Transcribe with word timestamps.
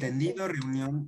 Entendido, 0.00 0.48
reunión. 0.48 1.06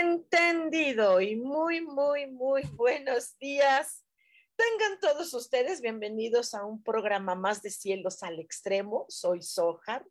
Entendido 0.00 1.20
y 1.20 1.34
muy, 1.34 1.80
muy, 1.80 2.28
muy 2.28 2.62
buenos 2.76 3.36
días. 3.38 4.06
Tengan 4.54 5.00
todos 5.00 5.34
ustedes 5.34 5.80
bienvenidos 5.80 6.54
a 6.54 6.64
un 6.64 6.80
programa 6.80 7.34
más 7.34 7.60
de 7.60 7.70
Cielos 7.70 8.22
al 8.22 8.38
Extremo. 8.38 9.04
Soy 9.08 9.42
Sojar. 9.42 10.06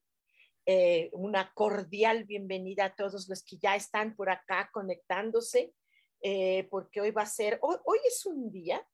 Eh, 0.66 1.09
una 1.14 1.53
cordial 1.53 2.26
bienvenida 2.26 2.86
a 2.86 2.94
todos 2.94 3.30
los 3.30 3.42
que 3.42 3.58
ya 3.58 3.78
están 3.78 4.17
por 4.17 4.30
acá 4.30 4.70
conectándose, 4.73 5.73
eh, 6.22 6.67
porque 6.70 7.00
hoy 7.00 7.11
va 7.11 7.22
a 7.22 7.26
ser, 7.26 7.58
hoy, 7.61 7.78
hoy, 7.86 8.00
es 8.06 8.26
un 8.26 8.52
día, 8.52 8.86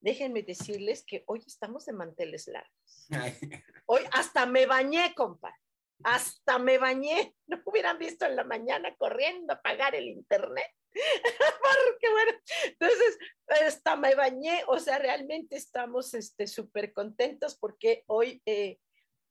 déjenme 0.00 0.42
decirles 0.42 1.04
que 1.06 1.22
hoy 1.28 1.44
estamos 1.46 1.86
de 1.86 1.92
manteles 1.92 2.48
largos. 2.48 3.08
Hoy 3.86 4.02
hasta 4.12 4.46
me 4.46 4.66
bañé, 4.66 5.14
compadre 5.14 5.63
hasta 6.04 6.58
me 6.58 6.78
bañé, 6.78 7.34
no 7.46 7.60
hubieran 7.64 7.98
visto 7.98 8.26
en 8.26 8.36
la 8.36 8.44
mañana 8.44 8.94
corriendo 8.96 9.54
a 9.54 9.60
pagar 9.60 9.94
el 9.94 10.06
internet. 10.06 10.70
Porque 10.94 12.10
bueno, 12.10 12.32
entonces 12.66 13.18
hasta 13.66 13.96
me 13.96 14.14
bañé, 14.14 14.62
o 14.68 14.78
sea, 14.78 14.98
realmente 14.98 15.56
estamos 15.56 16.10
súper 16.10 16.84
este, 16.84 16.92
contentos 16.92 17.56
porque 17.58 18.04
hoy, 18.06 18.40
eh, 18.46 18.78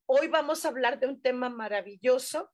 hoy 0.06 0.28
vamos 0.28 0.64
a 0.64 0.68
hablar 0.68 1.00
de 1.00 1.06
un 1.06 1.20
tema 1.20 1.48
maravilloso 1.48 2.50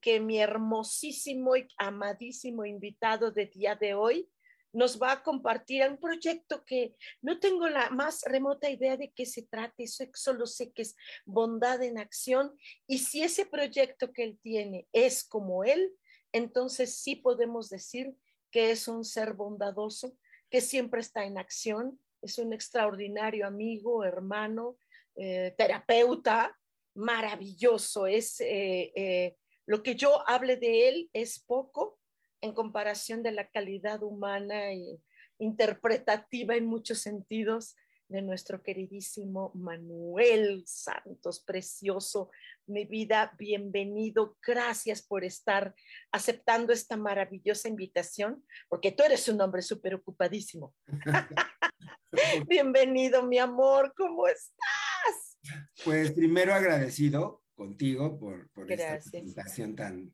que 0.00 0.20
mi 0.20 0.40
hermosísimo 0.40 1.56
y 1.56 1.66
amadísimo 1.78 2.64
invitado 2.64 3.30
de 3.30 3.46
día 3.46 3.74
de 3.76 3.94
hoy 3.94 4.30
nos 4.72 5.00
va 5.00 5.12
a 5.12 5.22
compartir 5.22 5.82
un 5.88 5.98
proyecto 5.98 6.64
que 6.64 6.94
no 7.22 7.38
tengo 7.38 7.68
la 7.68 7.90
más 7.90 8.22
remota 8.22 8.70
idea 8.70 8.96
de 8.96 9.10
qué 9.10 9.26
se 9.26 9.42
trate, 9.42 9.86
solo 9.86 10.46
sé 10.46 10.72
que 10.72 10.82
es 10.82 10.96
bondad 11.24 11.82
en 11.82 11.98
acción 11.98 12.56
y 12.86 12.98
si 12.98 13.22
ese 13.22 13.46
proyecto 13.46 14.12
que 14.12 14.24
él 14.24 14.38
tiene 14.42 14.86
es 14.92 15.24
como 15.24 15.64
él, 15.64 15.92
entonces 16.32 16.96
sí 16.96 17.16
podemos 17.16 17.68
decir 17.68 18.14
que 18.50 18.70
es 18.70 18.88
un 18.88 19.04
ser 19.04 19.34
bondadoso, 19.34 20.16
que 20.50 20.60
siempre 20.60 21.00
está 21.00 21.24
en 21.24 21.38
acción, 21.38 22.00
es 22.22 22.38
un 22.38 22.52
extraordinario 22.52 23.46
amigo, 23.46 24.04
hermano, 24.04 24.76
eh, 25.16 25.54
terapeuta, 25.56 26.56
maravilloso, 26.94 28.06
es 28.06 28.40
eh, 28.40 28.92
eh, 28.94 29.36
lo 29.66 29.82
que 29.82 29.94
yo 29.94 30.28
hable 30.28 30.56
de 30.56 30.88
él 30.88 31.10
es 31.12 31.38
poco, 31.38 31.99
en 32.40 32.52
comparación 32.54 33.22
de 33.22 33.32
la 33.32 33.48
calidad 33.48 34.02
humana 34.02 34.72
e 34.72 35.00
interpretativa 35.38 36.54
en 36.56 36.66
muchos 36.66 37.00
sentidos 37.00 37.76
de 38.10 38.22
nuestro 38.22 38.60
queridísimo 38.62 39.52
Manuel 39.54 40.64
Santos, 40.66 41.44
precioso, 41.46 42.30
mi 42.66 42.84
vida, 42.84 43.32
bienvenido, 43.38 44.36
gracias 44.44 45.00
por 45.00 45.24
estar 45.24 45.74
aceptando 46.10 46.72
esta 46.72 46.96
maravillosa 46.96 47.68
invitación, 47.68 48.44
porque 48.68 48.90
tú 48.90 49.04
eres 49.04 49.28
un 49.28 49.40
hombre 49.40 49.62
súper 49.62 49.94
ocupadísimo. 49.94 50.74
bienvenido, 52.48 53.22
mi 53.22 53.38
amor, 53.38 53.94
¿cómo 53.96 54.26
estás? 54.26 55.38
Pues 55.84 56.10
primero 56.10 56.52
agradecido 56.52 57.44
contigo 57.54 58.18
por, 58.18 58.50
por 58.50 58.70
esta 58.70 59.18
invitación 59.18 59.76
tan, 59.76 60.12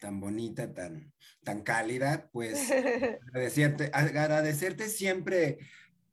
tan 0.00 0.18
bonita, 0.18 0.72
tan, 0.74 1.12
tan 1.44 1.62
cálida, 1.62 2.28
pues 2.32 2.58
agradecerte, 3.28 3.90
agradecerte 3.92 4.88
siempre 4.88 5.58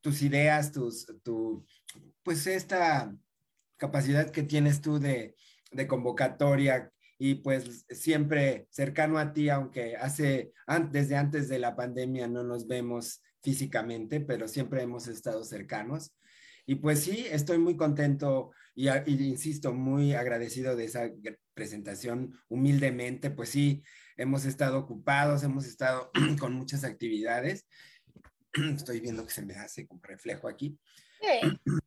tus 0.02 0.22
ideas, 0.22 0.72
tus, 0.72 1.08
tu, 1.24 1.66
pues 2.22 2.46
esta 2.46 3.16
capacidad 3.78 4.30
que 4.30 4.44
tienes 4.44 4.82
tú 4.82 5.00
de, 5.00 5.36
de 5.72 5.88
convocatoria 5.88 6.92
y 7.18 7.36
pues 7.36 7.86
siempre 7.90 8.68
cercano 8.70 9.18
a 9.18 9.34
ti, 9.34 9.50
aunque 9.50 9.96
hace, 9.96 10.52
desde 10.92 11.16
antes 11.16 11.50
de 11.50 11.60
la 11.60 11.76
pandemia 11.76 12.28
no 12.28 12.44
nos 12.44 12.68
vemos 12.68 13.24
físicamente, 13.42 14.20
pero 14.20 14.48
siempre 14.48 14.84
hemos 14.84 15.08
estado 15.08 15.44
cercanos. 15.44 16.16
Y 16.66 16.76
pues 16.76 17.00
sí, 17.00 17.26
estoy 17.32 17.58
muy 17.58 17.76
contento 17.76 18.52
y, 18.78 18.90
insisto, 18.90 19.74
muy 19.74 20.14
agradecido 20.14 20.76
de 20.76 20.86
esa 20.86 21.10
presentación 21.56 22.40
humildemente. 22.48 23.32
Pues 23.32 23.50
sí, 23.50 23.84
hemos 24.18 24.46
estado 24.46 24.78
ocupados, 24.78 25.42
hemos 25.42 25.66
estado 25.66 26.12
con 26.40 26.54
muchas 26.54 26.84
actividades. 26.84 27.66
Estoy 28.54 29.00
viendo 29.00 29.26
que 29.26 29.34
se 29.34 29.44
me 29.44 29.56
hace 29.56 29.88
un 29.90 30.02
reflejo 30.04 30.48
aquí. 30.48 30.78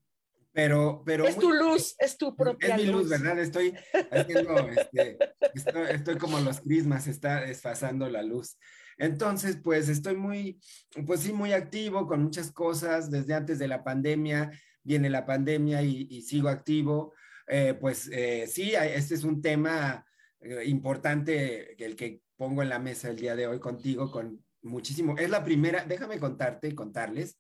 Pero, 0.53 1.05
pero 1.07 1.29
es 1.29 1.39
tu 1.39 1.53
luz, 1.53 1.95
es 2.01 2.19
tu 2.19 2.35
propia 2.35 2.75
Es 2.75 2.83
mi 2.83 2.91
luz, 2.91 3.09
¿verdad? 3.09 3.39
Estoy 3.39 3.73
haciendo, 4.11 4.69
este, 4.69 5.17
estoy, 5.55 5.83
estoy, 5.91 6.19
como 6.19 6.41
los 6.41 6.61
crismas, 6.61 7.07
está 7.07 7.43
desfasando 7.43 8.09
la 8.09 8.25
luz. 8.25 8.59
Entonces, 8.99 9.59
pues 9.63 9.89
estoy 9.89 10.17
muy, 10.17 10.61
pues 11.07 11.21
sí, 11.21 11.33
muy 11.33 11.53
activo 11.53 12.09
con 12.09 12.25
muchas 12.25 12.51
cosas 12.51 13.13
desde 13.13 13.35
antes 13.35 13.61
de 13.61 13.69
la 13.69 13.85
pandemia 13.85 14.51
viene 14.83 15.11
la 15.11 15.27
pandemia 15.27 15.83
y, 15.83 16.23
sigo 16.23 16.49
activo, 16.49 17.15
eh, 17.47 17.75
pues 17.75 18.09
eh, 18.13 18.47
sí, 18.47 18.75
este 18.75 19.15
es 19.15 19.25
un 19.25 19.43
tema 19.43 20.07
eh, 20.41 20.65
importante 20.67 21.83
el 21.85 21.97
que 21.97 22.23
pongo 22.37 22.63
en 22.63 22.69
la 22.69 22.79
mesa 22.79 23.09
el 23.09 23.17
día 23.17 23.37
de 23.37 23.47
hoy 23.47 23.59
contigo 23.59 24.11
con 24.11 24.45
muchísimo. 24.63 25.17
Es 25.19 25.31
la 25.31 25.45
primera, 25.45 25.85
déjame 25.85 26.19
contarte 26.19 26.69
y 26.69 26.75
contarles 26.75 27.39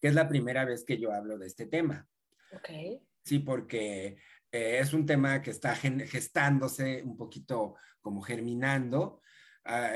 que 0.00 0.08
es 0.08 0.14
la 0.14 0.28
primera 0.28 0.64
vez 0.64 0.84
que 0.84 0.98
yo 0.98 1.12
hablo 1.12 1.38
de 1.38 1.46
este 1.46 1.66
tema. 1.66 2.08
Ok. 2.52 3.00
Sí, 3.24 3.38
porque 3.38 4.16
es 4.50 4.92
un 4.92 5.06
tema 5.06 5.40
que 5.40 5.52
está 5.52 5.76
gestándose 5.76 7.02
un 7.04 7.16
poquito 7.16 7.76
como 8.00 8.20
germinando. 8.20 9.20
Ah, 9.64 9.92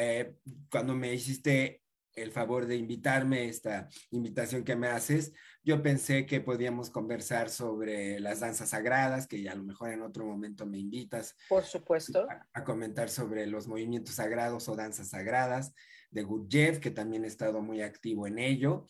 cuando 0.71 0.95
me 0.95 1.13
hiciste 1.13 1.83
el 2.16 2.32
favor 2.32 2.66
de 2.66 2.77
invitarme, 2.77 3.47
esta 3.47 3.88
invitación 4.10 4.65
que 4.65 4.75
me 4.75 4.88
haces. 4.88 5.32
Yo 5.62 5.82
pensé 5.82 6.27
que 6.27 6.41
podíamos 6.41 6.91
conversar 6.91 7.50
sobre 7.50 8.19
las 8.21 8.41
danzas 8.41 8.71
sagradas, 8.71 9.27
que 9.27 9.43
ya 9.43 9.53
a 9.53 9.56
lo 9.56 9.65
mejor 9.65 9.93
en 9.93 10.03
otro 10.03 10.25
momento 10.25 10.66
me 10.66 10.78
invitas. 10.78 11.37
Por 11.49 11.65
supuesto. 11.65 12.27
A, 12.54 12.65
comentar 12.65 13.10
sobre 13.10 13.47
los 13.47 13.68
movimientos 13.68 14.15
sagrados 14.15 14.68
o 14.68 14.74
danzas 14.74 15.10
sagradas 15.10 15.74
de 16.10 16.22
Gurdjieff, 16.22 16.78
que 16.78 16.91
también 16.91 17.24
he 17.24 17.28
estado 17.28 17.60
muy 17.60 17.83
activo 17.83 18.27
en 18.27 18.39
ello, 18.39 18.86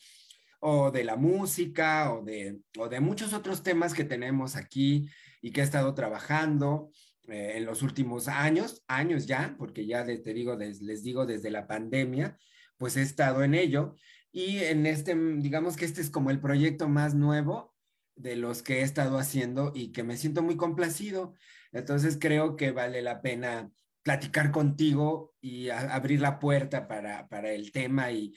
o 0.61 0.89
de 0.89 1.03
la 1.03 1.17
música, 1.17 2.13
o 2.13 2.23
de, 2.23 2.59
o 2.77 2.87
de 2.87 2.99
muchos 3.01 3.33
otros 3.33 3.61
temas 3.61 3.93
que 3.93 4.05
tenemos 4.05 4.55
aquí 4.55 5.09
y 5.41 5.51
que 5.51 5.61
he 5.61 5.63
estado 5.63 5.93
trabajando. 5.93 6.91
Eh, 7.29 7.57
en 7.57 7.65
los 7.65 7.81
últimos 7.81 8.29
años, 8.29 8.85
años 8.87 9.27
ya, 9.27 9.53
porque 9.59 9.85
ya 9.85 10.05
te 10.05 10.33
digo, 10.33 10.55
les 10.55 11.03
digo 11.03 11.25
desde 11.25 11.51
la 11.51 11.67
pandemia, 11.67 12.37
pues 12.77 12.97
he 12.97 13.01
estado 13.01 13.43
en 13.43 13.53
ello. 13.53 13.95
Y 14.31 14.59
en 14.59 14.85
este, 14.85 15.15
digamos 15.15 15.77
que 15.77 15.85
este 15.85 16.01
es 16.01 16.09
como 16.09 16.29
el 16.29 16.39
proyecto 16.39 16.87
más 16.87 17.15
nuevo 17.15 17.75
de 18.15 18.35
los 18.35 18.63
que 18.63 18.79
he 18.79 18.81
estado 18.81 19.17
haciendo 19.17 19.71
y 19.73 19.91
que 19.91 20.03
me 20.03 20.17
siento 20.17 20.41
muy 20.41 20.57
complacido. 20.57 21.33
Entonces 21.71 22.17
creo 22.19 22.55
que 22.55 22.71
vale 22.71 23.01
la 23.01 23.21
pena 23.21 23.71
platicar 24.07 24.51
contigo 24.51 25.35
y 25.41 25.69
abrir 25.69 26.21
la 26.21 26.39
puerta 26.39 26.87
para, 26.87 27.27
el 27.51 27.73
tema 27.73 28.11
y, 28.11 28.33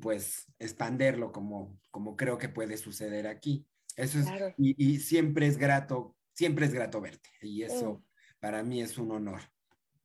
pues 0.00 0.52
expanderlo 0.58 1.32
como, 1.32 1.78
como 1.90 2.14
creo 2.14 2.36
que 2.36 2.48
puede 2.48 2.76
suceder 2.76 3.26
aquí. 3.26 3.66
Eso 3.96 4.18
es, 4.18 4.26
y, 4.58 4.98
siempre 4.98 5.46
es 5.46 5.56
grato, 5.56 6.14
siempre 6.32 6.66
es 6.66 6.74
grato 6.74 7.00
verte 7.00 7.30
y 7.40 7.62
eso 7.62 7.94
mm. 7.94 8.04
para 8.40 8.62
mí 8.62 8.82
es 8.82 8.98
un 8.98 9.12
honor. 9.12 9.40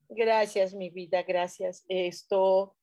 Gracias, 0.08 0.74
mi 0.74 0.90
vida, 0.90 1.24
gracias. 1.24 1.84
Esto, 1.88 2.78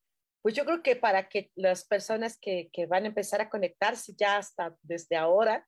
pues 0.46 0.54
yo 0.54 0.64
creo 0.64 0.81
que 0.81 0.94
para 0.94 1.28
que 1.28 1.50
las 1.56 1.84
personas 1.84 2.38
que, 2.38 2.70
que 2.72 2.87
van 2.87 3.02
a 3.02 3.08
empezar 3.08 3.40
a 3.40 3.50
conectarse 3.50 4.14
ya 4.16 4.37
hasta 4.37 4.76
desde 4.81 5.16
ahora, 5.16 5.66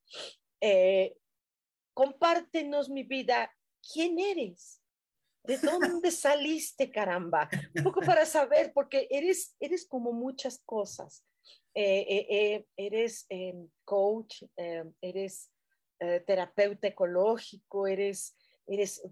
eh, 0.61 1.17
compártenos, 1.95 2.89
mi 2.89 3.03
vida, 3.03 3.53
¿quién 3.93 4.21
eres? 4.21 4.81
¿De 5.43 5.59
dónde 5.59 6.13
saliste, 6.13 6.93
caramba? 6.93 7.49
Un 7.75 7.83
poco 7.83 8.03
para 8.03 8.25
saber, 8.25 8.73
porque 8.73 9.09
eres, 9.11 9.57
eres 9.59 9.85
como 9.85 10.13
muchas 10.13 10.63
cosas. 10.65 11.27
Eh, 11.75 12.07
eh, 12.09 12.27
eh, 12.31 12.67
eres 12.77 13.27
em, 13.31 13.69
coach, 13.85 14.45
em, 14.57 14.95
eres 15.01 15.51
terapeuta 16.25 16.87
ecológico, 16.87 17.89
eres, 17.89 18.37
eres 18.65 19.03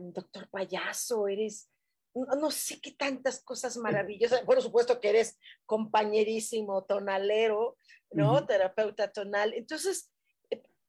doctor 0.00 0.50
payaso, 0.50 1.28
eres 1.28 1.71
no, 2.14 2.50
sé 2.50 2.80
qué 2.80 2.92
tantas 2.92 3.42
cosas 3.42 3.76
maravillosas. 3.76 4.42
Por 4.42 4.60
supuesto 4.60 5.00
que 5.00 5.10
eres 5.10 5.38
compañerísimo 5.66 6.84
tonalero, 6.84 7.78
¿no? 8.10 8.46
Terapeuta 8.46 9.10
tonal. 9.10 9.54
Entonces, 9.54 10.10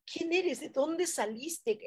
¿quién 0.06 0.34
eres? 0.34 0.60
¿De 0.60 0.70
dónde 0.70 1.08
saliste? 1.08 1.80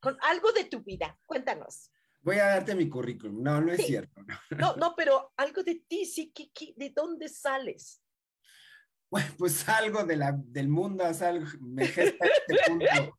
Con 0.00 0.16
algo 0.22 0.52
de 0.52 0.64
tu 0.64 0.82
vida. 0.82 1.18
Cuéntanos. 1.26 1.90
Voy 2.22 2.36
a 2.36 2.46
darte 2.46 2.74
mi 2.74 2.88
currículum. 2.88 3.42
No, 3.42 3.60
no 3.60 3.72
es 3.72 3.84
cierto. 3.86 4.22
No. 4.56 4.76
no, 4.76 4.94
pero 4.96 5.32
algo 5.36 5.62
de 5.62 5.84
ti, 5.86 6.06
sí, 6.06 6.32
¿de 6.76 6.90
dónde 6.90 7.28
sales? 7.28 8.00
Bueno, 9.10 9.30
pues 9.38 9.68
algo 9.68 10.02
de 10.02 10.16
la, 10.16 10.34
del 10.36 10.66
mundo, 10.66 11.04
algo, 11.04 11.46
me 11.60 11.86
gesta 11.86 12.26
este 12.26 12.56
punto. 12.66 12.86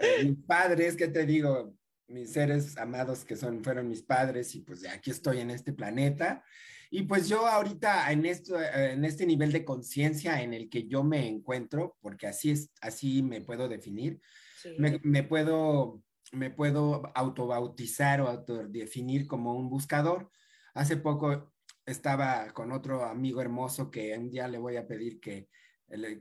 Eh, 0.00 0.24
mis 0.24 0.44
padres, 0.44 0.96
¿qué 0.96 1.06
te 1.06 1.24
digo? 1.24 1.77
Mis 2.08 2.32
seres 2.32 2.76
amados 2.78 3.24
que 3.24 3.36
son, 3.36 3.62
fueron 3.62 3.88
mis 3.88 4.02
padres 4.02 4.54
y 4.54 4.60
pues 4.60 4.86
aquí 4.88 5.10
estoy 5.10 5.40
en 5.40 5.50
este 5.50 5.72
planeta. 5.72 6.42
Y 6.90 7.02
pues 7.02 7.28
yo 7.28 7.46
ahorita 7.46 8.10
en, 8.10 8.24
esto, 8.24 8.58
en 8.60 9.04
este 9.04 9.26
nivel 9.26 9.52
de 9.52 9.64
conciencia 9.64 10.42
en 10.42 10.54
el 10.54 10.70
que 10.70 10.88
yo 10.88 11.04
me 11.04 11.28
encuentro, 11.28 11.98
porque 12.00 12.26
así 12.26 12.50
es, 12.50 12.70
así 12.80 13.22
me 13.22 13.42
puedo 13.42 13.68
definir, 13.68 14.20
me, 14.78 14.98
me, 15.02 15.22
puedo, 15.22 16.02
me 16.32 16.50
puedo 16.50 17.12
autobautizar 17.14 18.22
o 18.22 18.28
autodefinir 18.28 19.26
como 19.26 19.54
un 19.54 19.68
buscador. 19.68 20.30
Hace 20.72 20.96
poco 20.96 21.52
estaba 21.84 22.52
con 22.52 22.72
otro 22.72 23.04
amigo 23.04 23.42
hermoso 23.42 23.90
que 23.90 24.16
un 24.16 24.30
día 24.30 24.48
le 24.48 24.58
voy 24.58 24.76
a 24.76 24.86
pedir 24.86 25.20
que, 25.20 25.48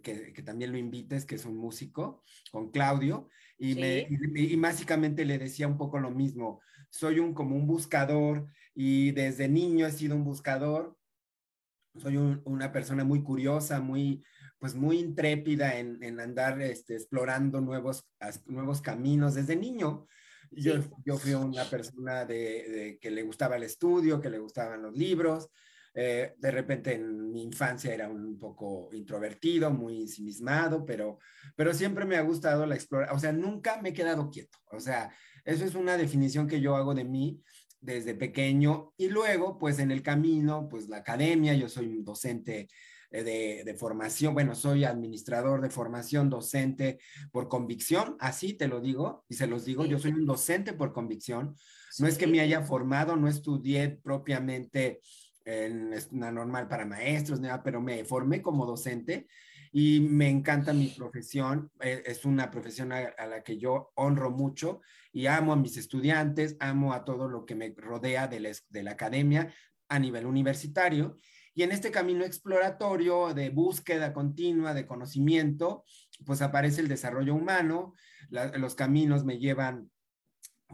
que, 0.02 0.34
que 0.34 0.44
también 0.44 0.74
lo 0.74 0.78
invites, 0.78 1.26
que 1.26 1.36
es 1.36 1.46
un 1.46 1.56
músico, 1.56 2.24
con 2.52 2.72
Claudio, 2.72 3.30
y, 3.58 3.76
me, 3.76 4.08
y, 4.10 4.56
básicamente 4.56 5.26
le 5.26 5.38
decía 5.38 5.68
un 5.68 5.78
poco 5.78 6.00
lo 6.00 6.12
mismo. 6.12 6.62
Soy 6.90 7.20
un 7.20 7.34
como 7.34 7.56
un 7.56 7.68
buscador 7.68 8.48
y 8.74 9.12
desde 9.12 9.48
niño 9.48 9.86
he 9.88 9.92
sido 9.92 10.16
un 10.16 10.24
buscador. 10.24 10.98
Soy 11.96 12.18
una 12.18 12.72
persona 12.72 13.04
muy 13.04 13.24
curiosa, 13.24 13.82
muy, 13.82 14.24
pues 14.60 14.76
muy 14.76 15.00
intrépida 15.00 15.80
en, 15.80 16.02
en 16.04 16.20
andar 16.20 16.62
este, 16.62 16.96
explorando 16.96 17.60
nuevos, 17.60 18.08
nuevos 18.46 18.82
caminos 18.82 19.34
desde 19.34 19.56
niño. 19.56 20.08
Yo, 20.52 20.76
yo 21.04 21.18
fui 21.18 21.34
una 21.34 21.66
persona 21.66 22.26
de, 22.26 22.98
que 23.02 23.12
le 23.12 23.24
gustaba 23.24 23.58
el 23.58 23.64
estudio, 23.64 24.22
que 24.22 24.30
le 24.30 24.40
gustaban 24.40 24.82
los 24.82 24.96
libros. 24.96 25.50
Eh, 26.00 26.36
de 26.38 26.52
repente 26.52 26.94
en 26.94 27.32
mi 27.32 27.42
infancia 27.42 27.92
era 27.92 28.08
un 28.08 28.38
poco 28.38 28.88
introvertido, 28.94 29.72
muy 29.72 30.02
ensimismado, 30.02 30.86
pero, 30.86 31.18
pero 31.56 31.74
siempre 31.74 32.06
me 32.06 32.18
ha 32.18 32.22
gustado 32.22 32.68
la 32.68 32.76
exploración. 32.76 33.18
O 33.18 33.20
sea, 33.20 33.32
nunca 33.32 33.82
me 33.82 33.90
he 33.90 33.94
quedado 33.94 34.30
quieto. 34.30 34.60
O 34.72 34.80
sea, 34.80 35.12
eso 35.44 35.66
es 35.66 35.74
una 35.74 35.98
definición 35.98 36.48
que 36.48 36.62
yo 36.62 36.76
hago 36.76 36.94
de 36.94 37.04
mí 37.04 37.42
desde 37.82 38.14
pequeño. 38.14 38.94
Y 38.96 39.10
luego, 39.10 39.58
pues 39.58 39.80
en 39.80 39.90
el 39.90 40.04
camino, 40.04 40.68
pues 40.70 40.88
la 40.88 40.98
academia, 40.98 41.56
yo 41.56 41.68
soy 41.68 41.88
un 41.88 42.06
docente 42.06 42.68
eh, 43.10 43.64
de, 43.66 43.74
formación, 43.74 44.34
bueno, 44.34 44.54
soy 44.54 44.84
administrador 44.84 45.62
de 45.62 45.70
formación, 45.70 46.30
docente 46.30 47.00
por 47.32 47.48
convicción, 47.48 48.18
así 48.20 48.54
te 48.54 48.68
lo 48.68 48.82
digo 48.82 49.24
y 49.30 49.36
se 49.36 49.48
los 49.48 49.64
digo, 49.64 49.86
yo 49.86 49.98
soy 49.98 50.12
un 50.12 50.26
docente 50.26 50.74
por 50.74 50.92
convicción, 50.92 51.56
no 52.00 52.08
es 52.08 52.18
que 52.18 52.28
me 52.28 52.42
haya 52.42 52.64
formado, 52.64 53.16
no 53.16 53.30
estudié 53.30 53.98
propiamente 54.04 55.00
en 55.48 55.94
una 56.12 56.32
normal 56.32 56.68
para 56.68 56.86
maestros, 56.86 57.40
nada, 57.40 57.64
pero 57.64 57.82
me 57.82 58.04
formé 58.04 58.42
como 58.42 58.66
docente 58.66 59.28
y 59.72 60.02
me 60.02 60.30
encanta 60.30 60.74
mi 60.74 60.88
profesión, 60.90 61.72
eh, 61.82 62.04
es 62.06 62.26
una 62.26 62.52
profesión 62.52 62.92
a, 62.92 63.14
la 63.26 63.44
que 63.44 63.58
yo 63.58 63.92
honro 63.96 64.30
mucho 64.30 64.82
y 65.14 65.28
amo 65.28 65.54
a 65.54 65.56
mis 65.56 65.78
estudiantes, 65.78 66.58
amo 66.60 66.94
a 66.94 67.06
todo 67.06 67.30
lo 67.30 67.46
que 67.46 67.56
me 67.56 67.74
rodea 67.76 68.28
de 68.28 68.58
de 68.70 68.84
la 68.84 68.92
academia 68.92 69.54
a 69.88 70.00
nivel 70.00 70.26
universitario 70.26 71.16
y 71.58 71.64
en 71.64 71.72
este 71.72 71.90
camino 71.90 72.24
exploratorio 72.24 73.34
de 73.34 73.50
búsqueda 73.50 74.14
continua 74.14 74.76
de 74.76 74.86
conocimiento, 74.86 75.86
pues 76.24 76.44
aparece 76.44 76.82
el 76.82 76.88
desarrollo 76.88 77.34
humano, 77.34 77.96
los 78.30 78.76
caminos 78.76 79.26
me 79.26 79.40
llevan 79.40 79.90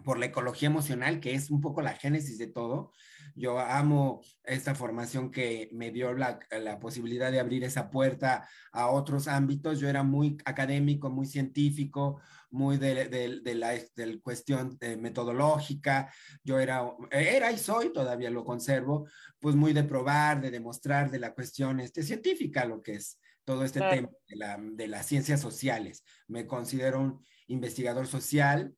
por 0.04 0.18
la 0.18 0.26
ecología 0.26 0.68
emocional, 0.68 1.20
que 1.20 1.36
es 1.36 1.52
un 1.52 1.62
poco 1.62 1.82
la 1.82 1.94
génesis 1.94 2.38
de 2.38 2.48
todo. 2.48 2.92
Yo 3.36 3.60
amo 3.60 4.22
esta 4.44 4.76
formación 4.76 5.32
que 5.32 5.70
me 5.72 5.92
dio 5.92 6.14
la, 6.14 6.40
la, 6.52 6.80
posibilidad 6.80 7.32
de 7.32 7.40
abrir 7.40 7.64
esa 7.64 7.90
puerta 7.90 8.48
a 8.72 8.88
otros 8.88 9.28
ámbitos. 9.28 9.80
Yo 9.80 9.90
era 9.90 10.04
muy 10.04 10.38
académico, 10.46 11.10
muy 11.10 11.26
científico, 11.26 12.22
muy 12.50 12.78
de, 12.78 13.08
de, 13.08 13.42
de 13.42 13.56
la 13.56 13.74
del 13.96 14.22
cuestión 14.22 14.78
eh, 14.82 14.98
metodológica. 14.98 16.12
Yo 16.44 16.60
era, 16.60 16.84
era 17.12 17.52
y 17.52 17.58
soy, 17.58 17.92
todavía 17.94 18.30
lo 18.30 18.44
conservo, 18.44 19.08
pues 19.40 19.56
muy 19.56 19.74
de 19.74 19.84
probar, 19.84 20.42
de 20.42 20.52
demostrar, 20.52 21.10
de 21.10 21.20
la 21.20 21.34
cuestión 21.34 21.80
este, 21.80 22.04
científica, 22.04 22.66
lo 22.66 22.82
que 22.82 22.96
es 22.96 23.20
todo 23.46 23.64
este 23.64 23.80
tema 23.80 24.10
de, 24.28 24.36
la, 24.36 24.58
de 24.60 24.88
las 24.88 25.06
ciencias 25.06 25.42
sociales. 25.42 26.04
Me 26.28 26.48
considero 26.48 27.00
un 27.02 27.26
investigador 27.48 28.08
social 28.08 28.74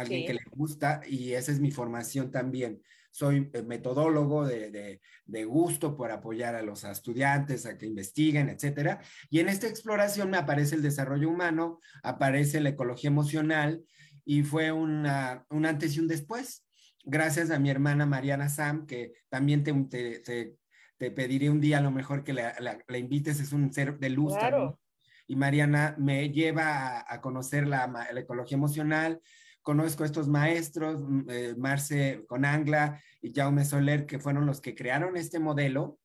alguien 0.00 0.26
que 0.26 0.34
le 0.34 0.44
gusta 0.50 1.00
y 1.06 1.32
esa 1.32 1.52
es 1.52 1.60
mi 1.60 1.70
formación 1.70 2.30
también. 2.30 2.82
Soy 3.10 3.50
eh, 3.52 3.62
metodólogo 3.62 4.46
de, 4.46 5.00
de, 5.24 5.44
gusto 5.44 5.96
por 5.96 6.10
apoyar 6.10 6.54
a 6.54 6.62
los 6.62 6.84
estudiantes 6.84 7.66
a 7.66 7.76
que 7.76 7.86
investiguen, 7.86 8.48
etcétera. 8.48 9.00
Y 9.30 9.40
en 9.40 9.48
esta 9.48 9.66
exploración 9.66 10.30
me 10.30 10.36
aparece 10.36 10.76
el 10.76 10.82
desarrollo 10.82 11.28
humano, 11.28 11.80
aparece 12.02 12.60
la 12.60 12.68
ecología 12.70 13.08
emocional 13.08 13.82
y 14.24 14.42
fue 14.42 14.72
una, 14.72 15.46
un 15.48 15.66
antes 15.66 15.96
y 15.96 16.00
un 16.00 16.06
después. 16.06 16.64
Gracias 17.04 17.50
a 17.50 17.58
mi 17.58 17.70
hermana 17.70 18.04
Mariana 18.04 18.50
Sam, 18.50 18.86
que 18.86 19.14
también 19.30 19.64
te, 19.64 19.72
te, 20.20 20.54
te, 20.98 21.10
pediré 21.10 21.48
un 21.48 21.60
día 21.60 21.78
a 21.78 21.80
lo 21.80 21.90
mejor 21.90 22.22
que 22.22 22.34
la, 22.34 22.54
la, 22.60 22.98
invites, 22.98 23.40
es 23.40 23.52
un 23.52 23.72
ser 23.72 23.98
de 23.98 24.10
luz. 24.10 24.36
Claro. 24.36 24.78
Y 25.26 25.36
Mariana 25.36 25.94
me 25.98 26.30
lleva 26.30 26.98
a, 26.98 27.14
a 27.14 27.20
conocer 27.22 27.66
la, 27.66 27.86
la 27.86 28.20
ecología 28.20 28.56
emocional, 28.56 29.20
conozco 29.62 30.02
a 30.02 30.06
estos 30.06 30.28
maestros, 30.28 31.02
mm, 31.02 31.30
eh, 31.30 31.54
Marce 31.56 32.24
Conangla 32.26 33.02
y 33.20 33.32
Jaume 33.32 33.64
Soler, 33.64 34.06
que 34.06 34.18
fueron 34.18 34.46
los 34.46 34.60
que 34.60 34.74
crearon 34.74 35.16
este 35.16 35.38
modelo 35.38 35.98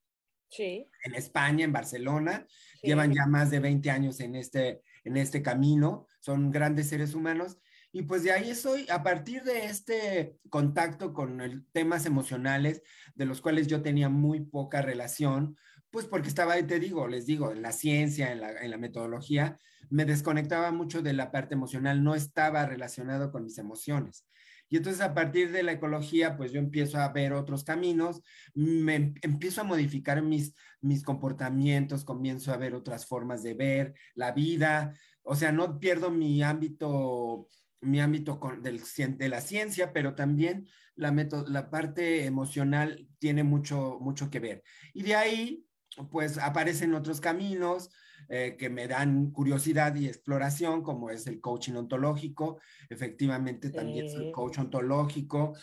sí. 0.50 0.90
en 1.04 1.16
España, 1.16 1.66
en 1.66 1.72
Barcelona. 1.72 2.48
Llevan 2.82 3.14
ya 3.14 3.26
más 3.26 3.50
de 3.52 3.60
20 3.60 3.90
años 3.90 4.20
en 4.20 4.36
este, 4.36 4.82
en 5.04 5.18
este 5.18 5.42
camino, 5.42 6.08
son 6.20 6.52
grandes 6.52 6.90
seres 6.90 7.14
humanos. 7.14 7.58
Y 7.96 8.02
pues 8.04 8.24
de 8.24 8.32
ahí 8.32 8.50
estoy, 8.50 8.88
a 8.90 9.04
partir 9.04 9.44
de 9.44 9.66
este 9.66 10.38
contacto 10.50 11.14
con 11.14 11.42
el, 11.42 11.66
temas 11.74 12.08
emocionales, 12.08 12.82
de 13.14 13.26
los 13.26 13.40
cuales 13.40 13.68
yo 13.68 13.84
tenía 13.84 14.10
muy 14.10 14.42
poca 14.42 14.82
relación, 14.82 15.56
pues 15.94 16.08
porque 16.08 16.28
estaba, 16.28 16.56
te 16.56 16.80
digo, 16.80 17.08
les 17.08 17.28
digo, 17.28 17.52
en 17.52 17.62
la 17.62 17.72
ciencia, 17.72 18.32
en 18.32 18.42
la, 18.42 18.52
en 18.64 18.72
la, 18.72 18.80
metodología, 18.80 19.60
me 19.92 20.06
desconectaba 20.06 20.72
mucho 20.72 21.04
de 21.04 21.14
la 21.14 21.32
parte 21.32 21.54
emocional, 21.54 22.04
no 22.04 22.16
estaba 22.16 22.66
relacionado 22.66 23.32
con 23.32 23.44
mis 23.44 23.60
emociones. 23.60 24.26
Y 24.70 24.78
entonces 24.78 25.04
a 25.04 25.14
partir 25.14 25.52
de 25.52 25.62
la 25.62 25.74
ecología, 25.74 26.36
pues 26.36 26.52
yo 26.52 26.58
empiezo 26.58 26.98
a 26.98 27.10
ver 27.10 27.34
otros 27.34 27.64
caminos, 27.64 28.24
me 28.56 29.14
empiezo 29.22 29.62
a 29.62 29.66
modificar 29.66 30.24
mis, 30.24 30.56
mis 30.82 31.04
comportamientos, 31.04 32.04
comienzo 32.04 32.52
a 32.52 32.58
ver 32.58 32.74
otras 32.74 33.06
formas 33.06 33.44
de 33.44 33.54
ver 33.54 33.94
la 34.16 34.32
vida, 34.32 34.96
o 35.22 35.36
sea, 35.36 35.52
no 35.52 35.80
pierdo 35.80 36.10
mi 36.10 36.42
ámbito 36.42 37.48
mi 37.82 38.00
ámbito 38.00 38.40
con, 38.40 38.64
del, 38.64 38.82
de 39.18 39.30
la 39.30 39.42
ciencia, 39.42 39.92
pero 39.92 40.16
también 40.16 40.68
la, 40.96 41.12
la 41.48 41.70
parte 41.70 42.26
emocional 42.26 43.10
tiene 43.20 43.44
mucho, 43.44 43.98
mucho 44.00 44.30
que 44.30 44.40
ver. 44.40 44.64
Y 44.94 45.04
de 45.04 45.16
ahí 45.16 45.66
pues 46.12 46.38
aparecen 46.38 46.94
otros 46.94 47.22
caminos 47.22 47.90
eh, 48.30 48.56
que 48.58 48.70
me 48.70 48.88
dan 48.88 49.32
curiosidad 49.32 49.96
y 49.96 50.08
exploración, 50.08 50.82
como 50.82 51.10
es 51.10 51.28
el 51.28 51.42
coaching 51.42 51.74
ontológico. 51.74 52.60
Efectivamente, 52.90 53.70
también 53.70 54.10
soy 54.10 54.32
coach 54.32 54.60
ontológico 54.60 55.54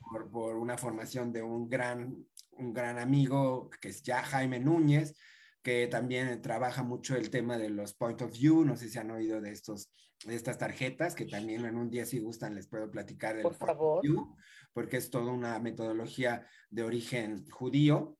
por, 0.00 0.30
por, 0.30 0.56
una 0.56 0.76
formación 0.76 1.32
de 1.32 1.42
un 1.42 1.68
gran, 1.68 2.16
un 2.52 2.72
gran 2.72 2.98
amigo 2.98 3.70
que 3.80 3.88
es 3.88 4.02
ya 4.02 4.22
Jaime 4.22 4.58
Núñez. 4.58 5.16
que 5.62 5.86
también 5.88 6.40
trabaja 6.40 6.82
mucho 6.82 7.16
el 7.16 7.28
tema 7.28 7.58
de 7.58 7.68
los 7.68 7.94
point 7.94 8.20
of 8.22 8.32
view, 8.32 8.64
no 8.64 8.76
sé 8.76 8.88
si 8.88 8.98
han 8.98 9.10
oído 9.10 9.40
de 9.40 9.52
estos 9.52 9.90
de 10.24 10.34
estas 10.34 10.58
tarjetas, 10.58 11.14
que 11.14 11.24
también 11.24 11.64
en 11.64 11.76
un 11.76 11.90
día 11.90 12.04
si 12.04 12.18
gustan 12.18 12.54
les 12.54 12.66
puedo 12.66 12.90
platicar 12.90 13.34
del 13.34 13.42
Por 13.42 13.54
favor. 13.54 14.02
view, 14.02 14.36
porque 14.72 14.98
es 14.98 15.10
toda 15.10 15.32
una 15.32 15.58
metodología 15.58 16.46
de 16.68 16.82
origen 16.82 17.48
judío. 17.50 18.18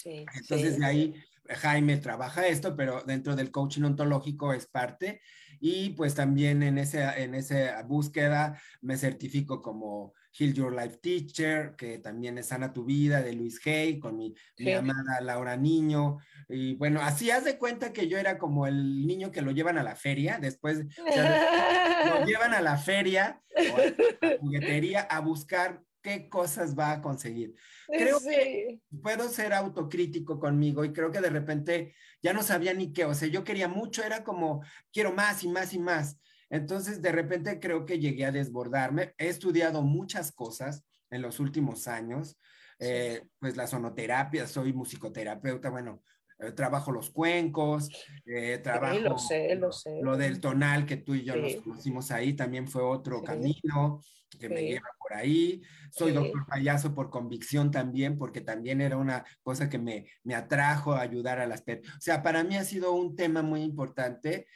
Sí, 0.00 0.24
Entonces 0.34 0.74
sí. 0.74 0.80
de 0.80 0.86
ahí 0.86 1.14
Jaime 1.48 1.96
trabaja 1.96 2.46
esto, 2.46 2.76
pero 2.76 3.02
dentro 3.02 3.34
del 3.34 3.50
coaching 3.50 3.82
ontológico 3.82 4.52
es 4.52 4.66
parte 4.66 5.20
y 5.60 5.90
pues 5.90 6.14
también 6.14 6.62
en, 6.62 6.78
ese, 6.78 7.02
en 7.02 7.34
esa 7.34 7.82
búsqueda 7.82 8.60
me 8.80 8.96
certifico 8.96 9.60
como 9.60 10.14
Heal 10.32 10.54
Your 10.54 10.72
Life 10.72 10.98
Teacher, 10.98 11.74
que 11.76 11.98
también 11.98 12.38
es 12.38 12.46
Sana 12.46 12.72
Tu 12.72 12.84
Vida 12.84 13.22
de 13.22 13.32
Luis 13.32 13.60
Hay, 13.66 13.98
con 13.98 14.16
mi, 14.16 14.34
mi 14.58 14.72
amada 14.72 15.20
Laura 15.20 15.56
Niño. 15.56 16.18
Y 16.48 16.74
bueno, 16.76 17.00
así 17.02 17.30
haz 17.30 17.44
de 17.44 17.58
cuenta 17.58 17.92
que 17.92 18.08
yo 18.08 18.18
era 18.18 18.38
como 18.38 18.66
el 18.66 19.06
niño 19.06 19.32
que 19.32 19.42
lo 19.42 19.50
llevan 19.50 19.78
a 19.78 19.82
la 19.82 19.96
feria, 19.96 20.38
después 20.40 20.78
o 20.78 21.12
sea, 21.12 22.20
lo 22.20 22.26
llevan 22.26 22.54
a 22.54 22.60
la 22.60 22.76
feria 22.76 23.42
o 23.56 23.76
a 23.76 24.26
la 24.26 24.38
juguetería 24.38 25.00
a 25.00 25.20
buscar 25.20 25.82
qué 26.02 26.28
cosas 26.28 26.78
va 26.78 26.92
a 26.92 27.02
conseguir. 27.02 27.54
creo 27.86 28.18
sí. 28.20 28.80
Puedo 29.02 29.28
ser 29.28 29.52
autocrítico 29.52 30.38
conmigo 30.38 30.84
y 30.84 30.92
creo 30.92 31.10
que 31.10 31.20
de 31.20 31.30
repente 31.30 31.94
ya 32.22 32.32
no 32.32 32.42
sabía 32.42 32.74
ni 32.74 32.92
qué, 32.92 33.04
o 33.04 33.14
sea, 33.14 33.28
yo 33.28 33.44
quería 33.44 33.68
mucho, 33.68 34.02
era 34.02 34.24
como, 34.24 34.62
quiero 34.92 35.12
más 35.12 35.42
y 35.44 35.48
más 35.48 35.72
y 35.72 35.78
más. 35.78 36.20
Entonces, 36.50 37.02
de 37.02 37.12
repente 37.12 37.60
creo 37.60 37.84
que 37.84 37.98
llegué 37.98 38.24
a 38.24 38.32
desbordarme. 38.32 39.14
He 39.18 39.28
estudiado 39.28 39.82
muchas 39.82 40.32
cosas 40.32 40.84
en 41.10 41.22
los 41.22 41.40
últimos 41.40 41.88
años, 41.88 42.38
eh, 42.78 43.22
pues 43.38 43.56
la 43.56 43.66
sonoterapia, 43.66 44.46
soy 44.46 44.72
musicoterapeuta, 44.72 45.70
bueno, 45.70 46.02
eh, 46.40 46.52
trabajo 46.52 46.92
los 46.92 47.10
cuencos, 47.10 47.88
eh, 48.24 48.58
trabajo 48.58 48.94
Sí, 48.96 49.00
lo 49.02 49.18
sé, 49.18 49.54
lo 49.56 49.72
sé. 49.72 49.98
lo 50.02 50.16
del 50.16 50.40
tonal 50.40 50.86
que 50.86 50.96
tú 50.96 51.14
y 51.14 51.24
yo 51.24 51.34
Sí. 51.34 51.40
nos 51.40 51.56
conocimos 51.56 52.10
ahí, 52.10 52.34
también 52.34 52.68
fue 52.68 52.82
otro 52.82 53.20
Sí. 53.20 53.24
camino 53.26 54.00
que 54.38 54.48
me 54.48 54.62
lleva 54.62 54.88
por 55.00 55.14
ahí. 55.14 55.62
Soy 55.90 56.12
doctor 56.12 56.46
payaso 56.46 56.94
por 56.94 57.08
convicción 57.10 57.70
también, 57.70 58.18
porque 58.18 58.40
también 58.42 58.80
era 58.82 58.96
una 58.98 59.24
cosa 59.42 59.68
que 59.68 59.78
me, 59.78 60.06
me 60.22 60.34
atrajo 60.34 60.92
a 60.92 61.00
ayudar 61.00 61.40
a 61.40 61.46
las 61.46 61.62
personas. 61.62 61.96
O 61.96 62.00
sea, 62.02 62.22
para 62.22 62.44
mí 62.44 62.56
ha 62.56 62.64
sido 62.64 62.92
un 62.92 63.16
tema 63.16 63.42
muy 63.42 63.62
importante 63.62 64.46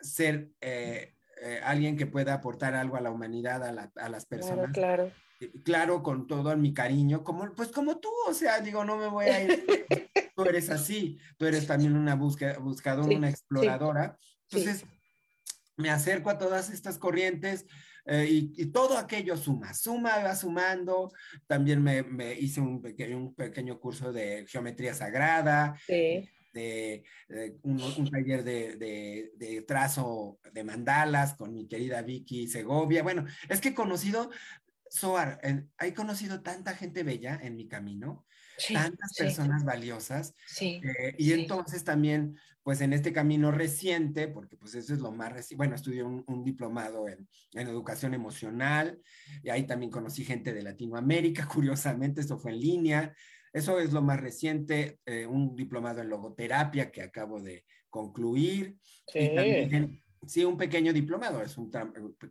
ser 0.00 0.48
eh, 0.60 1.14
eh, 1.42 1.60
alguien 1.62 1.96
que 1.96 2.06
pueda 2.06 2.34
aportar 2.34 2.74
algo 2.74 2.96
a 2.96 3.00
la 3.00 3.10
humanidad, 3.10 3.62
a, 3.62 3.70
la- 3.70 3.92
a 3.96 4.08
las 4.08 4.26
personas. 4.26 4.70
Claro, 4.72 5.04
claro. 5.04 5.12
Claro, 5.64 6.02
con 6.02 6.26
todo 6.26 6.56
mi 6.56 6.74
cariño, 6.74 7.22
como, 7.22 7.52
pues 7.54 7.68
como 7.70 7.98
tú, 7.98 8.08
o 8.26 8.34
sea, 8.34 8.60
digo, 8.60 8.84
no 8.84 8.96
me 8.96 9.08
voy 9.08 9.26
a 9.26 9.44
ir. 9.44 9.64
tú 10.36 10.42
eres 10.44 10.70
así, 10.70 11.18
tú 11.36 11.46
eres 11.46 11.66
también 11.66 11.96
una 11.96 12.14
busca, 12.14 12.58
buscadora, 12.58 13.08
Sí, 13.08 13.14
una 13.16 13.30
exploradora. 13.30 14.18
Sí. 14.20 14.58
Entonces, 14.58 14.84
me 15.76 15.90
acerco 15.90 16.30
a 16.30 16.38
todas 16.38 16.70
estas 16.70 16.98
corrientes 16.98 17.66
eh, 18.04 18.26
y, 18.28 18.52
y 18.56 18.66
todo 18.66 18.96
aquello 18.96 19.36
suma, 19.36 19.74
suma, 19.74 20.18
va 20.22 20.34
sumando. 20.34 21.12
También 21.46 21.82
me, 21.82 22.02
me 22.02 22.32
hice 22.34 22.60
un 22.60 22.80
pequeño, 22.80 23.18
un 23.18 23.34
pequeño 23.34 23.78
curso 23.78 24.12
de 24.12 24.46
geometría 24.48 24.94
sagrada, 24.94 25.78
de, 25.86 26.30
de 26.52 27.58
un, 27.62 27.80
un 27.80 28.10
taller 28.10 28.42
de, 28.42 28.76
de, 28.76 29.32
de 29.36 29.62
trazo 29.62 30.40
de 30.52 30.64
mandalas 30.64 31.34
con 31.34 31.52
mi 31.52 31.68
querida 31.68 32.00
Vicky 32.00 32.48
Segovia. 32.48 33.02
Bueno, 33.02 33.26
es 33.48 33.60
que 33.60 33.68
he 33.68 33.74
conocido, 33.74 34.30
Soar, 34.90 35.38
en- 35.42 35.70
he 35.80 35.92
conocido 35.94 36.42
tanta 36.42 36.74
gente 36.74 37.02
bella 37.02 37.38
en 37.42 37.56
mi 37.56 37.68
camino, 37.68 38.26
Sí, 38.56 38.74
tantas 38.74 39.12
sí, 39.12 39.22
personas 39.22 39.64
valiosas. 39.64 40.34
sí. 40.46 40.80
eh, 40.82 41.14
y 41.16 41.32
entonces 41.32 41.84
también, 41.84 42.36
pues 42.62 42.80
en 42.80 42.92
este 42.92 43.12
camino 43.12 43.52
reciente, 43.52 44.26
porque 44.28 44.56
pues 44.56 44.74
eso 44.74 44.92
es 44.94 45.00
lo 45.00 45.12
más 45.12 45.32
reciente, 45.32 45.56
bueno, 45.56 45.76
estudié 45.76 46.02
un, 46.02 46.24
un 46.26 46.42
diplomado 46.44 47.08
en, 47.08 47.28
en, 47.52 47.68
educación 47.68 48.14
emocional, 48.14 49.00
y 49.42 49.50
ahí 49.50 49.64
también 49.66 49.90
conocí 49.92 50.24
gente 50.24 50.52
de 50.52 50.62
Latinoamérica, 50.62 51.46
curiosamente, 51.52 52.20
esto 52.20 52.36
fue 52.36 52.50
en 52.52 52.60
línea, 52.60 53.14
eso 53.52 53.78
es 53.78 53.92
lo 53.92 54.02
más 54.02 54.20
reciente, 54.20 54.98
eh, 55.06 55.24
un 55.26 55.54
diplomado 55.54 56.00
en 56.00 56.08
logoterapia 56.10 56.90
que 56.90 57.02
acabo 57.02 57.40
de 57.40 57.64
concluir, 57.90 58.76
Sí. 59.06 59.20
y 59.20 59.34
también, 59.34 60.02
sí, 60.26 60.44
un 60.44 60.56
pequeño 60.56 60.92
diplomado, 60.92 61.42
es 61.42 61.56
un 61.56 61.70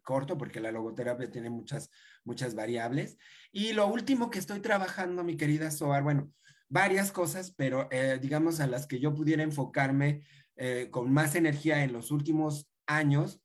corto 0.04 0.38
porque 0.38 0.60
la 0.60 0.72
logoterapia 0.72 1.30
tiene 1.30 1.50
muchas, 1.50 1.90
muchas 2.24 2.56
variables. 2.56 3.18
Y 3.52 3.74
lo 3.74 3.88
último 3.88 4.30
que 4.30 4.40
estoy 4.40 4.60
trabajando, 4.60 5.24
mi 5.24 5.38
querida 5.38 5.72
Soar, 5.72 6.04
bueno, 6.04 6.32
varias 6.70 7.12
cosas, 7.12 7.52
pero 7.52 7.88
eh, 7.92 8.20
digamos 8.22 8.60
a 8.60 8.68
las 8.68 8.88
que 8.88 9.00
yo 9.00 9.14
pudiera 9.14 9.44
enfocarme 9.44 10.24
eh, 10.56 10.90
con 10.92 11.12
más 11.12 11.36
energía 11.36 11.84
en 11.84 11.94
los 11.94 12.12
últimos 12.12 12.70
años, 12.86 13.42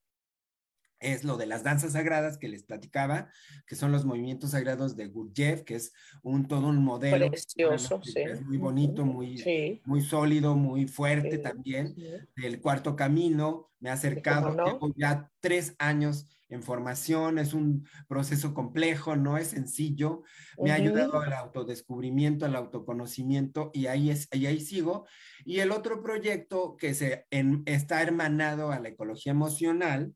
es 1.03 1.25
lo 1.25 1.37
de 1.37 1.47
las 1.47 1.63
danzas 1.63 1.93
sagradas 1.93 2.39
que 2.39 2.49
les 2.49 2.63
platicaba, 2.65 3.31
que 3.67 3.77
son 3.77 3.93
los 3.93 4.05
movimientos 4.05 4.51
sagrados 4.53 4.97
de 4.97 5.09
Gurdjieff, 5.09 5.63
que 5.65 5.75
es 5.75 5.93
un 6.23 6.47
todo 6.49 6.69
un 6.69 6.83
modelo. 6.83 7.29
Precioso, 7.31 8.01
sí. 8.03 8.21
Es 8.21 8.41
muy 8.43 8.57
bonito, 8.59 9.05
muy, 9.05 9.39
sí. 9.39 9.83
muy 9.85 10.01
sólido, 10.01 10.55
muy 10.55 10.87
fuerte 10.87 11.37
Sí, 11.37 11.43
también. 11.43 11.95
Del 12.37 12.61
cuarto 12.61 12.97
camino, 12.97 13.71
me 13.81 13.91
ha 13.91 13.95
acercado, 13.95 14.55
no? 14.55 14.65
llevo 14.65 14.93
ya 14.97 15.31
tres 15.41 15.75
años 15.79 16.29
en 16.49 16.63
formación, 16.63 17.39
es 17.39 17.55
un 17.55 17.89
proceso 18.07 18.53
complejo, 18.53 19.17
no 19.17 19.39
es 19.39 19.49
sencillo, 19.49 20.23
me 20.59 20.71
ha 20.71 20.75
ayudado 20.75 21.19
al 21.21 21.33
autodescubrimiento, 21.33 22.45
al 22.45 22.55
autoconocimiento 22.57 23.71
y 23.73 23.87
ahí, 23.87 24.11
es, 24.11 24.29
y 24.33 24.45
ahí 24.47 24.61
sigo. 24.61 25.07
Y 25.47 25.61
el 25.61 25.71
otro 25.73 26.03
proyecto 26.03 26.77
que 26.77 26.93
se 26.95 27.27
en- 27.31 27.63
está 27.65 28.03
hermanado 28.03 28.71
a 28.71 28.79
la 28.81 28.91
ecología 28.91 29.33
emocional, 29.33 30.15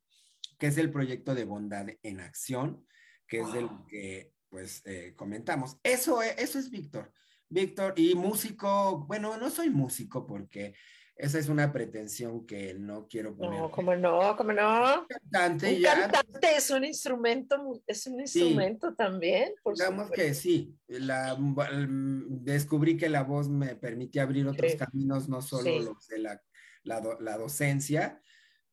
que 0.58 0.66
es 0.68 0.78
el 0.78 0.90
proyecto 0.90 1.34
de 1.34 1.44
bondad 1.44 1.86
en 2.02 2.20
acción, 2.20 2.86
que 3.26 3.40
es 3.40 3.52
del 3.52 3.68
que 3.88 4.32
pues 4.48 4.82
eh, 4.86 5.12
comentamos. 5.16 5.76
Eso 5.82 6.22
es, 6.22 6.34
eso 6.38 6.58
es 6.58 6.70
Víctor. 6.70 7.12
Víctor 7.48 7.94
y 7.96 8.14
músico, 8.14 9.04
bueno, 9.06 9.36
no 9.36 9.50
soy 9.50 9.70
músico 9.70 10.26
porque 10.26 10.74
esa 11.14 11.38
es 11.38 11.48
una 11.48 11.72
pretensión 11.72 12.44
que 12.46 12.74
no 12.74 13.06
quiero 13.08 13.36
poner. 13.36 13.58
No, 13.60 13.70
como 13.70 13.94
no, 13.96 14.36
como 14.36 14.52
no. 14.52 15.06
Cantante 15.30 15.74
Un 15.74 15.80
ya, 15.80 16.00
cantante 16.10 16.56
es 16.56 16.70
un 16.70 16.84
instrumento, 16.84 17.82
es 17.86 18.06
un 18.06 18.20
instrumento 18.20 18.94
también, 18.94 19.52
por 19.62 19.74
digamos 19.74 20.08
supuesto. 20.08 20.24
que 20.26 20.34
sí, 20.34 20.76
la, 20.88 21.34
mm, 21.36 22.44
descubrí 22.44 22.96
que 22.96 23.08
la 23.08 23.22
voz 23.22 23.48
me 23.48 23.76
permitía 23.76 24.22
abrir 24.22 24.46
otros 24.46 24.72
Sí. 24.72 24.76
caminos, 24.78 25.28
no 25.28 25.40
solo 25.40 25.64
Sí. 25.64 25.78
los 25.80 26.06
de 26.08 26.18
la, 26.18 26.40
la 26.84 27.36
docencia, 27.38 28.20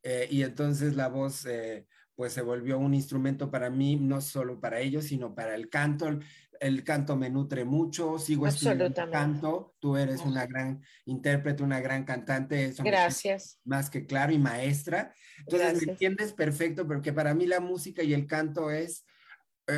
eh, 0.04 0.28
y 0.30 0.44
entonces 0.44 0.96
la 0.96 1.08
voz 1.08 1.46
eh, 1.46 1.88
pues 2.16 2.34
se 2.34 2.42
volvió 2.42 2.78
un 2.78 2.94
instrumento 2.94 3.50
para 3.50 3.70
mí, 3.70 3.96
no 3.96 4.22
solo 4.22 4.60
para 4.60 4.80
ellos, 4.80 5.06
sino 5.06 5.34
para 5.34 5.56
el 5.56 5.70
canto. 5.70 6.08
El, 6.08 6.24
el 6.60 6.84
canto 6.84 7.16
me 7.16 7.30
nutre 7.30 7.66
mucho, 7.66 8.18
sigo 8.20 8.48
estudiando 8.48 8.94
canto, 9.12 9.76
tú 9.80 9.98
eres 9.98 10.22
una 10.22 10.46
gran 10.46 10.82
intérprete, 11.06 11.62
una 11.64 11.82
gran 11.82 12.06
cantante, 12.06 12.66
eso 12.66 12.84
Gracias. 12.84 13.60
más 13.66 13.90
que 13.90 14.06
claro 14.06 14.32
y 14.32 14.38
maestra. 14.38 15.14
Entonces 15.40 15.68
Gracias. 15.68 15.86
me 15.86 15.92
entiendes 15.92 16.34
perfecto 16.34 16.88
porque 16.88 17.12
para 17.12 17.34
mí 17.34 17.48
la 17.48 17.60
música 17.60 18.04
y 18.04 18.14
el 18.14 18.28
canto 18.28 18.72
es 18.72 19.06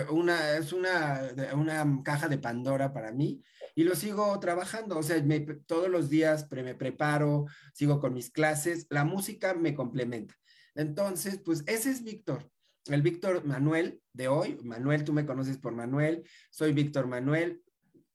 una, 0.10 0.58
es 0.58 0.74
una, 0.74 1.22
una 1.54 2.02
caja 2.04 2.28
de 2.28 2.38
Pandora 2.38 2.92
para 2.94 3.12
mí 3.12 3.44
y 3.76 3.84
lo 3.84 3.96
sigo 3.96 4.40
trabajando. 4.40 4.98
O 4.98 5.04
sea, 5.04 5.24
todos 5.66 5.90
los 5.90 6.10
días 6.10 6.46
pre- 6.46 6.64
me 6.64 6.76
preparo, 6.76 7.46
sigo 7.74 8.00
con 8.00 8.14
mis 8.14 8.30
clases, 8.32 8.88
la 8.90 9.04
música 9.04 9.54
me 9.54 9.76
complementa. 9.76 10.36
Entonces, 10.76 11.40
pues 11.44 11.64
ese 11.68 11.92
es 11.92 12.04
Víctor. 12.04 12.50
El 12.88 13.02
Víctor 13.02 13.46
Manuel 13.46 14.02
de 14.14 14.28
hoy, 14.28 14.60
Manuel, 14.64 15.04
tú 15.04 15.14
me 15.14 15.26
conoces 15.26 15.58
por 15.58 15.74
Manuel, 15.74 16.24
soy 16.52 16.72
Víctor 16.72 17.08
Manuel, 17.08 17.64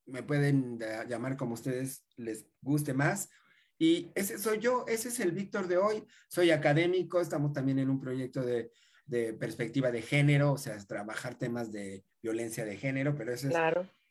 me 0.06 0.22
pueden 0.22 0.78
eh, 0.80 1.04
llamar 1.08 1.36
como 1.36 1.54
ustedes 1.54 2.04
les 2.16 2.46
guste 2.60 2.94
más. 2.94 3.28
Y 3.78 4.10
ese 4.14 4.38
soy 4.38 4.58
yo, 4.58 4.84
ese 4.86 5.08
es 5.08 5.20
el 5.20 5.32
Víctor 5.32 5.66
de 5.66 5.78
hoy. 5.78 6.04
Soy 6.28 6.50
académico, 6.50 7.20
estamos 7.20 7.52
también 7.52 7.78
en 7.78 7.90
un 7.90 7.98
proyecto 7.98 8.42
de, 8.42 8.70
de 9.10 9.34
perspectiva 9.34 9.90
de 9.90 10.02
género, 10.02 10.52
o 10.52 10.58
sea, 10.58 10.78
trabajar 10.86 11.34
temas 11.34 11.72
de 11.72 12.04
violencia 12.22 12.64
de 12.64 12.76
género, 12.76 13.16
pero 13.16 13.32
eso 13.32 13.48
es 13.48 13.54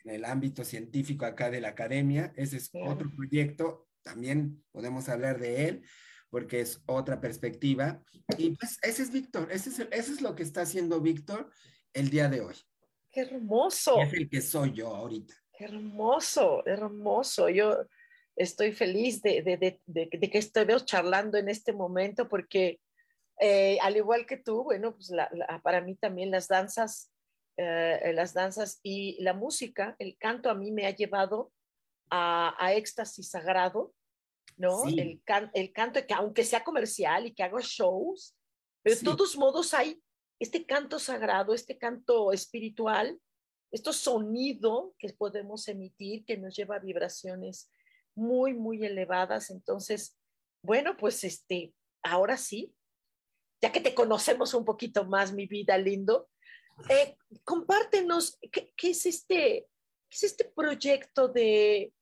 en 0.03 0.11
el 0.11 0.25
ámbito 0.25 0.65
científico 0.65 1.25
acá 1.25 1.49
de 1.49 1.61
la 1.61 1.69
academia. 1.69 2.33
Ese 2.35 2.57
es 2.57 2.69
Claro. 2.69 2.91
otro 2.91 3.09
proyecto, 3.15 3.87
también 4.01 4.61
podemos 4.71 5.07
hablar 5.07 5.39
de 5.39 5.67
él, 5.69 5.83
porque 6.29 6.59
es 6.59 6.81
otra 6.85 7.21
perspectiva. 7.21 8.03
Y 8.37 8.51
pues 8.57 8.77
ese 8.81 9.03
es 9.03 9.11
Víctor, 9.11 9.47
ese 9.51 9.69
es, 9.69 9.79
eso 9.79 10.11
es 10.13 10.21
lo 10.21 10.35
que 10.35 10.43
está 10.43 10.61
haciendo 10.63 10.99
Víctor 10.99 11.49
el 11.93 12.09
día 12.09 12.27
de 12.27 12.41
hoy. 12.41 12.55
Qué 13.09 13.21
hermoso. 13.21 14.01
Es 14.01 14.13
el 14.13 14.29
que 14.29 14.41
soy 14.41 14.73
yo 14.73 14.93
ahorita. 14.93 15.33
Qué 15.57 15.63
hermoso, 15.63 16.65
hermoso. 16.65 17.47
Yo 17.49 17.85
estoy 18.35 18.73
feliz 18.73 19.21
de, 19.21 19.41
de, 19.43 19.57
de, 19.57 19.81
de, 19.85 20.09
de 20.11 20.29
que 20.29 20.37
estemos 20.37 20.85
charlando 20.85 21.37
en 21.37 21.47
este 21.47 21.71
momento 21.71 22.27
porque 22.27 22.79
eh, 23.39 23.77
al 23.81 23.97
igual 23.97 24.25
que 24.25 24.37
tú, 24.37 24.63
bueno, 24.63 24.93
pues 24.93 25.09
la, 25.09 25.29
la, 25.31 25.61
para 25.61 25.81
mí 25.81 25.95
también 25.95 26.31
las 26.31 26.47
danzas, 26.47 27.11
eh, 27.57 28.11
las 28.13 28.33
danzas 28.33 28.79
y 28.83 29.21
la 29.21 29.33
música, 29.33 29.95
el 29.99 30.17
canto 30.17 30.49
a 30.49 30.55
mí 30.55 30.71
me 30.71 30.85
ha 30.85 30.95
llevado 30.95 31.51
a, 32.09 32.55
a 32.63 32.73
éxtasis 32.73 33.29
sagrado 33.29 33.93
¿no? 34.59 34.85
El, 34.87 35.21
el 35.53 35.71
canto, 35.71 36.05
que 36.05 36.13
aunque 36.13 36.43
sea 36.43 36.63
comercial 36.63 37.25
y 37.25 37.33
que 37.33 37.43
haga 37.43 37.59
shows, 37.61 38.35
pero 38.83 38.97
de 38.97 39.03
todos 39.03 39.37
modos 39.37 39.73
hay 39.73 40.01
este 40.37 40.65
canto 40.65 40.99
sagrado, 40.99 41.53
este 41.53 41.77
canto 41.77 42.33
espiritual, 42.33 43.19
este 43.71 43.93
sonido 43.93 44.93
que 44.99 45.13
podemos 45.13 45.67
emitir 45.69 46.25
que 46.25 46.37
nos 46.37 46.55
lleva 46.55 46.75
a 46.75 46.79
vibraciones 46.79 47.71
muy, 48.15 48.53
muy 48.53 48.83
elevadas. 48.85 49.49
Entonces, 49.49 50.17
bueno, 50.61 50.97
pues 50.97 51.23
este, 51.23 51.73
ahora 52.03 52.35
sí, 52.35 52.75
ya 53.61 53.71
que 53.71 53.81
te 53.81 53.93
conocemos 53.93 54.53
un 54.53 54.65
poquito 54.65 55.05
más, 55.05 55.33
mi 55.33 55.45
vida 55.45 55.77
lindo, 55.77 56.29
eh, 56.89 57.17
compártenos 57.43 58.39
¿qué, 58.51 58.71
es 58.83 59.05
este, 59.05 59.67
qué 60.09 60.15
es 60.15 60.23
este 60.23 60.45
proyecto 60.45 61.27
de 61.27 61.93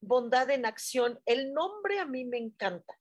bondad 0.00 0.50
en 0.50 0.66
acción. 0.66 1.20
El 1.26 1.52
nombre 1.52 1.98
a 1.98 2.06
mí 2.06 2.24
me 2.24 2.38
encanta. 2.38 2.98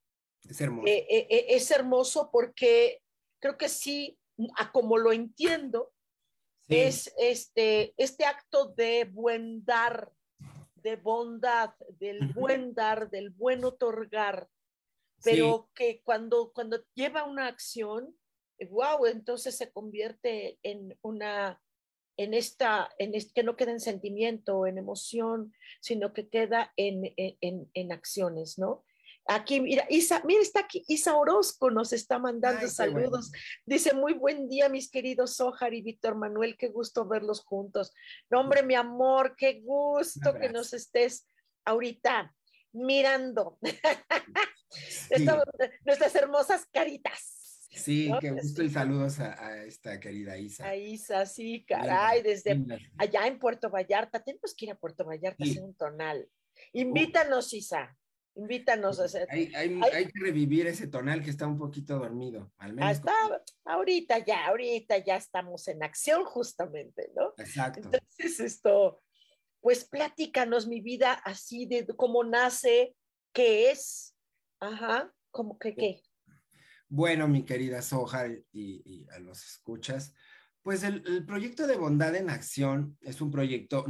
Es 0.47 0.59
hermoso. 0.59 0.87
Eh, 0.87 1.05
eh, 1.09 1.45
es 1.49 1.71
hermoso 1.71 2.29
porque 2.31 3.01
creo 3.39 3.57
que 3.57 3.69
sí, 3.69 4.17
a 4.57 4.71
como 4.71 4.97
lo 4.97 5.11
entiendo, 5.11 5.91
es 6.69 7.13
este, 7.17 7.93
este 7.97 8.25
acto 8.25 8.73
de 8.75 9.05
buen 9.05 9.63
dar, 9.65 10.11
de 10.75 10.95
bondad, 10.95 11.71
del 11.99 12.27
buen 12.33 12.73
dar, 12.73 13.09
del 13.09 13.29
buen 13.29 13.63
otorgar, 13.63 14.47
pero 15.23 15.69
que 15.73 16.01
cuando, 16.03 16.51
cuando 16.53 16.83
lleva 16.93 17.23
una 17.23 17.47
acción, 17.47 18.15
wow, 18.69 19.05
entonces 19.05 19.57
se 19.57 19.71
convierte 19.71 20.59
en 20.63 20.97
una, 21.01 21.61
en 22.17 22.33
esta, 22.33 22.89
en 22.97 23.13
que 23.33 23.43
no 23.43 23.55
queda 23.55 23.71
en 23.71 23.79
sentimiento, 23.79 24.67
en 24.67 24.77
emoción, 24.77 25.53
sino 25.81 26.13
que 26.13 26.29
queda 26.29 26.71
en, 26.77 27.13
en, 27.17 27.69
en 27.73 27.91
acciones, 27.91 28.57
¿no? 28.57 28.83
Aquí, 29.25 29.61
mira, 29.61 29.85
Isa, 29.89 30.21
mira, 30.25 30.41
está 30.41 30.61
aquí, 30.61 30.83
Isa 30.89 31.15
Orozco 31.15 31.71
nos 31.71 31.93
está 31.93 32.19
mandando 32.19 32.67
saludos. 32.67 33.31
Dice, 33.65 33.93
muy 33.93 34.13
buen 34.13 34.49
día, 34.49 34.67
mis 34.67 34.91
queridos 34.91 35.37
Sojar 35.37 35.73
y 35.73 35.81
Víctor 35.81 36.15
Manuel, 36.15 36.57
qué 36.57 36.67
gusto 36.67 37.07
verlos 37.07 37.41
juntos. 37.45 37.93
No, 38.29 38.41
hombre, 38.41 38.63
mi 38.63 38.75
amor, 38.75 39.35
qué 39.37 39.61
gusto 39.61 40.33
que 40.37 40.49
nos 40.49 40.73
estés 40.73 41.25
ahorita 41.63 42.35
mirando 42.73 43.57
nuestras 45.85 46.15
hermosas 46.15 46.65
caritas. 46.71 47.43
Sí, 47.75 48.11
qué 48.21 48.31
gusto 48.31 48.63
y 48.63 48.69
saludos 48.69 49.19
a, 49.19 49.63
esta 49.63 49.99
querida 49.99 50.37
Isa. 50.37 50.67
A 50.67 50.75
Isa, 50.75 51.25
sí, 51.25 51.65
caray, 51.67 52.21
desde 52.21 52.63
allá 52.97 53.27
en 53.27 53.39
Puerto 53.39 53.69
Vallarta. 53.69 54.23
Tenemos 54.23 54.53
que 54.55 54.65
ir 54.65 54.71
a 54.71 54.75
Puerto 54.75 55.05
Vallarta 55.05 55.43
a 55.43 55.47
hacer 55.47 55.63
un 55.63 55.75
tonal. 55.75 56.27
Invítanos, 56.73 57.53
Isa. 57.53 57.95
Invítanos 58.35 58.99
a 58.99 59.05
hacer. 59.05 59.27
Hay, 59.29 59.51
hay, 59.53 60.05
que 60.05 60.19
revivir 60.19 60.65
ese 60.65 60.87
tonal 60.87 61.23
que 61.23 61.29
está 61.29 61.45
un 61.45 61.57
poquito 61.57 61.99
dormido, 61.99 62.51
al 62.57 62.73
menos. 62.73 62.89
Hasta 62.89 63.13
ahorita 63.65 64.19
ya, 64.19 64.47
ahorita 64.47 64.97
ya 64.99 65.17
estamos 65.17 65.67
en 65.67 65.83
acción 65.83 66.25
justamente, 66.25 67.11
¿no? 67.15 67.33
Exacto. 67.37 67.81
Entonces 67.83 68.39
esto, 68.39 69.03
pues 69.63 69.85
platícanos 69.85 70.67
mi 70.67 70.81
vida 70.81 71.13
así 71.13 71.65
de 71.65 71.87
cómo 71.95 72.23
nace, 72.23 72.95
qué 73.33 73.71
es, 73.71 74.15
ajá, 74.59 75.11
como 75.31 75.57
que 75.57 75.73
qué. 75.73 76.01
Bueno, 76.89 77.27
mi 77.27 77.43
querida 77.43 77.81
Soja 77.81 78.27
y, 78.51 79.07
a 79.09 79.19
los 79.19 79.43
escuchas, 79.43 80.13
pues 80.61 80.83
el, 80.83 81.03
el, 81.07 81.25
proyecto 81.25 81.65
de 81.65 81.77
Bondad 81.77 82.15
en 82.15 82.29
Acción 82.29 82.97
es 83.01 83.21
un 83.21 83.31
proyecto 83.31 83.85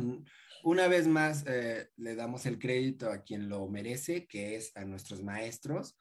una 0.64 0.88
vez 0.88 1.08
más, 1.08 1.44
eh, 1.46 1.90
le 1.98 2.16
damos 2.16 2.46
el 2.46 2.58
crédito 2.58 3.12
a 3.12 3.22
quien 3.22 3.50
lo 3.50 3.68
merece, 3.68 4.26
que 4.28 4.56
es 4.56 4.72
a 4.78 4.86
nuestros 4.86 5.22
maestros, 5.22 5.98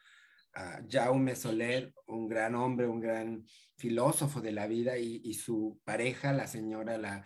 a 0.55 0.83
Jaume 0.88 1.35
Soler, 1.35 1.93
un 2.07 2.29
gran 2.29 2.55
hombre, 2.55 2.87
un 2.87 3.00
gran 3.00 3.45
filósofo 3.76 4.41
de 4.41 4.52
la 4.52 4.69
vida, 4.69 4.99
y, 4.99 5.35
su 5.35 5.81
pareja, 5.83 6.33
la 6.33 6.47
señora, 6.47 6.97
la, 6.97 7.25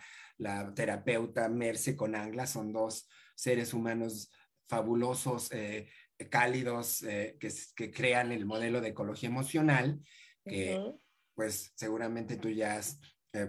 terapeuta 0.75 1.49
Merce 1.49 1.95
Conangla, 1.95 2.47
son 2.47 2.71
dos 2.71 3.09
seres 3.35 3.73
humanos 3.73 4.31
fabulosos, 4.67 5.51
eh, 5.51 5.89
cálidos, 6.29 7.03
eh, 7.03 7.37
que, 7.39 7.91
crean 7.91 8.31
el 8.31 8.45
modelo 8.45 8.81
de 8.81 8.89
ecología 8.89 9.29
emocional, 9.29 9.99
que 10.45 10.79
pues 11.35 11.71
seguramente 11.75 12.37
tú 12.37 12.49
ya 12.49 12.77
has 12.77 12.99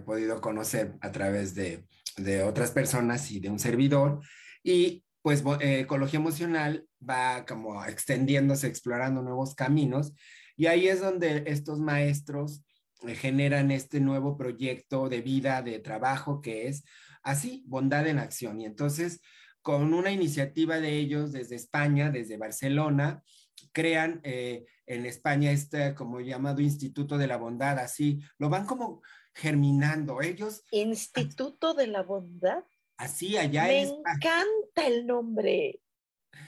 podido 0.05 0.39
conocer 0.41 0.95
a 1.01 1.11
través 1.11 1.55
de, 1.55 1.87
de 2.17 2.43
otras 2.43 2.71
personas 2.71 3.31
y 3.31 3.39
de 3.39 3.49
un 3.49 3.59
servidor. 3.59 4.21
Y 4.63 5.03
pues 5.21 5.43
eh, 5.61 5.81
ecología 5.81 6.19
emocional 6.19 6.87
va 7.07 7.45
como 7.45 7.83
extendiéndose, 7.85 8.67
explorando 8.67 9.21
nuevos 9.21 9.55
caminos. 9.55 10.13
Y 10.55 10.67
ahí 10.67 10.87
es 10.87 11.01
donde 11.01 11.43
estos 11.47 11.79
maestros 11.79 12.61
eh, 12.61 12.68
generan 13.07 13.71
este 13.71 13.99
nuevo 13.99 14.37
proyecto 14.37 15.09
de 15.09 15.21
vida, 15.21 15.61
de 15.61 15.79
trabajo, 15.79 16.41
que 16.41 16.67
es 16.67 16.83
así, 17.23 17.63
bondad 17.67 18.07
en 18.07 18.19
acción. 18.19 18.59
Y 18.61 18.65
entonces, 18.65 19.21
con 19.61 19.93
una 19.93 20.11
iniciativa 20.11 20.79
de 20.79 20.97
ellos 20.97 21.31
desde 21.31 21.55
España, 21.55 22.09
desde 22.09 22.37
Barcelona, 22.37 23.23
crean 23.71 24.21
eh, 24.23 24.65
en 24.85 25.05
España 25.05 25.51
este 25.51 25.93
como 25.93 26.21
llamado 26.21 26.61
Instituto 26.61 27.17
de 27.17 27.27
la 27.27 27.37
Bondad, 27.37 27.77
así, 27.79 28.19
lo 28.37 28.49
van 28.49 28.65
como 28.65 29.01
germinando. 29.33 30.21
Ellos. 30.21 30.63
Instituto 30.71 31.73
de 31.73 31.87
la 31.87 32.03
Bondad. 32.03 32.63
Así, 32.97 33.37
allá 33.37 33.63
Me 33.63 33.83
encanta 33.83 34.87
el 34.87 35.05
nombre. 35.05 35.81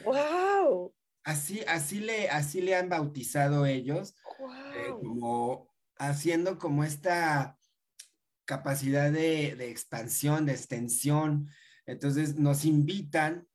¡Wow! 0.04 0.94
Así, 1.24 1.62
así, 1.68 2.00
le, 2.00 2.30
así 2.30 2.62
le 2.62 2.76
han 2.76 2.90
bautizado 2.90 3.66
ellos, 3.66 4.16
eh, 4.76 4.90
como 4.90 5.71
haciendo 6.10 6.58
como 6.58 6.84
esta 6.84 7.58
capacidad 8.46 9.12
de, 9.12 9.70
expansión, 9.70 10.46
de 10.46 10.54
extensión. 10.54 11.50
Entonces 11.86 12.38
nos 12.38 12.66
invitan, 12.66 13.48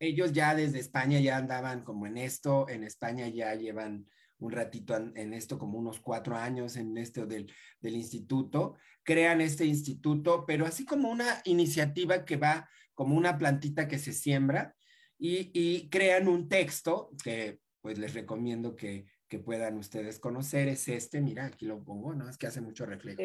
ellos 0.00 0.32
ya 0.32 0.54
desde 0.54 0.80
España 0.80 1.20
ya 1.20 1.36
andaban 1.36 1.84
como 1.84 2.06
en 2.06 2.18
esto, 2.18 2.68
en 2.68 2.82
España 2.82 3.28
ya 3.28 3.54
llevan 3.54 4.06
un 4.38 4.50
ratito 4.50 4.96
en, 4.96 5.32
esto, 5.32 5.58
como 5.58 5.78
unos 5.78 6.00
cuatro 6.00 6.36
años 6.36 6.76
en 6.76 6.98
esto 6.98 7.26
del, 7.26 7.50
instituto, 7.82 8.76
crean 9.04 9.40
este 9.40 9.64
instituto, 9.64 10.44
pero 10.46 10.66
así 10.66 10.84
como 10.84 11.08
una 11.10 11.40
iniciativa 11.44 12.24
que 12.24 12.36
va 12.36 12.68
como 12.94 13.16
una 13.16 13.38
plantita 13.38 13.86
que 13.86 13.98
se 13.98 14.12
siembra 14.12 14.74
y, 15.16 15.88
crean 15.90 16.26
un 16.26 16.48
texto 16.48 17.10
que 17.22 17.60
pues 17.80 17.98
les 17.98 18.14
recomiendo 18.14 18.74
que, 18.74 19.06
puedan 19.38 19.76
ustedes 19.78 20.18
conocer, 20.18 20.68
es 20.68 20.88
este, 20.88 21.20
mira, 21.20 21.46
aquí 21.46 21.66
lo 21.66 21.82
pongo, 21.82 22.14
¿no? 22.14 22.28
Es 22.28 22.38
que 22.38 22.46
hace 22.46 22.60
mucho 22.60 22.86
reflejo. 22.86 23.22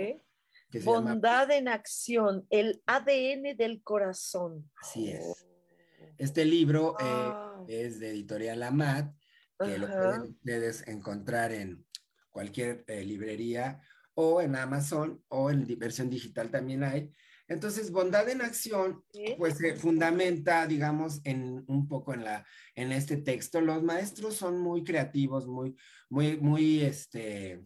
Bondad 0.84 1.50
en 1.52 1.67
acción, 1.67 2.45
el 2.50 2.82
ADN 2.86 3.58
del 3.58 3.82
corazón. 3.82 4.69
Así 4.82 5.12
es. 5.12 5.26
Oh. 5.26 5.36
Este 6.17 6.45
libro 6.45 6.95
eh, 7.00 7.34
es 7.67 8.00
de 8.00 8.12
Editorial 8.12 8.62
Amat 8.63 9.13
que 9.58 9.78
lo 9.78 9.88
pueden 9.88 10.22
ustedes 10.22 10.88
encontrar 10.88 11.52
en 11.52 11.86
cualquier 12.30 12.86
eh, 12.88 13.04
librería 13.04 13.82
o 14.13 14.41
en 14.41 14.56
Amazon 14.56 15.24
o 15.28 15.50
en 15.50 15.65
versión 15.78 16.10
digital 16.10 16.50
también 16.50 16.84
hay. 16.84 17.12
Entonces, 17.50 17.92
bondad 17.92 18.30
en 18.30 18.42
acción, 18.42 19.04
pues 19.38 19.58
se 19.58 19.76
fundamenta, 19.76 20.68
digamos, 20.68 21.20
en 21.24 21.64
un 21.68 21.88
poco 21.88 22.14
en 22.14 22.24
la 22.24 22.46
en 22.76 22.92
este 22.92 23.18
texto. 23.18 23.60
Los 23.60 23.84
maestros 23.84 24.36
son 24.36 24.60
muy 24.60 24.84
creativos, 24.84 25.48
muy, 25.48 25.76
muy, 26.10 26.38
muy, 26.38 26.82
este, 26.82 27.66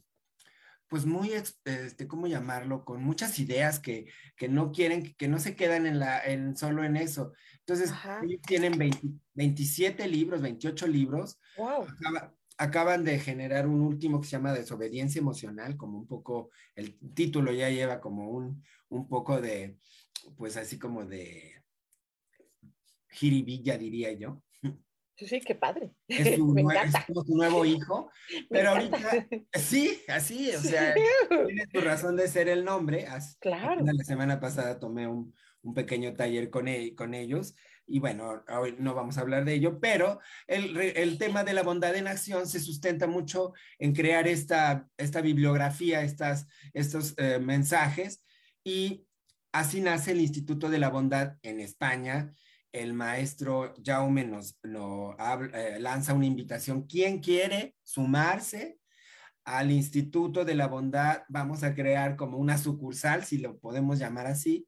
pues 0.88 1.06
muy, 1.06 1.34
este, 1.34 2.08
¿cómo 2.08 2.28
llamarlo? 2.28 2.86
Con 2.86 3.04
muchas 3.04 3.38
ideas 3.39 3.80
que, 3.80 4.08
que 4.38 4.48
no 4.48 4.72
quieren, 4.72 5.15
que 5.15 5.28
no 5.28 5.38
se 5.38 5.56
quedan 5.56 5.86
en 5.86 6.00
la, 6.00 6.24
en, 6.24 6.56
solo 6.56 6.86
en 6.86 6.96
eso. 6.96 7.34
Entonces, 7.60 7.91
ellos 8.24 8.41
tienen 8.48 8.80
27 9.34 10.08
libros, 10.08 10.41
28 10.41 10.88
libros. 10.88 11.39
Wow. 11.58 11.88
Acaban 12.63 13.04
de 13.04 13.19
generar 13.19 13.67
un 13.67 13.82
último 13.82 14.21
que 14.21 14.28
se 14.28 14.38
llama 14.38 14.54
Desobediencia 14.54 15.19
Emocional, 15.19 15.76
como 15.76 15.97
un 15.97 16.08
poco, 16.08 16.49
el 16.76 16.97
título 17.13 17.52
ya 17.52 17.69
lleva 17.69 17.99
como 17.99 18.30
un, 18.30 18.63
un 18.89 19.08
poco 19.10 19.41
de, 19.41 19.78
pues 20.38 20.56
así 20.56 20.80
como 20.80 21.06
de 21.06 21.62
jiribilla, 23.10 23.78
diría 23.78 24.13
yo. 24.13 24.41
Sí, 25.15 25.28
sí, 25.28 25.41
qué 25.41 25.54
padre. 25.54 25.91
Es 26.08 26.38
tu, 26.38 26.56
nuevo 27.28 27.65
hijo. 27.65 28.10
Pero 28.49 28.69
ahorita, 28.69 29.28
sí, 29.54 30.02
así, 30.08 30.49
o 30.56 30.60
sea, 30.60 30.95
tiene 31.45 31.67
tu 31.67 31.82
razón 31.82 32.15
de 32.15 32.28
ser 32.28 32.47
el 32.47 32.63
nombre. 32.63 33.06
Claro. 33.39 33.86
La 33.86 34.04
semana 34.04 34.39
pasada 34.39 34.80
tomé 34.80 35.08
un, 35.08 35.36
un 35.62 35.73
pequeño 35.73 36.13
taller 36.13 36.49
con, 36.49 36.67
e, 36.67 36.95
con 36.95 37.13
ellos 37.13 37.56
y 37.86 38.00
bueno, 38.00 38.43
hoy 38.50 38.76
no 38.80 38.93
vamos 38.93 39.17
a 39.17 39.22
hablar 39.22 39.46
de 39.46 39.54
ello, 39.56 39.80
pero 39.80 40.19
el, 40.48 40.78
el, 40.78 41.17
tema 41.17 41.43
de 41.43 41.54
la 41.54 41.63
bondad 41.63 41.96
en 41.96 42.08
acción 42.08 42.48
se 42.48 42.60
sustenta 42.60 43.08
mucho 43.08 43.54
en 43.80 43.93
crear 43.93 44.28
esta, 44.28 44.88
esta 44.98 45.22
bibliografía, 45.22 46.02
estas, 46.02 46.48
estos 46.74 47.13
eh, 47.17 47.39
mensajes 47.39 48.24
y 48.63 49.06
así 49.52 49.82
nace 49.82 50.12
el 50.12 50.22
Instituto 50.22 50.69
de 50.69 50.80
la 50.80 50.89
Bondad 50.89 51.36
en 51.41 51.60
España 51.60 52.34
el 52.74 52.93
maestro 52.93 53.76
Jaume 53.86 54.26
nos, 54.26 54.60
eh, 54.63 55.78
lanza 55.80 56.13
una 56.13 56.26
invitación. 56.26 56.88
¿Quién 56.88 57.19
quiere 57.19 57.76
sumarse 57.84 58.80
al 59.46 59.72
Instituto 59.72 60.43
de 60.43 60.56
la 60.56 60.67
Bondad? 60.67 61.22
Vamos 61.30 61.63
a 61.63 61.76
crear 61.76 62.15
como 62.15 62.39
una 62.39 62.58
sucursal, 62.58 63.24
si 63.24 63.38
lo 63.38 63.60
podemos 63.60 64.00
llamar 64.00 64.26
así, 64.26 64.67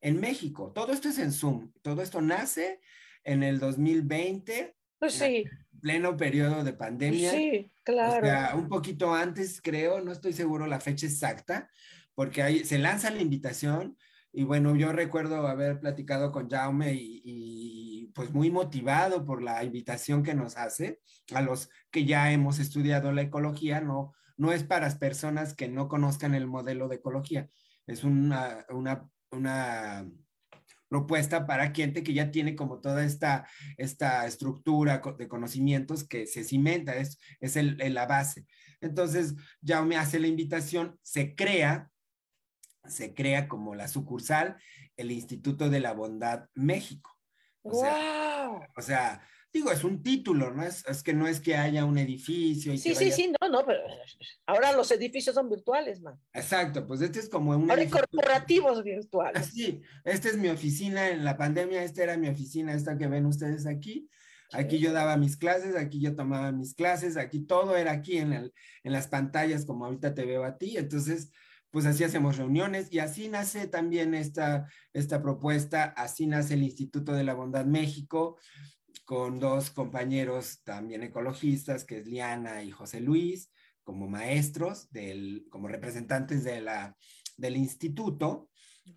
en 0.00 0.20
México. 0.20 0.72
Todo 0.72 0.92
esto 0.92 1.08
es 1.08 1.18
en 1.18 1.32
Zoom. 1.32 1.72
Todo 1.82 2.02
esto 2.02 2.20
nace 2.20 2.80
en 3.24 3.42
el 3.42 3.58
2020. 3.58 4.76
Pues 4.98 5.14
sí. 5.14 5.44
pleno 5.80 6.16
periodo 6.16 6.62
de 6.62 6.72
pandemia. 6.72 7.30
Sí, 7.30 7.72
claro. 7.84 8.22
O 8.22 8.28
sea, 8.28 8.54
un 8.54 8.68
poquito 8.68 9.14
antes, 9.14 9.60
creo, 9.62 10.00
no 10.00 10.12
estoy 10.12 10.32
seguro 10.32 10.66
la 10.66 10.80
fecha 10.80 11.06
exacta, 11.06 11.70
porque 12.14 12.42
ahí 12.42 12.64
se 12.64 12.78
lanza 12.78 13.10
la 13.10 13.22
invitación 13.22 13.96
y 14.32 14.44
bueno, 14.44 14.76
yo 14.76 14.92
recuerdo 14.92 15.46
haber 15.48 15.80
platicado 15.80 16.30
con 16.30 16.48
Jaume 16.48 16.94
y, 16.94 18.12
pues 18.14 18.32
muy 18.32 18.50
motivado 18.50 19.24
por 19.24 19.42
la 19.42 19.62
invitación 19.64 20.22
que 20.22 20.34
nos 20.34 20.56
hace 20.56 21.00
a 21.32 21.42
los 21.42 21.70
que 21.90 22.04
ya 22.04 22.32
hemos 22.32 22.58
estudiado 22.58 23.12
la 23.12 23.22
ecología, 23.22 23.80
no, 23.80 24.12
no 24.36 24.52
es 24.52 24.64
para 24.64 24.86
las 24.86 24.96
personas 24.96 25.54
que 25.54 25.68
no 25.68 25.88
conozcan 25.88 26.34
el 26.34 26.46
modelo 26.46 26.88
de 26.88 26.96
ecología, 26.96 27.48
es 27.86 28.04
una, 28.04 28.66
una, 28.68 29.08
una 29.30 30.10
propuesta 30.88 31.46
para 31.46 31.70
gente 31.70 32.02
que 32.02 32.12
ya 32.12 32.30
tiene 32.30 32.56
como 32.56 32.80
toda 32.80 33.04
esta, 33.04 33.46
esta 33.76 34.26
estructura 34.26 35.00
de 35.18 35.28
conocimientos 35.28 36.06
que 36.06 36.26
se 36.26 36.42
cimenta, 36.42 36.96
es, 36.96 37.18
es 37.40 37.56
el, 37.56 37.78
la 37.94 38.06
base. 38.06 38.46
Entonces, 38.80 39.34
Jaume 39.64 39.96
hace 39.96 40.18
la 40.18 40.26
invitación, 40.26 40.98
se 41.02 41.34
crea 41.34 41.90
se 42.86 43.14
crea 43.14 43.48
como 43.48 43.74
la 43.74 43.88
sucursal 43.88 44.56
el 44.96 45.10
Instituto 45.10 45.70
de 45.70 45.80
la 45.80 45.92
Bondad 45.92 46.46
México. 46.54 47.16
O, 47.62 47.78
sea, 47.78 48.50
o 48.76 48.82
sea, 48.82 49.22
digo, 49.52 49.70
es 49.70 49.84
un 49.84 50.02
título, 50.02 50.52
¿no? 50.52 50.62
Es, 50.62 50.84
es, 50.86 51.02
que 51.02 51.12
no 51.12 51.26
es 51.26 51.40
que 51.40 51.56
haya 51.56 51.84
un 51.84 51.98
edificio. 51.98 52.72
Y 52.72 52.78
sí, 52.78 52.94
sí, 52.94 53.10
sí, 53.10 53.32
no, 53.40 53.48
no, 53.48 53.64
pero 53.64 53.80
ahora 54.46 54.72
los 54.72 54.90
edificios 54.90 55.34
son 55.34 55.48
virtuales, 55.48 56.00
man. 56.00 56.18
Exacto, 56.32 56.86
pues 56.86 57.00
este 57.00 57.18
es 57.18 57.28
como 57.28 57.50
un... 57.50 57.70
Ahora 57.70 57.82
hay 57.82 57.88
corporativos 57.88 58.82
virtuales. 58.84 59.46
Sí, 59.46 59.82
esta 60.04 60.28
es 60.28 60.36
mi 60.36 60.48
oficina 60.48 61.10
en 61.10 61.24
la 61.24 61.36
pandemia, 61.36 61.82
esta 61.82 62.02
era 62.02 62.16
mi 62.16 62.28
oficina, 62.28 62.74
esta 62.74 62.96
que 62.96 63.08
ven 63.08 63.26
ustedes 63.26 63.66
aquí. 63.66 64.08
Aquí 64.52 64.80
yo 64.80 64.92
daba 64.92 65.16
mis 65.16 65.36
clases, 65.36 65.76
aquí 65.76 66.00
yo 66.00 66.16
tomaba 66.16 66.50
mis 66.50 66.74
clases, 66.74 67.16
aquí 67.16 67.40
todo 67.40 67.76
era 67.76 67.92
aquí 67.92 68.18
en, 68.18 68.32
el, 68.32 68.52
en 68.82 68.92
las 68.92 69.06
pantallas 69.06 69.64
como 69.64 69.84
ahorita 69.84 70.14
te 70.14 70.24
veo 70.24 70.44
a 70.44 70.58
ti. 70.58 70.76
Entonces, 70.76 71.30
pues 71.70 71.86
así 71.86 72.02
hacemos 72.02 72.36
reuniones 72.36 72.88
y 72.90 72.98
así 72.98 73.28
nace 73.28 73.68
también 73.68 74.12
esta, 74.14 74.66
esta 74.92 75.22
propuesta, 75.22 75.84
así 75.96 76.26
nace 76.26 76.54
el 76.54 76.64
Instituto 76.64 77.12
de 77.12 77.22
la 77.22 77.34
Bondad 77.34 77.64
México 77.64 78.38
con 79.10 79.40
dos 79.40 79.72
compañeros 79.72 80.62
también 80.62 81.02
ecologistas, 81.02 81.82
que 81.82 81.98
es 81.98 82.06
Liana 82.06 82.62
y 82.62 82.70
José 82.70 83.00
Luis, 83.00 83.50
como 83.82 84.06
maestros, 84.08 84.88
del, 84.92 85.48
como 85.50 85.66
representantes 85.66 86.44
de 86.44 86.60
la, 86.60 86.96
del 87.36 87.56
Instituto 87.56 88.50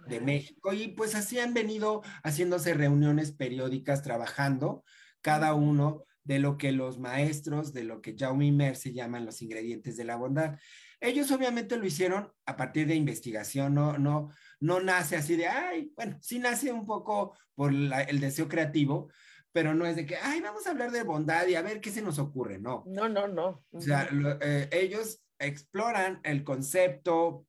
de 0.08 0.21
México. 0.21 0.71
Y 0.71 0.89
pues 0.89 1.15
así 1.15 1.39
han 1.39 1.56
venido 1.56 2.04
haciéndose 2.23 2.76
reuniones 2.76 3.32
periódicas 3.32 4.04
trabajando 4.04 4.84
cada 5.21 5.56
uno 5.56 6.06
de 6.23 6.38
lo 6.38 6.60
que 6.60 6.73
los 6.73 6.99
maestros, 6.99 7.73
de 7.73 7.84
lo 7.84 7.99
que 7.99 8.15
Jaume 8.15 8.69
y 8.69 8.76
se 8.76 8.93
llaman 8.93 9.26
los 9.26 9.41
ingredientes 9.41 9.97
de 9.97 10.04
la 10.04 10.15
bondad. 10.15 10.60
Ellos 11.02 11.32
obviamente 11.32 11.76
lo 11.76 11.88
hicieron 11.88 12.32
a 12.45 12.56
partir 12.56 12.86
de 12.86 12.93
investigación, 12.93 13.73
no, 13.73 13.97
no, 13.97 14.30
no 14.60 14.80
nace 14.80 15.15
así 15.15 15.36
de, 15.36 15.47
ay, 15.47 15.91
bueno, 15.95 16.19
sí 16.21 16.38
nace 16.38 16.71
un 16.71 16.86
poco 16.86 17.36
por 17.56 17.73
el 17.73 18.19
deseo 18.19 18.47
creativo, 18.47 19.10
pero 19.53 19.75
no 19.75 19.85
es 19.85 19.95
de 19.95 20.05
que, 20.05 20.17
ay, 20.17 20.41
vamos 20.41 20.65
a 20.65 20.71
hablar 20.71 20.91
de 20.91 21.03
bondad 21.03 21.47
y 21.47 21.55
a 21.55 21.61
ver 21.61 21.79
qué 21.79 21.91
se 21.91 22.01
nos 22.01 22.17
ocurre, 22.17 22.59
no. 22.59 22.83
No, 22.87 23.07
no, 23.07 23.27
no. 23.27 23.63
O 23.71 23.79
sea, 23.79 24.09
eh, 24.41 24.67
ellos 24.71 25.23
exploran 25.39 26.19
el 26.23 26.43
concepto, 26.43 27.45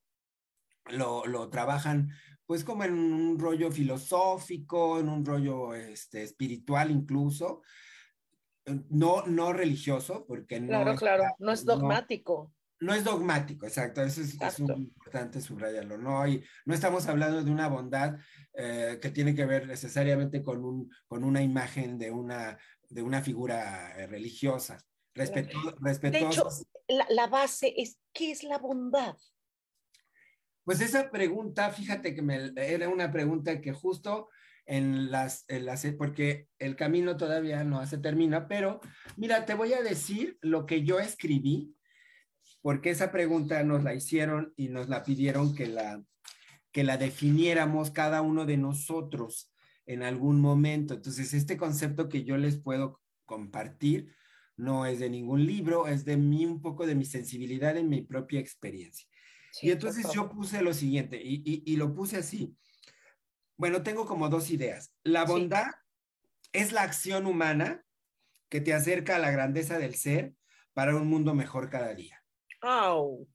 lo, 0.86 1.48
trabajan 1.48 2.10
pues 2.46 2.62
como 2.62 2.84
en 2.84 2.92
un 2.92 3.38
rollo 3.38 3.72
filosófico, 3.72 5.00
en 5.00 5.08
un 5.08 5.24
rollo 5.24 5.74
este, 5.74 6.22
espiritual 6.22 6.90
incluso, 6.90 7.62
no, 8.90 9.22
no 9.26 9.54
religioso, 9.54 10.26
porque 10.26 10.60
no... 10.60 10.68
Claro, 10.68 10.94
claro, 10.96 11.24
no 11.38 11.52
es 11.52 11.64
dogmático 11.64 12.52
no 12.80 12.94
es 12.94 13.04
dogmático, 13.04 13.66
exacto, 13.66 14.02
eso 14.02 14.20
es, 14.20 14.60
muy 14.60 14.74
importante 14.74 15.40
subrayarlo, 15.40 15.96
¿no? 15.96 16.20
hay 16.20 16.44
no 16.64 16.74
estamos 16.74 17.06
hablando 17.06 17.42
de 17.42 17.50
una 17.50 17.68
bondad 17.68 18.18
eh, 18.54 18.98
que 19.00 19.10
tiene 19.10 19.34
que 19.34 19.46
ver 19.46 19.66
necesariamente 19.66 20.42
con, 20.42 20.64
un, 20.64 20.90
con 21.06 21.24
una 21.24 21.42
imagen 21.42 21.98
de 21.98 22.10
una, 22.10 22.58
de 22.88 23.02
una 23.02 23.22
figura 23.22 23.92
eh, 23.96 24.06
religiosa. 24.06 24.78
Respeto, 25.14 25.58
De 25.80 26.18
hecho, 26.18 26.48
la, 26.88 27.28
base 27.28 27.72
es, 27.76 27.98
¿qué 28.12 28.32
es 28.32 28.42
la 28.42 28.58
bondad? 28.58 29.16
Pues 30.64 30.80
esa 30.80 31.08
pregunta, 31.10 31.70
fíjate 31.70 32.16
que 32.16 32.22
me, 32.22 32.52
era 32.56 32.88
una 32.88 33.12
pregunta 33.12 33.60
que 33.60 33.72
justo 33.72 34.28
en 34.66 35.12
las, 35.12 35.44
en 35.46 35.66
las, 35.66 35.86
porque 35.96 36.48
el 36.58 36.74
camino 36.74 37.16
todavía 37.16 37.62
no 37.62 37.86
se 37.86 37.98
termina, 37.98 38.48
pero 38.48 38.80
mira, 39.16 39.44
te 39.44 39.54
voy 39.54 39.72
a 39.72 39.82
decir 39.82 40.36
lo 40.40 40.66
que 40.66 40.82
yo 40.82 40.98
escribí 40.98 41.76
porque 42.64 42.88
esa 42.88 43.12
pregunta 43.12 43.62
nos 43.62 43.84
la 43.84 43.92
hicieron 43.92 44.54
y 44.56 44.68
nos 44.68 44.88
la 44.88 45.02
pidieron 45.02 45.54
que 45.54 45.66
la, 45.66 46.02
que 46.72 46.82
la 46.82 46.96
definiéramos 46.96 47.90
cada 47.90 48.22
uno 48.22 48.46
de 48.46 48.56
nosotros 48.56 49.52
en 49.84 50.02
algún 50.02 50.40
momento. 50.40 50.94
Entonces, 50.94 51.34
este 51.34 51.58
concepto 51.58 52.08
que 52.08 52.24
yo 52.24 52.38
les 52.38 52.56
puedo 52.56 53.02
compartir 53.26 54.14
no 54.56 54.86
es 54.86 54.98
de 54.98 55.10
ningún 55.10 55.44
libro, 55.44 55.88
es 55.88 56.06
de 56.06 56.16
mí 56.16 56.46
un 56.46 56.62
poco 56.62 56.86
de 56.86 56.94
mi 56.94 57.04
sensibilidad 57.04 57.76
en 57.76 57.90
mi 57.90 58.00
propia 58.00 58.40
experiencia. 58.40 59.06
y 59.60 59.70
entonces 59.70 60.06
yo 60.14 60.30
puse 60.30 60.62
lo 60.62 60.72
siguiente, 60.72 61.20
y, 61.22 61.76
lo 61.76 61.94
puse 61.94 62.16
así. 62.16 62.56
Bueno, 63.58 63.82
tengo 63.82 64.06
como 64.06 64.30
dos 64.30 64.50
ideas. 64.50 64.94
La 65.02 65.26
bondad 65.26 65.66
es 66.54 66.72
la 66.72 66.80
acción 66.80 67.26
humana 67.26 67.84
que 68.48 68.62
te 68.62 68.72
acerca 68.72 69.16
a 69.16 69.18
la 69.18 69.30
grandeza 69.30 69.78
del 69.78 69.96
ser 69.96 70.34
para 70.72 70.96
un 70.96 71.08
mundo 71.08 71.34
mejor 71.34 71.68
cada 71.68 71.94
día. 71.94 72.23
¡Auch! 72.64 73.28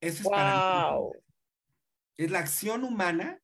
Eso 0.00 0.22
es 0.22 0.28
para 0.28 0.96
Es 2.16 2.30
la 2.30 2.38
acción 2.38 2.84
humana, 2.84 3.40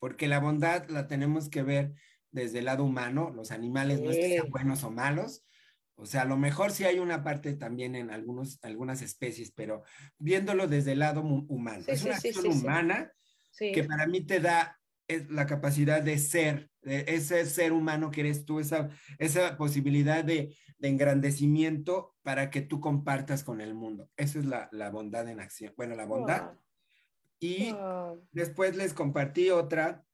porque 0.00 0.26
la 0.26 0.40
bondad 0.40 0.88
la 0.88 1.06
tenemos 1.06 1.48
que 1.48 1.62
ver 1.62 1.94
desde 2.32 2.58
el 2.58 2.64
lado 2.64 2.84
humano. 2.84 3.30
Los 3.30 3.52
animales 3.52 4.00
no 4.00 4.10
es 4.10 4.16
que 4.16 4.28
sean 4.30 4.50
buenos 4.50 4.82
o 4.82 4.90
malos. 4.90 5.44
O 5.96 6.06
sea, 6.06 6.22
a 6.22 6.24
lo 6.26 6.36
mejor 6.36 6.72
sí 6.72 6.84
hay 6.84 6.98
una 6.98 7.22
parte 7.22 7.54
también 7.54 7.94
en 7.94 8.10
algunos, 8.10 8.58
algunas 8.62 9.00
especies, 9.00 9.52
pero 9.52 9.84
viéndolo 10.18 10.66
desde 10.66 10.92
el 10.92 10.98
lado 10.98 11.20
humano. 11.22 11.84
es 11.86 12.02
una 12.02 12.16
acción 12.16 12.46
humana 12.46 13.12
que 13.56 13.84
para 13.84 14.06
mí 14.08 14.26
te 14.26 14.40
da 14.40 14.80
es 15.08 15.30
la 15.30 15.46
capacidad 15.46 16.02
de 16.02 16.18
ser, 16.18 16.70
de 16.82 17.04
ese 17.08 17.44
ser 17.46 17.72
humano 17.72 18.10
que 18.10 18.20
eres 18.20 18.44
tú, 18.44 18.60
esa, 18.60 18.90
esa 19.18 19.56
posibilidad 19.56 20.24
de, 20.24 20.56
de 20.78 20.88
engrandecimiento 20.88 22.14
para 22.22 22.50
que 22.50 22.62
tú 22.62 22.80
compartas 22.80 23.44
con 23.44 23.60
el 23.60 23.74
mundo. 23.74 24.08
Esa 24.16 24.38
es 24.38 24.46
la, 24.46 24.68
la 24.72 24.90
bondad 24.90 25.28
en 25.28 25.40
acción. 25.40 25.72
Bueno, 25.76 25.94
la 25.94 26.06
bondad. 26.06 26.52
Y 27.38 27.74
después 28.32 28.76
les 28.76 28.94
compartí 28.94 29.50
otra 29.50 30.04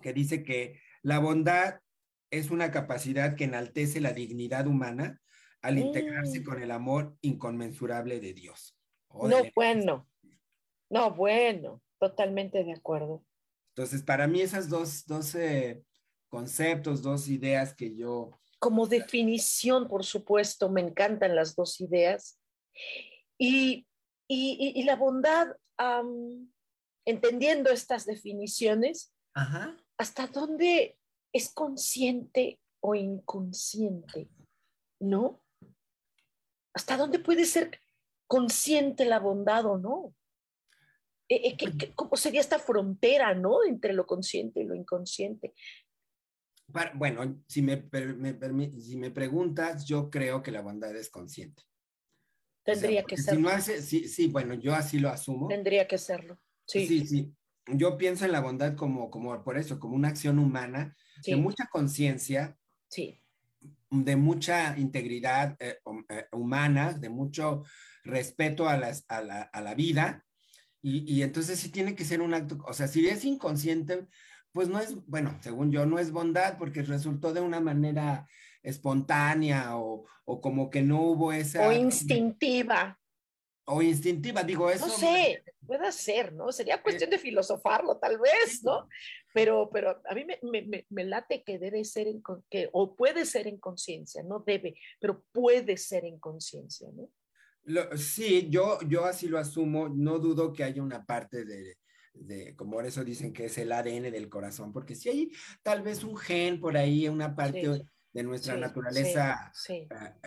que 0.00 0.12
dice 0.12 0.42
que 0.42 0.80
la 1.02 1.18
bondad 1.18 1.80
es 2.30 2.50
una 2.50 2.70
capacidad 2.70 3.34
que 3.36 3.44
enaltece 3.44 4.00
la 4.00 4.12
dignidad 4.12 4.66
humana 4.66 5.20
al 5.62 5.78
integrarse 5.78 6.40
mm. 6.40 6.44
con 6.44 6.62
el 6.62 6.70
amor 6.70 7.16
inconmensurable 7.20 8.20
de 8.20 8.32
Dios. 8.32 8.76
No, 9.12 9.42
bueno. 9.54 10.08
No, 10.88 11.14
bueno. 11.14 11.82
Totalmente 11.98 12.64
de 12.64 12.72
acuerdo. 12.72 13.22
Entonces, 13.80 14.02
para 14.02 14.26
mí 14.26 14.42
esas 14.42 14.68
dos, 14.68 15.06
dos 15.06 15.34
conceptos, 16.28 17.00
dos 17.00 17.28
ideas 17.28 17.74
que 17.74 17.96
yo... 17.96 18.38
Como 18.58 18.86
definición, 18.86 19.88
por 19.88 20.04
supuesto, 20.04 20.68
me 20.68 20.82
encantan 20.82 21.34
las 21.34 21.56
dos 21.56 21.80
ideas. 21.80 22.38
Y, 23.38 23.86
y, 24.28 24.82
la 24.82 24.96
bondad, 24.96 25.56
entendiendo 27.06 27.70
estas 27.70 28.04
definiciones, 28.04 29.14
¿hasta 29.96 30.26
dónde 30.26 30.98
es 31.32 31.50
consciente 31.50 32.60
o 32.80 32.94
inconsciente? 32.94 34.28
¿No? 35.00 35.42
¿Hasta 36.74 36.98
dónde 36.98 37.18
puede 37.18 37.46
ser 37.46 37.80
consciente 38.26 39.06
la 39.06 39.20
bondad 39.20 39.64
o 39.64 39.78
no? 39.78 40.14
Eh, 41.30 41.56
eh, 41.60 41.92
¿Cómo 41.94 42.16
sería 42.16 42.40
esta 42.40 42.58
frontera, 42.58 43.34
¿no? 43.34 43.64
Entre 43.64 43.92
lo 43.92 44.04
consciente 44.04 44.60
y 44.60 44.64
lo 44.64 44.74
inconsciente. 44.74 45.54
bueno, 46.94 47.40
si 47.46 47.62
me, 47.62 47.88
si 48.80 48.96
me 48.96 49.12
preguntas, 49.12 49.84
yo 49.84 50.10
creo 50.10 50.42
que 50.42 50.50
la 50.50 50.60
bondad 50.60 50.94
es 50.96 51.08
consciente. 51.08 51.62
Tendría 52.64 53.04
que 53.04 53.16
serlo. 53.16 53.38
Si 53.38 53.42
no 53.42 53.48
hace, 53.48 53.80
sí, 53.80 54.08
sí, 54.08 54.26
bueno, 54.26 54.54
yo 54.54 54.74
así 54.74 54.98
lo 54.98 55.08
asumo. 55.08 55.46
Tendría 55.46 55.86
que 55.86 55.98
serlo. 55.98 56.40
Sí, 56.66 56.86
sí. 56.86 57.06
sí. 57.06 57.34
yo 57.68 57.96
pienso 57.96 58.24
en 58.24 58.32
la 58.32 58.40
bondad 58.40 58.74
como, 58.74 59.08
como 59.08 59.42
por 59.44 59.56
eso, 59.56 59.78
como 59.78 59.94
una 59.94 60.08
acción 60.08 60.40
humana 60.40 60.96
de 61.24 61.36
mucha 61.36 61.68
conciencia, 61.70 62.58
sí. 62.88 63.22
de 63.88 64.16
mucha 64.16 64.76
integridad 64.78 65.56
eh, 65.60 65.78
eh, 66.08 66.26
humana, 66.32 66.92
de 66.92 67.08
mucho 67.08 67.62
respeto 68.02 68.68
a, 68.68 68.74
a, 68.74 69.22
la, 69.22 69.42
a 69.42 69.60
la, 69.60 69.74
vida. 69.74 70.24
Y, 70.82 71.12
y, 71.12 71.22
entonces 71.22 71.60
sí 71.60 71.70
tiene 71.70 71.94
que 71.94 72.04
ser 72.04 72.22
un 72.22 72.32
acto, 72.32 72.58
o 72.66 72.72
sea, 72.72 72.88
si 72.88 73.06
es 73.06 73.24
inconsciente, 73.24 74.06
pues 74.52 74.68
no 74.68 74.78
es, 74.80 74.94
bueno, 75.06 75.36
según 75.42 75.70
yo, 75.70 75.84
no 75.84 75.98
es 75.98 76.10
bondad 76.10 76.56
porque 76.58 76.82
resultó 76.82 77.32
de 77.32 77.40
una 77.40 77.60
manera 77.60 78.26
espontánea 78.62 79.76
o, 79.76 80.06
o 80.24 80.40
como 80.40 80.70
que 80.70 80.82
no 80.82 81.02
hubo 81.02 81.32
esa... 81.32 81.68
O 81.68 81.72
instintiva 81.72 83.00
o 83.70 83.82
instintiva, 83.82 84.42
digo 84.42 84.68
eso. 84.70 84.86
No 84.86 84.92
sé, 84.92 85.44
puede 85.64 85.92
ser, 85.92 86.32
¿no? 86.32 86.50
Sería 86.50 86.76
eh, 86.76 86.82
cuestión 86.82 87.10
de 87.10 87.18
filosofarlo, 87.18 87.98
tal 87.98 88.18
vez, 88.18 88.62
¿no? 88.64 88.88
Pero, 89.32 89.70
pero 89.72 90.00
a 90.08 90.14
mí 90.14 90.24
me, 90.24 90.38
me, 90.42 90.86
me 90.88 91.04
late 91.04 91.44
que 91.44 91.58
debe 91.58 91.84
ser, 91.84 92.08
en, 92.08 92.22
que, 92.50 92.68
o 92.72 92.96
puede 92.96 93.24
ser 93.24 93.46
en 93.46 93.58
conciencia, 93.58 94.22
no 94.22 94.40
debe, 94.40 94.74
pero 94.98 95.22
puede 95.32 95.76
ser 95.76 96.04
en 96.04 96.18
conciencia, 96.18 96.88
¿no? 96.92 97.08
Sí, 97.96 98.48
yo, 98.50 98.78
yo 98.88 99.04
así 99.04 99.28
lo 99.28 99.38
asumo, 99.38 99.88
no 99.88 100.18
dudo 100.18 100.52
que 100.52 100.64
haya 100.64 100.82
una 100.82 101.04
parte 101.04 101.44
de, 101.44 101.76
de, 102.14 102.54
como 102.56 102.72
por 102.72 102.86
eso 102.86 103.04
dicen 103.04 103.32
que 103.32 103.46
es 103.46 103.58
el 103.58 103.72
ADN 103.72 104.10
del 104.10 104.28
corazón, 104.28 104.72
porque 104.72 104.94
si 104.94 105.08
hay 105.08 105.32
tal 105.62 105.82
vez 105.82 106.04
un 106.04 106.16
gen 106.16 106.60
por 106.60 106.76
ahí, 106.76 107.08
una 107.08 107.34
parte 107.34 107.84
de 108.12 108.22
nuestra 108.22 108.56
naturaleza 108.56 109.52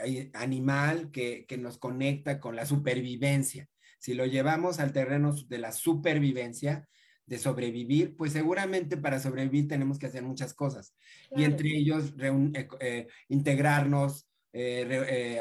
eh, 0.06 0.32
animal 0.34 1.12
que, 1.12 1.46
que, 1.46 1.58
nos 1.58 1.78
conecta 1.78 2.40
con 2.40 2.56
la 2.56 2.66
supervivencia. 2.66 3.68
Si 4.00 4.14
lo 4.14 4.26
llevamos 4.26 4.80
al 4.80 4.94
terreno 4.94 5.34
de 5.48 5.58
la 5.58 5.72
supervivencia, 5.72 6.88
de 7.26 7.38
sobrevivir, 7.38 8.18
pues 8.18 8.34
seguramente 8.34 8.98
para 8.98 9.20
sobrevivir 9.20 9.70
tenemos 9.70 9.98
que 9.98 10.08
hacer 10.08 10.24
muchas 10.24 10.54
cosas. 10.54 10.94
Y 11.36 11.46
entre 11.46 11.70
ellos 11.70 12.14
eh, 12.20 12.68
eh, 12.80 13.08
integrarnos, 13.30 14.28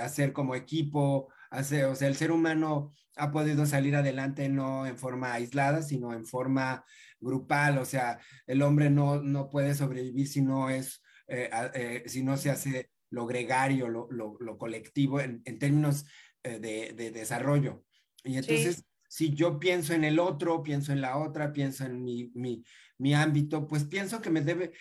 hacer 0.01 0.33
como 0.33 0.55
equipo, 0.55 1.29
hacer, 1.53 1.85
o 1.87 1.95
sea, 1.95 2.09
el 2.09 2.17
ser 2.17 2.33
humano 2.33 2.93
ha 3.17 3.31
podido 3.31 3.67
salir 3.67 3.95
adelante 3.97 4.49
no 4.49 4.87
en 4.87 4.99
forma 4.99 5.35
aislada, 5.35 5.83
sino 5.83 6.13
en 6.13 6.27
forma 6.27 6.85
grupal, 7.21 7.79
o 7.79 7.85
sea, 7.85 8.19
el 8.47 8.63
hombre 8.63 8.91
no, 8.91 9.23
no 9.23 9.49
puede 9.49 9.75
sobrevivir 9.75 10.27
si 10.29 10.43
no 10.43 10.71
es 10.71 11.03
eh, 11.29 11.49
eh, 11.75 12.03
si 12.07 12.23
no 12.23 12.37
se 12.37 12.51
hace 12.51 12.91
lo 13.11 13.27
gregario, 13.27 13.89
lo, 13.89 14.09
lo, 14.11 14.59
colectivo 14.59 15.19
en, 15.21 15.41
en 15.47 15.59
términos 15.59 16.05
eh, 16.43 16.59
de, 16.59 16.93
de, 16.95 17.11
desarrollo. 17.11 17.85
Y 18.23 18.37
entonces, 18.37 18.85
si 19.09 19.33
yo 19.33 19.59
pienso 19.59 19.95
en 19.95 20.05
el 20.05 20.19
otro, 20.19 20.63
pienso 20.63 20.93
en 20.93 21.01
la 21.01 21.17
otra, 21.17 21.53
pienso 21.53 21.85
en 21.87 22.03
mi, 22.03 22.31
mi, 22.35 22.63
mi 22.99 23.15
ámbito, 23.15 23.67
pues 23.67 23.85
pienso 23.85 24.21
que 24.21 24.29
me 24.29 24.43
debe, 24.43 24.73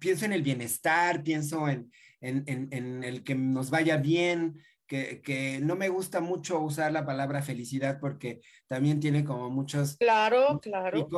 pienso 0.00 0.24
en 0.24 0.32
el 0.32 0.42
bienestar, 0.42 1.22
pienso 1.22 1.68
en, 1.68 1.90
en, 2.20 2.68
en 2.72 3.04
el 3.04 3.22
que 3.22 3.36
nos 3.36 3.70
vaya 3.70 3.96
bien, 3.96 4.60
que, 4.92 5.22
que, 5.22 5.58
no 5.58 5.74
me 5.74 5.88
gusta 5.88 6.20
mucho 6.20 6.60
usar 6.60 6.92
la 6.92 7.06
palabra 7.06 7.40
felicidad 7.40 7.98
porque 7.98 8.42
también 8.66 9.00
tiene 9.00 9.24
como 9.24 9.48
muchos... 9.48 9.96
Claro, 9.96 10.60
claro. 10.60 11.08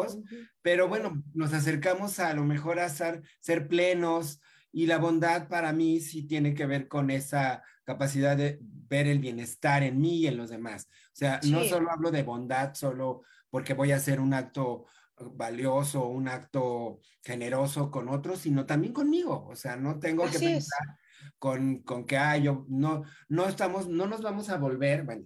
pero 0.62 0.86
bueno, 0.86 1.20
nos 1.32 1.52
acercamos 1.52 2.20
a, 2.20 2.28
a 2.28 2.34
lo 2.34 2.44
mejor 2.44 2.78
a 2.78 2.88
ser, 2.88 3.22
ser 3.40 3.66
plenos, 3.66 4.40
y 4.70 4.86
la 4.86 4.98
bondad 4.98 5.48
para 5.48 5.72
mí 5.72 5.98
sí 5.98 6.24
tiene 6.24 6.54
que 6.54 6.66
ver 6.66 6.86
con 6.86 7.10
esa 7.10 7.64
capacidad 7.82 8.36
de 8.36 8.60
ver 8.60 9.08
el 9.08 9.18
bienestar 9.18 9.82
en 9.82 10.00
mí 10.00 10.18
y 10.18 10.28
en 10.28 10.36
los 10.36 10.50
demás. 10.50 10.86
O 11.06 11.16
sea, 11.16 11.40
no 11.48 11.64
solo 11.64 11.90
hablo 11.90 12.12
de 12.12 12.22
bondad 12.22 12.74
solo 12.74 13.22
porque 13.50 13.74
voy 13.74 13.90
a 13.90 13.96
hacer 13.96 14.20
un 14.20 14.34
acto 14.34 14.86
valioso, 15.16 16.06
un 16.06 16.28
acto 16.28 17.00
generoso 17.24 17.90
con 17.90 18.08
otros, 18.08 18.38
sino 18.38 18.66
también 18.66 18.92
conmigo. 18.92 19.46
O 19.48 19.56
sea, 19.56 19.74
no 19.74 19.98
tengo 19.98 20.30
que 20.30 20.38
pensar 20.38 20.96
con, 21.38 21.78
con, 21.82 22.06
que, 22.06 22.16
ah, 22.16 22.36
yo 22.36 22.64
no, 22.68 23.04
no 23.28 23.48
estamos, 23.48 23.88
no 23.88 24.06
nos 24.06 24.22
vamos 24.22 24.48
a 24.48 24.58
volver, 24.58 25.04
bueno, 25.04 25.24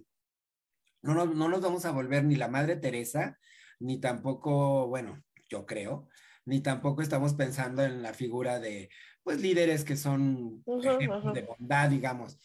no 1.01 1.13
nos, 1.13 1.35
no 1.35 1.49
nos 1.49 1.61
vamos 1.61 1.85
a 1.85 1.91
volver 1.91 2.23
ni 2.25 2.35
la 2.35 2.47
Madre 2.47 2.75
Teresa, 2.75 3.37
ni 3.79 3.99
tampoco, 3.99 4.87
bueno, 4.87 5.23
yo 5.49 5.65
creo, 5.65 6.07
ni 6.45 6.61
tampoco 6.61 7.01
estamos 7.01 7.33
pensando 7.33 7.83
en 7.83 8.01
la 8.01 8.13
figura 8.13 8.59
de 8.59 8.89
pues 9.23 9.41
líderes 9.41 9.83
que 9.83 9.95
son 9.95 10.63
de 10.65 11.45
bondad, 11.47 11.89
digamos. 11.89 12.39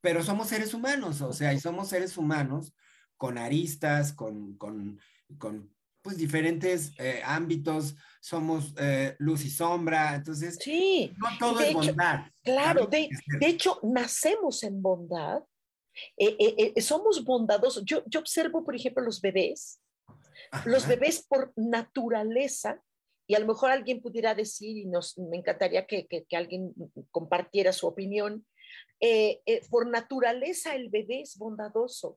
Pero 0.00 0.22
somos 0.22 0.48
seres 0.48 0.74
humanos, 0.74 1.20
o 1.22 1.32
sea, 1.32 1.52
y 1.52 1.60
somos 1.60 1.88
seres 1.88 2.16
humanos 2.16 2.74
con 3.16 3.38
aristas, 3.38 4.12
con, 4.12 4.56
con, 4.56 5.00
con 5.38 5.74
pues 6.06 6.18
diferentes 6.18 6.92
eh, 6.98 7.20
ámbitos, 7.24 7.96
somos 8.20 8.72
eh, 8.78 9.16
luz 9.18 9.44
y 9.44 9.50
sombra, 9.50 10.14
entonces 10.14 10.56
sí, 10.60 11.12
no 11.18 11.26
todo 11.36 11.58
es 11.58 11.74
bondad. 11.74 12.20
Claro, 12.44 12.86
de, 12.86 13.08
de, 13.40 13.46
hecho, 13.48 13.80
nacemos 13.82 14.62
en 14.62 14.80
bondad, 14.80 15.42
eh, 16.16 16.80
somos 16.80 17.24
bondadosos. 17.24 17.84
Yo, 17.84 18.04
yo 18.06 18.20
observo, 18.20 18.64
por 18.64 18.76
ejemplo, 18.76 19.02
los 19.02 19.20
bebés, 19.20 19.80
los 20.64 20.86
bebés 20.86 21.26
por 21.26 21.52
naturaleza 21.56 22.80
y 23.26 23.34
a 23.34 23.40
lo 23.40 23.46
mejor 23.48 23.72
alguien 23.72 24.00
pudiera 24.00 24.32
decir, 24.32 24.76
y 24.76 24.86
nos, 24.86 25.18
me 25.18 25.38
encantaría 25.38 25.88
que, 25.88 26.06
que, 26.06 26.36
alguien 26.36 26.72
compartiera 27.10 27.72
su 27.72 27.88
opinión, 27.88 28.46
eh, 29.00 29.42
eh, 29.44 29.62
por 29.68 29.88
naturaleza 29.88 30.76
el 30.76 30.88
bebé 30.88 31.22
es 31.22 31.36
bondadoso, 31.36 32.16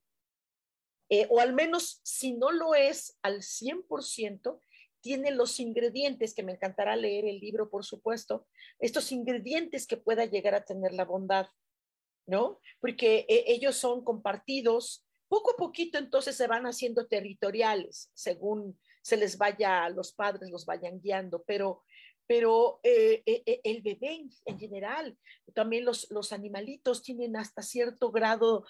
eh, 1.10 1.28
o 1.30 1.40
al 1.40 1.54
menos 1.54 2.00
si 2.04 2.34
no 2.34 2.52
lo 2.52 2.76
es 2.76 3.18
al 3.22 3.42
100%, 3.42 4.60
tiene 5.02 5.32
los 5.32 5.60
ingredientes, 5.60 6.34
que 6.34 6.44
me 6.44 6.54
encantará 6.54 6.96
leer 6.96 7.26
el 7.26 7.40
libro, 7.40 7.70
por 7.70 7.86
supuesto, 7.86 8.48
estos 8.80 9.12
ingredientes 9.12 9.88
que 9.88 9.98
pueda 9.98 10.26
llegar 10.26 10.56
a 10.56 10.66
tener 10.66 10.94
la 10.94 11.06
bondad, 11.06 11.48
¿no? 12.26 12.60
Porque 12.82 13.26
ellos 13.30 13.78
son 13.78 14.04
compartidos, 14.04 15.06
poco 15.30 15.52
a 15.52 15.58
poquito 15.58 15.98
entonces 15.98 16.36
se 16.36 16.48
van 16.48 16.66
haciendo 16.66 17.08
territoriales, 17.08 18.12
según 18.14 18.78
se 19.02 19.18
les 19.18 19.38
vaya, 19.38 19.90
los 19.90 20.12
padres 20.12 20.50
los 20.50 20.66
vayan 20.66 21.00
guiando, 21.00 21.44
pero, 21.44 21.84
pero 22.28 22.80
eh, 22.84 23.24
eh, 23.26 23.44
eh, 23.46 23.62
el 23.64 23.82
bebé 23.82 24.28
en, 24.46 24.60
general, 24.60 25.18
también 25.54 25.86
los, 25.86 26.10
los 26.12 26.34
animalitos 26.34 27.02
tienen 27.02 27.36
hasta 27.36 27.62
cierto 27.62 28.12
grado, 28.12 28.66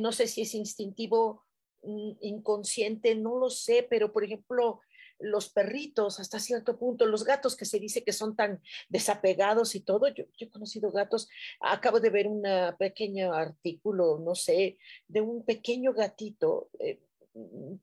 no 0.00 0.12
sé 0.12 0.26
si 0.26 0.42
es 0.42 0.54
instintivo, 0.54 1.46
inconsciente, 1.82 3.14
no 3.14 3.38
lo 3.38 3.50
sé, 3.50 3.86
pero 3.88 4.12
por 4.12 4.24
ejemplo, 4.24 4.80
los 5.18 5.48
perritos 5.48 6.20
hasta 6.20 6.38
cierto 6.38 6.78
punto, 6.78 7.06
los 7.06 7.24
gatos 7.24 7.56
que 7.56 7.64
se 7.64 7.80
dice 7.80 8.04
que 8.04 8.12
son 8.12 8.36
tan 8.36 8.60
desapegados 8.88 9.74
y 9.74 9.80
todo. 9.80 10.08
Yo, 10.08 10.24
he 10.38 10.48
conocido 10.48 10.90
gatos, 10.90 11.28
acabo 11.60 12.00
de 12.00 12.10
ver 12.10 12.28
un 12.28 12.44
pequeño 12.78 13.32
artículo, 13.32 14.18
no 14.18 14.34
sé, 14.34 14.78
de 15.08 15.20
un 15.20 15.44
pequeño 15.44 15.92
gatito, 15.92 16.70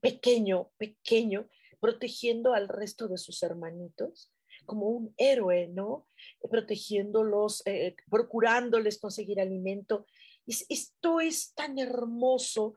pequeño, 0.02 0.72
pequeño, 0.78 1.50
protegiendo 1.80 2.54
al 2.54 2.68
resto 2.68 3.08
de 3.08 3.18
sus 3.18 3.44
hermanitos 3.44 4.32
como 4.66 4.88
un 4.88 5.14
héroe, 5.18 5.68
¿no? 5.68 6.08
Protegiéndolos, 6.50 7.62
eh, 7.66 7.96
procurándoles 8.10 8.98
conseguir 8.98 9.40
alimento. 9.40 10.08
esto 10.48 11.22
es 11.22 11.54
tan 11.54 11.80
hermoso 11.80 12.76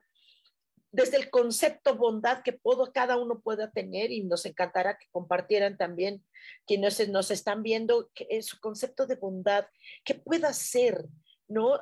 desde 0.91 1.19
el 1.19 1.31
concepto 1.31 1.97
bondad 1.97 2.43
que 2.43 2.53
todo, 2.53 2.93
cada 2.93 3.19
uno 3.19 3.41
pueda 3.41 3.71
tener 3.71 4.11
y 4.11 4.25
nos 4.25 4.47
encantará 4.47 4.99
que 4.99 5.07
compartieran 5.11 5.77
también 5.77 6.25
quienes 6.67 7.07
nos 7.09 7.31
están 7.31 7.63
viendo 7.63 8.11
que, 8.15 8.43
su 8.43 8.59
concepto 8.61 9.07
de 9.07 9.17
bondad, 9.17 9.67
que 10.05 10.15
pueda 10.15 10.53
ser, 10.53 11.05
¿no? 11.47 11.79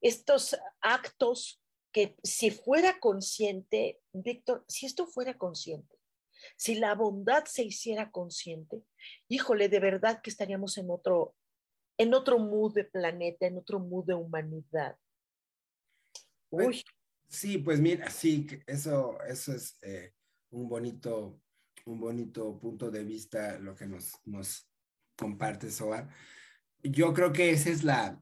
estos 0.00 0.58
actos 0.80 1.60
que 1.92 2.16
si 2.24 2.50
fuera 2.50 2.98
consciente, 2.98 4.00
Víctor, 4.12 4.64
si 4.66 4.86
esto 4.86 5.06
fuera 5.06 5.38
consciente, 5.38 5.96
si 6.56 6.74
la 6.74 6.94
bondad 6.94 7.44
se 7.44 7.62
hiciera 7.62 8.10
consciente, 8.10 8.82
híjole, 9.28 9.68
de 9.68 9.78
verdad 9.78 10.20
que 10.22 10.30
estaríamos 10.30 10.76
en 10.78 10.90
otro, 10.90 11.36
en 11.98 12.14
otro 12.14 12.38
mood 12.38 12.74
de 12.74 12.84
planeta, 12.84 13.46
en 13.46 13.58
otro 13.58 13.78
mood 13.78 14.06
de 14.06 14.14
humanidad. 14.14 14.96
Pues, 16.50 16.66
Uy. 16.66 16.84
Sí, 17.32 17.58
pues 17.58 17.80
mira, 17.80 18.10
sí, 18.10 18.46
eso, 18.66 19.18
eso 19.26 19.54
es 19.54 19.78
eh, 19.80 20.12
un 20.50 20.68
bonito, 20.68 21.40
un 21.86 21.98
bonito 21.98 22.58
punto 22.58 22.90
de 22.90 23.04
vista 23.04 23.58
lo 23.58 23.74
que 23.74 23.86
nos, 23.86 24.12
nos 24.26 24.68
comparte 25.16 25.70
Soa. 25.70 26.10
Yo 26.82 27.14
creo 27.14 27.32
que 27.32 27.50
ese 27.50 27.70
es 27.72 27.84
la, 27.84 28.20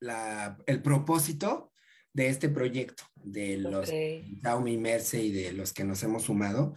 la, 0.00 0.56
el 0.66 0.80
propósito 0.80 1.72
de 2.14 2.28
este 2.28 2.48
proyecto, 2.48 3.04
de 3.16 3.58
los 3.58 3.88
okay. 3.88 4.40
y 4.66 4.76
Merce 4.78 5.22
y 5.22 5.30
de 5.30 5.52
los 5.52 5.74
que 5.74 5.84
nos 5.84 6.02
hemos 6.02 6.24
sumado. 6.24 6.74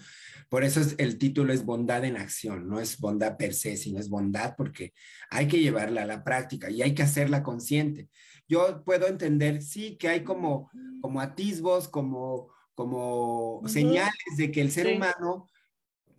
Por 0.50 0.66
eso 0.66 0.82
es, 0.82 0.96
el 0.98 1.18
título 1.18 1.54
es 1.54 1.64
Bondad 1.64 2.04
en 2.04 2.18
Acción, 2.18 2.68
no 2.68 2.82
es 2.82 2.98
bondad 3.00 3.38
per 3.38 3.54
se, 3.54 3.78
sino 3.78 4.00
es 4.00 4.10
bondad 4.10 4.56
porque 4.58 4.94
hay 5.30 5.48
que 5.48 5.60
llevarla 5.60 6.04
a 6.04 6.06
la 6.06 6.24
práctica 6.24 6.70
y 6.70 6.82
hay 6.82 6.94
que 6.94 7.04
hacerla 7.04 7.44
consciente. 7.44 8.10
Yo 8.48 8.84
puedo 8.84 9.08
entender, 9.08 9.62
sí, 9.62 9.98
que 9.98 10.08
hay 10.08 10.24
como, 10.24 10.70
como 11.02 11.22
atisbos, 11.22 11.88
como, 11.88 12.54
como 12.76 13.62
señales 13.68 14.14
de 14.38 14.52
que 14.52 14.62
el 14.62 14.72
ser 14.72 14.96
humano 14.96 15.48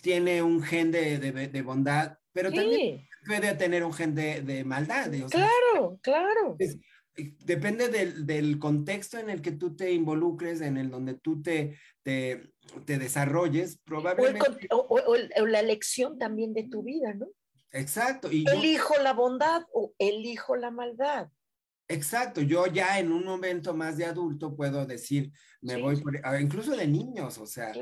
tiene 0.01 0.43
un 0.43 0.63
gen 0.63 0.91
de, 0.91 1.63
bondad, 1.65 2.19
pero 2.33 2.53
también 2.53 3.07
puede 3.27 3.55
tener 3.55 3.85
un 3.85 3.93
gen 3.93 4.15
de, 4.15 4.65
maldad. 4.65 5.11
claro, 5.31 5.99
claro. 6.03 6.57
depende 7.45 7.89
del, 7.89 8.59
contexto 8.59 9.19
en 9.19 9.31
el 9.31 9.43
que 9.43 9.53
tú 9.53 9.77
te 9.77 9.93
involucres, 9.93 10.61
en 10.61 10.77
el 10.77 10.91
donde 10.91 11.15
tú 11.15 11.43
te, 11.43 11.79
te, 12.03 12.53
desarrolles, 12.87 13.79
probablemente. 13.85 14.69
O, 14.71 15.17
la 15.47 15.61
elección 15.61 16.19
también 16.19 16.55
de 16.55 16.65
tu 16.65 16.83
vida, 16.83 17.15
¿no? 17.15 17.27
Exacto. 17.73 18.33
Y 18.33 18.45
elijo 18.49 18.95
la 19.03 19.13
bondad 19.13 19.63
o 19.73 19.93
elijo 19.99 20.57
la 20.57 20.71
maldad. 20.71 21.29
Exacto, 21.89 22.41
yo 22.41 22.67
ya 22.67 22.99
en 22.99 23.13
un 23.13 23.25
momento 23.25 23.73
más 23.73 23.97
de 23.97 24.07
adulto 24.07 24.57
puedo 24.57 24.87
decir, 24.87 25.31
me 25.61 25.81
voy 25.81 26.01
por, 26.01 26.19
ah, 26.25 26.41
incluso 26.41 26.77
de 26.77 26.89
niños, 26.89 27.39
o 27.39 27.47
sea, 27.47 27.73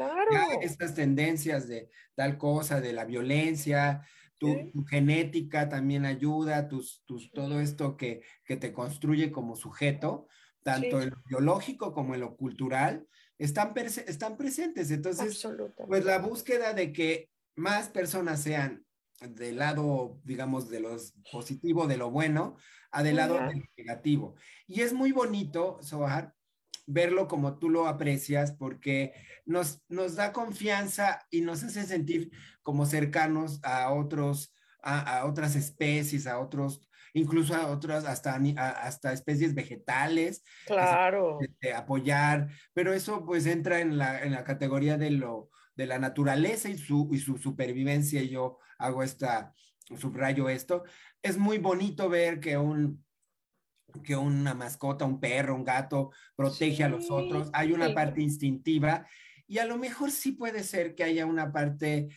estas 0.60 0.94
tendencias 0.94 1.66
de 1.68 1.88
tal 2.14 2.36
cosa, 2.36 2.82
de 2.82 2.92
la 2.92 3.06
violencia, 3.06 4.06
tu, 4.38 4.72
genética 4.86 5.70
también 5.70 6.04
ayuda, 6.04 6.68
tus, 6.68 7.02
tus, 7.06 7.30
todo 7.32 7.60
esto 7.60 7.96
que, 7.96 8.20
que 8.44 8.56
te 8.56 8.74
construye 8.74 9.32
como 9.32 9.56
sujeto, 9.56 10.28
tanto 10.62 11.00
en 11.00 11.10
lo 11.10 11.22
biológico 11.26 11.94
como 11.94 12.14
en 12.14 12.20
lo 12.20 12.36
cultural, 12.36 13.06
están, 13.38 13.72
están 13.76 14.36
presentes. 14.36 14.90
Entonces, 14.90 15.46
pues 15.86 16.04
la 16.04 16.18
búsqueda 16.18 16.74
de 16.74 16.92
que 16.92 17.30
más 17.56 17.88
personas 17.88 18.42
sean 18.42 18.84
del 19.28 19.58
lado, 19.58 20.20
digamos, 20.24 20.68
de 20.68 20.80
lo 20.80 20.96
positivo, 21.30 21.86
de 21.86 21.96
lo 21.96 22.10
bueno, 22.10 22.56
a 22.90 23.02
del 23.02 23.16
lado 23.16 23.38
negativo. 23.76 24.36
Y 24.66 24.82
es 24.82 24.92
muy 24.92 25.12
bonito, 25.12 25.78
Sohar, 25.82 26.34
verlo 26.86 27.28
como 27.28 27.58
tú 27.58 27.70
lo 27.70 27.86
aprecias 27.86 28.52
porque 28.52 29.12
nos, 29.46 29.82
nos 29.88 30.16
da 30.16 30.32
confianza 30.32 31.26
y 31.30 31.40
nos 31.40 31.62
hace 31.64 31.84
sentir 31.84 32.30
como 32.62 32.86
cercanos 32.86 33.60
a 33.62 33.92
otros, 33.92 34.54
a, 34.82 35.24
otras 35.24 35.56
especies, 35.56 36.26
a 36.26 36.38
otros, 36.38 36.88
incluso 37.12 37.54
a 37.54 37.68
otras, 37.68 38.04
hasta, 38.04 38.40
hasta 38.56 39.12
especies 39.12 39.54
vegetales. 39.54 40.42
Claro. 40.66 41.38
De, 41.60 41.72
apoyar, 41.72 42.48
pero 42.72 42.92
eso 42.92 43.24
pues 43.24 43.46
entra 43.46 43.80
en 43.80 43.98
la, 43.98 44.22
en 44.22 44.32
la 44.32 44.44
categoría 44.44 44.96
de 44.98 45.10
lo, 45.10 45.50
de 45.76 45.86
la 45.86 45.98
naturaleza 45.98 46.68
y 46.68 46.78
su, 46.78 47.08
y 47.12 47.18
su 47.18 47.38
supervivencia. 47.38 48.22
Yo 48.22 48.58
hago 48.78 49.02
esta, 49.02 49.54
subrayo 49.98 50.48
esto, 50.48 50.84
es 51.22 51.38
muy 51.38 51.58
bonito 51.58 52.08
ver 52.08 52.40
que 52.40 52.56
un 52.56 53.04
que 54.02 54.16
una 54.16 54.54
mascota, 54.54 55.04
un 55.04 55.20
perro, 55.20 55.54
un 55.54 55.62
gato 55.62 56.10
protege 56.34 56.82
a 56.82 56.88
los 56.88 57.10
otros. 57.10 57.48
Hay 57.52 57.72
una 57.72 57.94
parte 57.94 58.20
instintiva 58.20 59.06
y 59.46 59.58
a 59.58 59.66
lo 59.66 59.78
mejor 59.78 60.10
sí 60.10 60.32
puede 60.32 60.64
ser 60.64 60.94
que 60.94 61.04
haya 61.04 61.26
una 61.26 61.52
parte 61.52 62.08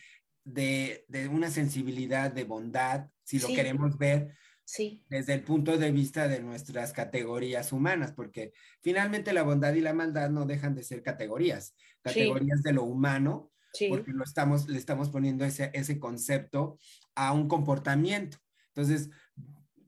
de, 0.44 1.04
de 1.08 1.28
una 1.28 1.50
sensibilidad 1.50 2.32
de 2.32 2.44
bondad, 2.44 3.08
si 3.22 3.38
lo 3.38 3.48
queremos 3.48 3.98
ver, 3.98 4.34
sí. 4.68 5.02
desde 5.08 5.32
el 5.32 5.42
punto 5.42 5.78
de 5.78 5.90
vista 5.90 6.28
de 6.28 6.40
nuestras 6.40 6.92
categorías 6.92 7.72
humanas, 7.72 8.12
porque 8.12 8.52
finalmente 8.82 9.32
la 9.32 9.42
bondad 9.42 9.72
y 9.72 9.80
la 9.80 9.94
maldad 9.94 10.28
no 10.28 10.44
dejan 10.44 10.74
de 10.74 10.82
ser 10.82 11.02
categorías, 11.02 11.74
categorías 12.02 12.62
de 12.62 12.74
lo 12.74 12.84
humano, 12.84 13.50
porque 13.88 14.12
lo 14.12 14.24
estamos, 14.24 14.68
le 14.68 14.76
estamos 14.76 15.08
poniendo 15.08 15.46
ese, 15.46 15.70
ese 15.72 15.98
concepto 15.98 16.78
a 17.14 17.32
un 17.32 17.48
comportamiento. 17.48 18.36
Entonces, 18.74 19.08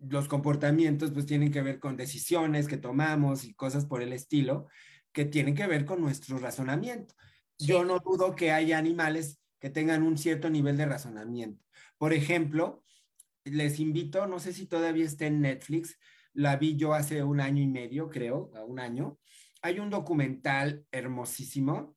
los 0.00 0.28
comportamientos 0.28 1.10
pues 1.10 1.26
tienen 1.26 1.52
que 1.52 1.60
ver 1.60 1.78
con 1.78 1.98
decisiones 1.98 2.66
que 2.66 2.78
tomamos 2.78 3.44
y 3.44 3.52
cosas 3.52 3.84
por 3.84 4.00
el 4.00 4.14
estilo 4.14 4.66
que 5.12 5.26
tienen 5.26 5.54
que 5.54 5.66
ver 5.66 5.84
con 5.84 6.00
nuestro 6.00 6.38
razonamiento. 6.38 7.14
Yo 7.58 7.84
no 7.84 7.98
dudo 7.98 8.34
que 8.34 8.52
haya 8.52 8.78
animales 8.78 9.40
que 9.58 9.68
tengan 9.68 10.04
un 10.04 10.16
cierto 10.16 10.48
nivel 10.48 10.78
de 10.78 10.86
razonamiento. 10.86 11.62
Por 11.98 12.14
ejemplo, 12.14 12.82
les 13.44 13.80
invito, 13.80 14.26
no 14.26 14.38
sé 14.38 14.52
si 14.52 14.66
todavía 14.66 15.04
está 15.04 15.26
en 15.26 15.40
Netflix, 15.40 15.98
la 16.32 16.56
vi 16.56 16.76
yo 16.76 16.94
hace 16.94 17.22
un 17.22 17.40
año 17.40 17.62
y 17.62 17.66
medio, 17.66 18.08
creo, 18.08 18.50
a 18.54 18.64
un 18.64 18.78
año. 18.78 19.18
Hay 19.62 19.78
un 19.78 19.90
documental 19.90 20.86
hermosísimo 20.90 21.96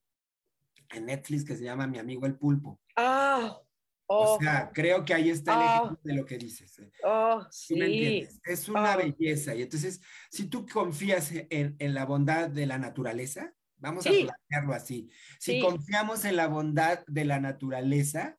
en 0.89 1.06
Netflix 1.06 1.43
que 1.43 1.56
se 1.56 1.63
llama 1.63 1.88
Mi 1.88 1.99
amigo 1.99 2.25
el 2.25 2.36
pulpo. 2.36 2.79
Ah, 2.95 3.58
o 4.06 4.38
sea, 4.39 4.71
creo 4.73 5.06
que 5.06 5.13
ahí 5.13 5.29
está 5.29 5.53
el 5.53 5.60
oh. 5.60 5.86
ejemplo 5.86 5.99
de 6.03 6.13
lo 6.13 6.25
que 6.25 6.38
dices. 6.38 6.77
¿eh? 6.79 6.91
Oh, 7.03 7.45
sí. 7.49 8.27
Es 8.43 8.69
una 8.69 8.95
oh. 8.95 8.97
belleza. 8.97 9.56
Y 9.56 9.63
entonces, 9.63 10.01
si 10.29 10.47
tú 10.47 10.65
confías 10.65 11.32
en, 11.32 11.75
la 11.93 12.06
bondad 12.06 12.49
de 12.49 12.65
la 12.65 12.77
naturaleza, 12.77 13.53
vamos 13.77 14.06
a 14.06 14.10
plantearlo 14.10 14.73
así. 14.73 15.10
Si 15.39 15.60
confiamos 15.60 16.25
en 16.25 16.36
la 16.36 16.47
bondad 16.47 17.03
de 17.08 17.25
la 17.25 17.39
naturaleza, 17.39 18.38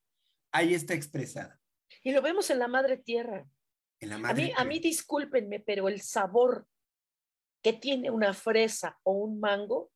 ahí 0.53 0.75
está 0.75 0.95
expresada. 0.95 1.61
Y 2.05 2.12
lo 2.12 2.23
vemos 2.23 2.49
en 2.51 2.61
la 2.61 2.69
madre 2.69 2.97
tierra. 2.97 3.49
En 4.01 4.11
la 4.11 4.19
madre 4.19 4.45
a 4.45 4.47
mí, 4.47 4.53
a 4.57 4.64
mí 4.64 4.79
discúlpenme, 4.79 5.59
pero 5.61 5.88
el 5.88 6.01
sabor 6.01 6.69
que 7.62 7.73
tiene 7.73 8.11
una 8.11 8.35
fresa 8.35 9.01
o 9.03 9.12
un 9.12 9.40
mango 9.40 9.90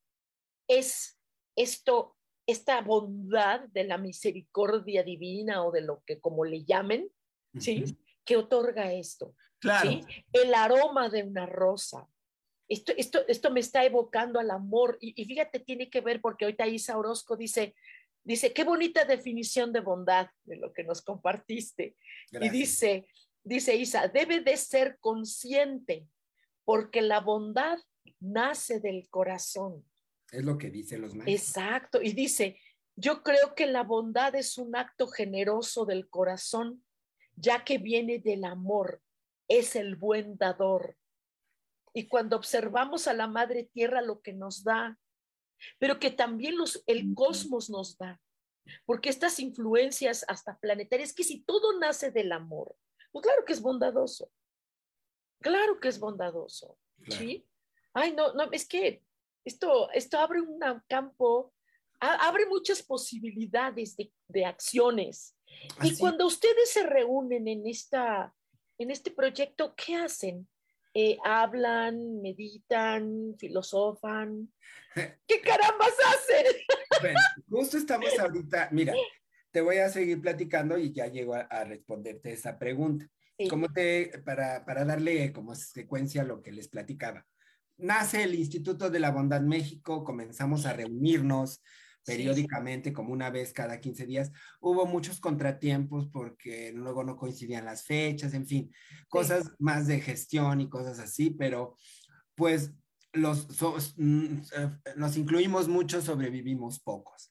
es 0.66 1.21
esto 1.55 2.18
esta 2.49 2.81
bondad 2.81 3.61
de 3.68 3.85
la 3.85 3.99
misericordia 3.99 5.03
divina 5.03 5.62
o 5.62 5.71
de 5.71 5.83
lo 5.83 6.03
que 6.07 6.18
como 6.18 6.47
le 6.47 6.64
llamen, 6.64 7.11
¿sí? 7.59 7.85
Que 8.25 8.38
otorga 8.38 8.90
esto. 8.90 9.35
Claro. 9.59 10.01
El 10.33 10.55
aroma 10.55 11.11
de 11.11 11.25
una 11.25 11.44
rosa. 11.44 12.09
Esto, 12.66 12.92
esto, 12.97 13.21
esto 13.29 13.51
me 13.51 13.61
está 13.61 13.85
evocando 13.85 14.40
al 14.40 14.51
amor 14.51 14.97
y, 14.99 15.23
fíjate, 15.27 15.61
tiene 15.61 15.90
que 15.90 16.01
ver 16.01 16.23
porque 16.23 16.47
ahorita 16.47 16.66
Isa 16.66 16.97
Orozco 16.97 17.37
dice, 17.37 17.75
dice, 18.24 18.52
qué 18.52 18.64
bonita 18.64 19.04
definición 19.04 19.72
de 19.72 19.81
bondad 19.81 20.28
de 20.44 20.57
lo 20.57 20.72
que 20.72 20.85
nos 20.85 21.02
compartiste. 21.02 21.96
Y 22.33 22.48
dice, 22.50 23.07
dice 23.42 23.76
Isa, 23.76 24.09
debe 24.09 24.40
de 24.40 24.57
ser 24.57 24.98
consciente 25.00 26.07
porque 26.64 27.00
la 27.00 27.20
bondad 27.20 27.78
nace 28.20 28.81
del 28.81 29.09
corazón. 29.09 29.85
Es 30.31 30.44
lo 30.44 30.59
que 30.59 30.70
dicen 30.70 31.00
los 31.00 31.14
maestros. 31.14 31.48
Exacto. 31.48 32.02
Y 32.02 32.12
dice, 32.12 32.61
yo 32.96 33.22
creo 33.22 33.54
que 33.54 33.66
la 33.66 33.83
bondad 33.83 34.35
es 34.35 34.59
un 34.59 34.76
acto 34.76 35.07
generoso 35.07 35.87
del 35.87 36.09
corazón, 36.09 36.85
ya 37.37 37.64
que 37.64 37.78
viene 37.78 38.18
del 38.18 38.44
amor, 38.44 39.00
es 39.46 39.76
el 39.76 39.96
buen 39.96 40.37
dador. 40.37 40.96
Y 41.94 42.09
cuando 42.09 42.37
observamos 42.37 43.09
a 43.09 43.14
la 43.14 43.26
Madre 43.26 43.70
Tierra 43.72 44.02
lo 44.02 44.20
que 44.20 44.33
nos 44.33 44.62
da, 44.62 44.98
pero 45.79 45.99
que 45.99 46.11
también 46.11 46.57
los, 46.57 46.83
el 46.87 47.14
cosmos 47.14 47.71
nos 47.71 47.97
da, 47.97 48.21
porque 48.85 49.09
estas 49.09 49.38
influencias 49.40 50.25
hasta 50.29 50.59
planetarias, 50.59 51.12
que 51.12 51.25
si 51.25 51.42
todo 51.42 51.79
nace 51.79 52.11
del 52.11 52.33
amor, 52.33 52.77
pues 53.12 53.25
claro 53.25 53.44
que 53.44 53.53
es 53.53 53.61
bondadoso, 53.61 54.31
claro 55.40 55.81
que 55.81 55.88
es 55.88 55.99
bondadoso, 55.99 56.79
¿sí? 57.09 57.47
Ay, 57.94 58.12
no, 58.12 58.33
no, 58.35 58.49
es 58.53 58.68
que 58.68 59.03
esto, 59.44 59.90
esto 59.92 60.18
abre 60.18 60.40
un 60.40 60.61
campo, 60.87 61.53
abre 62.01 62.47
muchas 62.47 62.83
posibilidades 62.83 63.97
de, 63.97 64.44
acciones. 64.44 65.37
Y 65.83 65.97
cuando 65.97 66.27
ustedes 66.27 66.71
se 66.71 66.85
reúnen 66.85 67.49
en, 67.49 67.66
esta, 67.66 68.35
en 68.79 68.90
este 68.90 69.11
proyecto, 69.11 69.75
¿qué 69.75 69.97
hacen? 69.97 70.47
Eh, 71.00 71.16
hablan, 71.22 72.20
meditan, 72.22 73.37
filosofan. 73.38 74.52
¿Qué 75.28 75.40
carambas 75.40 75.94
hacen? 76.08 76.56
justo 77.48 77.78
estamos 77.78 78.08
ahorita, 78.18 78.70
mira, 78.72 78.94
te 79.52 79.61
voy 79.61 79.76
a 79.76 79.90
seguir 79.90 80.20
platicando 80.20 80.76
y 80.76 80.92
ya 80.92 81.06
llego 81.06 81.37
a, 81.37 81.62
responderte 81.62 82.32
esa 82.32 82.58
pregunta. 82.58 83.08
Como 83.48 83.72
te, 83.72 84.20
para, 84.24 84.64
para 84.64 84.84
darle 84.84 85.32
como 85.32 85.54
secuencia 85.54 86.22
a 86.22 86.24
lo 86.24 86.42
que 86.42 86.50
les 86.50 86.66
platicaba 86.66 87.24
nace 87.76 88.24
el 88.24 88.34
Instituto 88.34 88.90
de 88.90 88.98
la 88.98 89.12
Bondad 89.12 89.40
México, 89.40 90.02
comenzamos 90.02 90.66
a 90.66 90.72
reunirnos 90.72 91.62
periódicamente, 92.09 92.92
como 92.92 93.12
una 93.12 93.31
vez 93.31 93.53
cada 93.53 93.81
15 93.81 94.07
días. 94.07 94.33
Hubo 94.61 94.87
muchos 94.87 95.21
contratiempos 95.21 96.09
porque 96.09 96.73
luego 96.73 97.05
no 97.05 97.16
coincidían 97.16 97.64
las 97.64 97.85
fechas, 97.85 98.35
en 98.35 98.47
fin, 98.47 98.73
cosas 99.09 99.53
más 99.59 99.87
de 99.87 100.01
gestión 100.01 100.61
y 100.61 100.68
cosas 100.68 100.99
así, 100.99 101.31
pero 101.31 101.77
pues 102.35 102.73
los, 103.12 103.47
mm, 103.97 104.38
eh, 104.57 104.71
nos 104.97 105.16
incluimos 105.16 105.68
muchos, 105.68 106.05
sobrevivimos 106.05 106.81
pocos. 106.81 107.31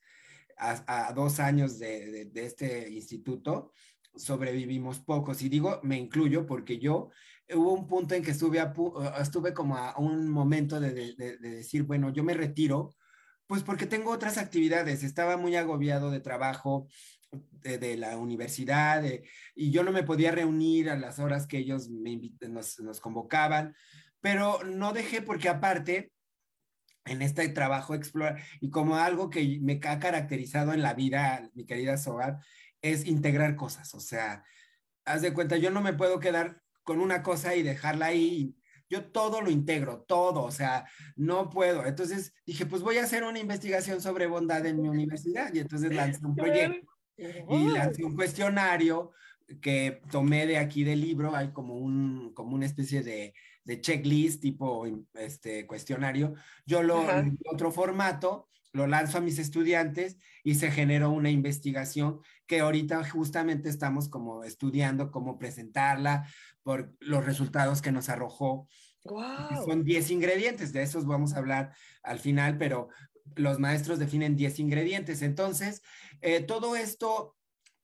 A, 0.60 1.14
dos 1.14 1.40
años 1.40 1.78
de, 1.78 2.32
de 2.34 2.46
este 2.46 2.90
instituto, 2.90 3.74
sobrevivimos 4.16 5.00
pocos. 5.00 5.44
Y 5.44 5.50
digo, 5.50 5.80
me 5.84 5.98
incluyo 6.00 6.48
porque 6.48 6.80
yo 6.80 7.12
hubo 7.56 7.74
un 7.74 7.88
punto 7.88 8.16
en 8.16 8.24
que 8.24 8.32
estuve, 8.32 8.62
estuve 9.20 9.54
como 9.54 9.78
a 9.78 9.98
un 9.98 10.30
momento 10.30 10.80
de, 10.80 11.16
decir, 11.40 11.84
bueno, 11.84 12.12
yo 12.12 12.24
me 12.24 12.34
retiro, 12.34 12.96
pues 13.48 13.64
porque 13.64 13.86
tengo 13.86 14.12
otras 14.12 14.38
actividades. 14.38 15.04
Estaba 15.04 15.38
muy 15.38 15.56
agobiado 15.56 16.12
de 16.12 16.20
trabajo 16.20 16.88
de, 17.32 17.98
la 17.98 18.18
universidad 18.18 19.04
y 19.56 19.72
yo 19.72 19.84
no 19.84 19.92
me 19.92 20.04
podía 20.04 20.32
reunir 20.32 20.90
a 20.90 20.98
las 20.98 21.20
horas 21.20 21.48
que 21.48 21.58
ellos 21.58 21.90
nos 21.90 23.02
convocaban, 23.02 23.76
pero 24.22 24.64
no 24.64 24.94
dejé 24.94 25.22
porque 25.22 25.50
aparte 25.50 26.12
en 27.06 27.22
este 27.22 27.48
trabajo 27.50 27.94
explorar 27.96 28.42
y 28.62 28.70
como 28.70 28.98
algo 28.98 29.30
que 29.30 29.60
me 29.62 29.80
ha 29.84 30.00
caracterizado 30.00 30.74
en 30.74 30.82
la 30.82 30.94
vida, 30.94 31.50
mi 31.54 31.66
querida 31.66 31.98
Soar, 31.98 32.40
es 32.82 33.06
integrar 33.06 33.56
cosas. 33.56 33.94
O 33.94 34.00
sea, 34.00 34.44
haz 35.06 35.22
de 35.22 35.34
cuenta, 35.34 35.58
yo 35.58 35.72
no 35.72 35.82
me 35.82 35.94
puedo 35.94 36.20
quedar 36.20 36.62
con 36.84 37.02
una 37.02 37.24
cosa 37.24 37.56
y 37.56 37.64
dejarla 37.64 38.08
ahí. 38.08 38.56
Yo 38.90 39.06
todo 39.06 39.42
lo 39.42 39.50
integro, 39.50 40.04
todo, 40.08 40.44
o 40.44 40.52
sea, 40.52 40.86
no 41.16 41.50
puedo. 41.50 41.86
Entonces 41.86 42.34
dije, 42.46 42.66
pues 42.66 42.82
voy 42.82 42.98
a 42.98 43.04
hacer 43.04 43.24
una 43.24 43.40
investigación 43.40 44.02
sobre 44.02 44.28
bondad 44.28 44.66
en 44.66 44.82
mi 44.82 44.88
universidad. 44.88 45.54
Y 45.54 45.60
entonces 45.60 45.94
lancé 45.94 46.26
un 46.26 46.36
proyecto 46.36 46.88
y 47.18 47.68
lancé 47.70 48.04
un 48.04 48.16
cuestionario 48.16 49.12
que 49.62 50.02
tomé 50.12 50.46
de 50.46 50.58
aquí 50.58 50.84
del 50.84 51.02
libro, 51.02 51.36
hay 51.36 51.52
como, 51.52 51.76
un, 51.76 52.34
como 52.34 52.56
una 52.56 52.66
especie 52.66 53.02
de, 53.02 53.34
de 53.64 53.82
checklist 53.82 54.42
tipo 54.42 54.86
este, 55.14 55.66
cuestionario. 55.66 56.34
Yo 56.66 56.84
lo, 56.84 57.10
en 57.10 57.38
otro 57.52 57.72
formato, 57.72 58.50
lo 58.74 58.88
lanzo 58.88 59.18
a 59.18 59.22
mis 59.22 59.40
estudiantes 59.40 60.18
y 60.44 60.56
se 60.56 60.72
generó 60.72 61.12
una 61.12 61.30
investigación 61.30 62.20
que 62.46 62.60
ahorita 62.60 63.04
justamente 63.10 63.70
estamos 63.70 64.10
como 64.10 64.44
estudiando 64.44 65.12
cómo 65.12 65.38
presentarla 65.38 66.28
por 66.68 66.94
los 67.00 67.24
resultados 67.24 67.82
que 67.82 67.94
nos 67.94 68.10
arrojó. 68.10 68.68
Son 69.64 69.86
10 69.86 70.12
ingredientes, 70.12 70.74
de 70.74 70.82
esos 70.82 71.06
vamos 71.06 71.32
a 71.32 71.38
hablar 71.38 71.74
al 72.04 72.20
final, 72.20 72.58
pero 72.58 72.90
los 73.38 73.58
maestros 73.58 74.00
definen 74.00 74.36
10 74.36 74.60
ingredientes. 74.60 75.22
Entonces, 75.22 75.82
eh, 76.20 76.42
todo 76.44 76.76
esto 76.76 77.38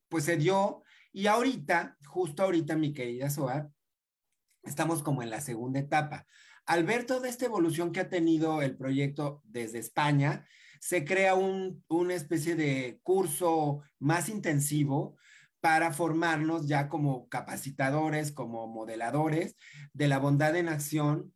pues 0.10 0.26
se 0.26 0.36
dio 0.36 0.84
y 1.14 1.28
ahorita, 1.28 1.98
justo 2.06 2.44
ahorita, 2.44 2.76
mi 2.76 2.92
querida 2.92 3.30
Soar, 3.30 3.70
estamos 4.64 5.02
como 5.02 5.24
en 5.24 5.30
la 5.30 5.40
segunda 5.40 5.80
etapa. 5.80 6.28
Al 6.66 6.84
ver 6.84 7.06
toda 7.06 7.30
esta 7.30 7.46
evolución 7.46 7.94
que 7.94 8.02
ha 8.02 8.10
tenido 8.10 8.62
el 8.62 8.76
proyecto 8.76 9.42
desde 9.46 9.80
España, 9.80 10.46
se 10.82 11.06
crea 11.06 11.36
un, 11.36 11.86
una 11.88 12.16
especie 12.16 12.58
de 12.58 13.00
curso 13.02 13.82
más 14.00 14.28
intensivo 14.28 15.16
para 15.64 15.94
formarnos 15.94 16.68
ya 16.68 16.90
como 16.90 17.30
capacitadores, 17.30 18.34
como 18.34 18.68
modeladores 18.68 19.56
de 19.94 20.10
la 20.10 20.20
bondad 20.20 20.58
en 20.58 20.68
acción, 20.68 21.34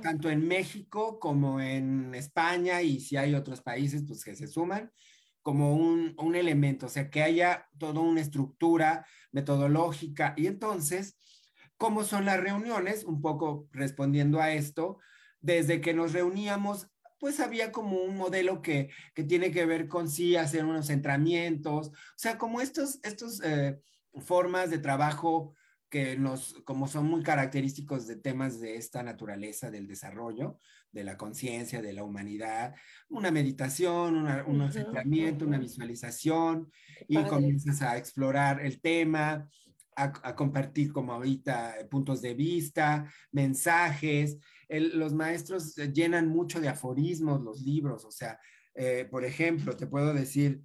tanto 0.00 0.30
en 0.30 0.48
México 0.48 1.20
como 1.20 1.60
en 1.60 2.14
España 2.14 2.80
y 2.80 2.98
si 3.00 3.18
hay 3.18 3.34
otros 3.34 3.60
países, 3.60 4.04
pues 4.08 4.24
que 4.24 4.34
se 4.34 4.46
suman 4.46 4.90
como 5.42 5.74
un, 5.76 6.14
un 6.16 6.34
elemento, 6.34 6.86
o 6.86 6.88
sea, 6.88 7.10
que 7.10 7.22
haya 7.22 7.68
toda 7.76 8.00
una 8.00 8.22
estructura 8.22 9.06
metodológica. 9.32 10.32
Y 10.38 10.46
entonces, 10.46 11.18
¿cómo 11.76 12.04
son 12.04 12.24
las 12.24 12.40
reuniones? 12.40 13.04
Un 13.04 13.20
poco 13.20 13.68
respondiendo 13.70 14.40
a 14.40 14.50
esto, 14.50 14.96
desde 15.42 15.82
que 15.82 15.92
nos 15.92 16.14
reuníamos 16.14 16.88
pues 17.18 17.40
había 17.40 17.72
como 17.72 18.02
un 18.02 18.16
modelo 18.16 18.62
que, 18.62 18.90
que, 19.14 19.24
tiene 19.24 19.50
que 19.50 19.66
ver 19.66 19.88
con 19.88 20.08
sí 20.08 20.36
hacer 20.36 20.64
unos 20.64 20.86
centramientos, 20.86 21.88
o 21.88 21.92
sea, 22.16 22.38
como 22.38 22.60
estos, 22.60 23.00
estos 23.02 23.42
eh, 23.42 23.78
formas 24.20 24.70
de 24.70 24.78
trabajo 24.78 25.54
que 25.88 26.16
nos, 26.16 26.54
como 26.64 26.86
son 26.86 27.06
muy 27.06 27.22
característicos 27.22 28.06
de 28.06 28.16
temas 28.16 28.60
de 28.60 28.76
esta 28.76 29.02
naturaleza 29.02 29.70
del 29.70 29.86
desarrollo, 29.86 30.58
de 30.92 31.04
la 31.04 31.16
conciencia, 31.16 31.80
de 31.80 31.92
la 31.92 32.04
humanidad, 32.04 32.74
una 33.08 33.30
meditación, 33.30 34.26
un 34.46 34.72
centramiento, 34.72 35.46
una 35.46 35.58
visualización, 35.58 36.70
y 37.06 37.22
comienzas 37.24 37.80
a 37.82 37.96
explorar 37.96 38.64
el 38.64 38.80
tema, 38.80 39.48
a, 39.98 40.34
compartir 40.34 40.92
como 40.92 41.12
ahorita 41.12 41.74
puntos 41.90 42.22
de 42.22 42.34
vista, 42.34 43.10
mensajes. 43.32 44.38
Los 44.68 45.14
maestros 45.14 45.74
llenan 45.74 46.28
mucho 46.28 46.60
de 46.60 46.68
aforismos 46.68 47.42
los 47.42 47.62
libros, 47.62 48.04
o 48.04 48.10
sea, 48.10 48.38
eh, 48.74 49.06
por 49.10 49.24
ejemplo, 49.24 49.76
te 49.76 49.86
puedo 49.86 50.12
decir 50.12 50.62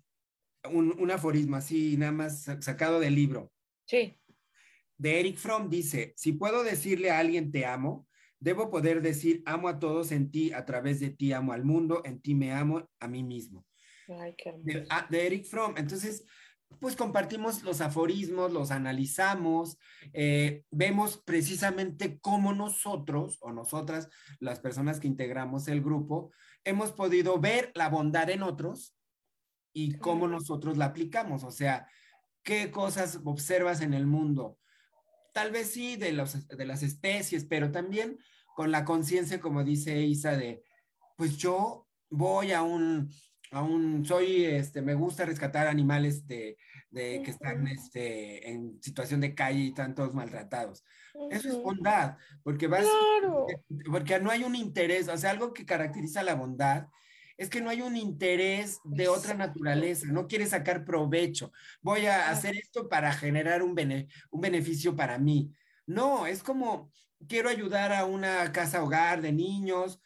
un, 0.72 0.96
un, 1.00 1.12
aforismo 1.12 1.56
así, 1.56 1.98
nada 1.98 2.12
más 2.12 2.44
sacado 2.62 3.00
del 3.00 3.16
libro. 3.16 3.52
Sí. 3.86 4.20
De 4.98 5.20
Eric 5.20 5.38
Fromm 5.38 5.70
dice, 5.70 6.14
si 6.16 6.34
puedo 6.34 6.64
decirle 6.64 7.12
a 7.12 7.20
alguien 7.20 7.52
te 7.52 7.66
amo, 7.66 8.08
debo 8.40 8.70
poder 8.70 9.02
decir 9.02 9.42
amo 9.46 9.70
a 9.70 9.80
todos 9.80 10.12
en 10.12 10.30
ti, 10.30 10.52
a 10.52 10.66
través 10.66 11.00
de 11.00 11.10
ti 11.10 11.32
amo 11.32 11.54
al 11.54 11.64
mundo, 11.64 12.02
en 12.06 12.22
ti 12.22 12.36
me 12.36 12.52
amo 12.52 12.90
a 13.00 13.08
mí 13.08 13.24
mismo. 13.24 13.66
Ay, 14.20 14.36
qué 14.38 14.54
de, 14.58 14.86
ah, 14.90 15.08
de 15.10 15.26
Eric 15.26 15.46
Fromm. 15.46 15.76
Entonces, 15.78 16.26
pues 16.80 16.96
compartimos 16.96 17.64
los 17.64 17.82
aforismos, 17.82 18.52
los 18.52 18.72
analizamos, 18.72 19.78
eh, 20.14 20.64
vemos 20.72 21.18
precisamente 21.18 22.20
cómo 22.20 22.54
nosotros 22.54 23.38
o 23.42 23.52
nosotras, 23.52 24.10
las 24.40 24.60
personas 24.60 25.00
que 25.00 25.08
integramos 25.08 25.68
el 25.68 25.82
grupo, 25.82 26.32
hemos 26.64 26.92
podido 26.92 27.40
ver 27.40 27.72
la 27.76 27.90
bondad 27.90 28.30
en 28.30 28.44
otros 28.44 28.96
y 29.74 29.98
cómo 29.98 30.28
nosotros 30.28 30.78
la 30.78 30.86
aplicamos. 30.86 31.44
O 31.44 31.52
sea, 31.52 31.88
qué 32.44 32.72
cosas 32.72 33.20
observas 33.24 33.82
en 33.82 33.94
el 33.94 34.06
mundo. 34.06 34.60
Tal 35.34 35.52
vez 35.52 35.72
sí 35.72 35.96
de, 35.96 36.12
los, 36.12 36.48
de 36.48 36.66
las 36.66 36.84
especies, 36.84 37.46
pero 37.46 37.72
también 37.72 38.20
con 38.56 38.72
la 38.72 38.86
conciencia, 38.86 39.42
como 39.42 39.64
dice 39.64 40.02
Isa, 40.04 40.38
de, 40.38 40.64
pues 41.18 41.38
yo 41.38 41.88
voy 42.10 42.52
a 42.52 42.62
un, 42.62 43.10
aún 43.54 44.06
soy, 44.06 44.46
este, 44.46 44.82
me 44.82 44.94
gusta 44.94 45.26
rescatar 45.26 45.68
animales 45.68 46.28
de, 46.28 46.58
de 46.90 47.22
que 47.24 47.32
están 47.32 47.68
este, 47.68 48.50
en 48.50 48.82
situación 48.82 49.22
de 49.22 49.36
calle 49.36 49.60
y 49.60 49.68
están 49.70 49.96
todos 49.96 50.14
maltratados. 50.14 50.84
Eso 51.30 51.50
es 51.50 51.56
bondad, 51.56 52.18
porque 52.44 52.68
vas, 52.68 52.86
porque 53.92 54.20
no 54.20 54.32
hay 54.32 54.44
un 54.44 54.56
interés, 54.56 55.08
o 55.08 55.18
sea, 55.18 55.32
algo 55.32 55.54
que 55.54 55.66
caracteriza 55.66 56.24
la 56.24 56.36
bondad 56.36 56.88
es 57.38 57.50
que 57.50 57.62
no 57.62 57.70
hay 57.70 57.82
un 57.82 57.98
interés 57.98 58.80
de 58.84 59.08
otra 59.08 59.34
naturaleza, 59.34 60.08
no 60.08 60.28
quiere 60.28 60.46
sacar 60.46 60.86
provecho. 60.86 61.52
Voy 61.82 62.06
a 62.06 62.30
hacer 62.30 62.56
esto 62.56 62.88
para 62.88 63.12
generar 63.12 63.64
un, 63.64 63.76
un 64.32 64.42
beneficio 64.42 64.96
para 64.96 65.18
mí. 65.18 65.52
No, 65.86 66.28
es 66.28 66.44
como 66.44 66.92
quiero 67.28 67.50
ayudar 67.50 67.92
a 67.92 68.06
una 68.06 68.52
casa 68.52 68.84
hogar 68.84 69.22
de 69.22 69.32
niños 69.32 70.00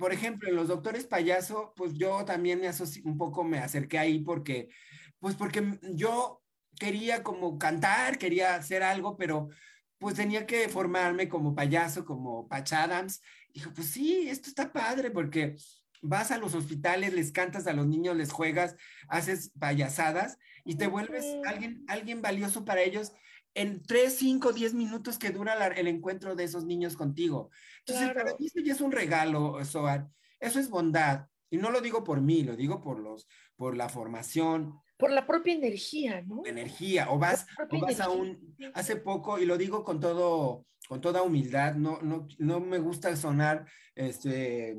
por 0.00 0.14
ejemplo, 0.14 0.48
en 0.48 0.56
los 0.56 0.68
doctores 0.68 1.04
payaso, 1.04 1.74
pues 1.76 1.92
yo 1.92 2.24
también 2.24 2.58
me 2.60 2.70
un 3.04 3.18
poco 3.18 3.44
me 3.44 3.58
acerqué 3.58 3.98
ahí 3.98 4.20
porque, 4.20 4.70
pues 5.18 5.34
porque 5.34 5.78
yo 5.94 6.42
quería 6.78 7.22
como 7.22 7.58
cantar, 7.58 8.16
quería 8.16 8.54
hacer 8.54 8.82
algo, 8.82 9.18
pero 9.18 9.50
pues 9.98 10.14
tenía 10.14 10.46
que 10.46 10.70
formarme 10.70 11.28
como 11.28 11.54
payaso, 11.54 12.06
como 12.06 12.48
Patch 12.48 12.72
Adams. 12.72 13.20
Dijo, 13.52 13.72
pues 13.74 13.88
sí, 13.90 14.26
esto 14.30 14.48
está 14.48 14.72
padre 14.72 15.10
porque 15.10 15.56
vas 16.00 16.30
a 16.30 16.38
los 16.38 16.54
hospitales, 16.54 17.12
les 17.12 17.30
cantas 17.30 17.66
a 17.66 17.74
los 17.74 17.86
niños, 17.86 18.16
les 18.16 18.32
juegas, 18.32 18.76
haces 19.06 19.52
payasadas 19.58 20.38
y 20.64 20.76
te 20.76 20.86
vuelves 20.86 21.26
alguien, 21.46 21.84
alguien 21.88 22.22
valioso 22.22 22.64
para 22.64 22.80
ellos 22.80 23.12
en 23.54 23.82
3, 23.82 24.14
5, 24.16 24.52
10 24.52 24.74
minutos 24.74 25.18
que 25.18 25.30
dura 25.30 25.66
el 25.68 25.88
encuentro 25.88 26.34
de 26.36 26.44
esos 26.44 26.64
niños 26.64 26.96
contigo. 26.96 27.50
Entonces, 27.84 28.14
para 28.14 28.34
mí 28.38 28.46
eso 28.46 28.60
ya 28.60 28.72
es 28.72 28.80
un 28.80 28.92
regalo, 28.92 29.64
Soar. 29.64 30.08
Eso 30.38 30.60
es 30.60 30.70
bondad. 30.70 31.26
Y 31.50 31.58
no 31.58 31.70
lo 31.70 31.80
digo 31.80 32.04
por 32.04 32.20
mí, 32.20 32.44
lo 32.44 32.56
digo 32.56 32.80
por 32.80 33.00
los, 33.00 33.26
por 33.56 33.76
la 33.76 33.88
formación. 33.88 34.80
Por 34.96 35.10
la 35.10 35.26
propia 35.26 35.54
energía, 35.54 36.22
¿no? 36.22 36.42
Energía. 36.46 37.10
O 37.10 37.18
vas, 37.18 37.46
o 37.70 37.80
vas 37.80 38.00
a 38.00 38.08
un, 38.08 38.56
hace 38.74 38.96
poco, 38.96 39.38
y 39.38 39.46
lo 39.46 39.58
digo 39.58 39.82
con 39.82 39.98
todo, 39.98 40.66
con 40.88 41.00
toda 41.00 41.22
humildad, 41.22 41.74
no, 41.74 42.00
no, 42.02 42.28
no 42.38 42.60
me 42.60 42.78
gusta 42.78 43.16
sonar, 43.16 43.66
este, 43.94 44.70
eh, 44.70 44.78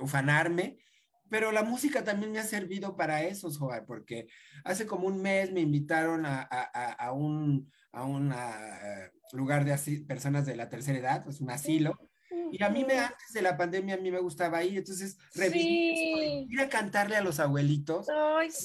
ufanarme, 0.00 0.78
pero 1.28 1.52
la 1.52 1.62
música 1.62 2.04
también 2.04 2.32
me 2.32 2.38
ha 2.38 2.44
servido 2.44 2.96
para 2.96 3.22
eso, 3.22 3.50
Joar, 3.50 3.84
porque 3.84 4.26
hace 4.64 4.86
como 4.86 5.06
un 5.06 5.20
mes 5.20 5.52
me 5.52 5.60
invitaron 5.60 6.26
a, 6.26 6.46
a, 6.50 6.92
a 6.92 7.12
un, 7.12 7.70
a 7.92 8.04
un 8.04 8.32
eh, 8.32 9.10
lugar 9.32 9.64
de 9.64 10.04
personas 10.06 10.46
de 10.46 10.56
la 10.56 10.68
tercera 10.68 10.98
edad, 10.98 11.24
pues 11.24 11.40
un 11.40 11.50
asilo. 11.50 11.98
Y 12.52 12.62
a 12.62 12.68
mí 12.68 12.84
me, 12.84 12.98
antes 12.98 13.32
de 13.32 13.42
la 13.42 13.56
pandemia, 13.56 13.94
a 13.94 13.98
mí 13.98 14.10
me 14.10 14.20
gustaba 14.20 14.62
ir, 14.62 14.78
entonces 14.78 15.18
ir 15.34 16.60
a 16.60 16.68
cantarle 16.68 17.16
a 17.16 17.22
los 17.22 17.40
abuelitos. 17.40 18.06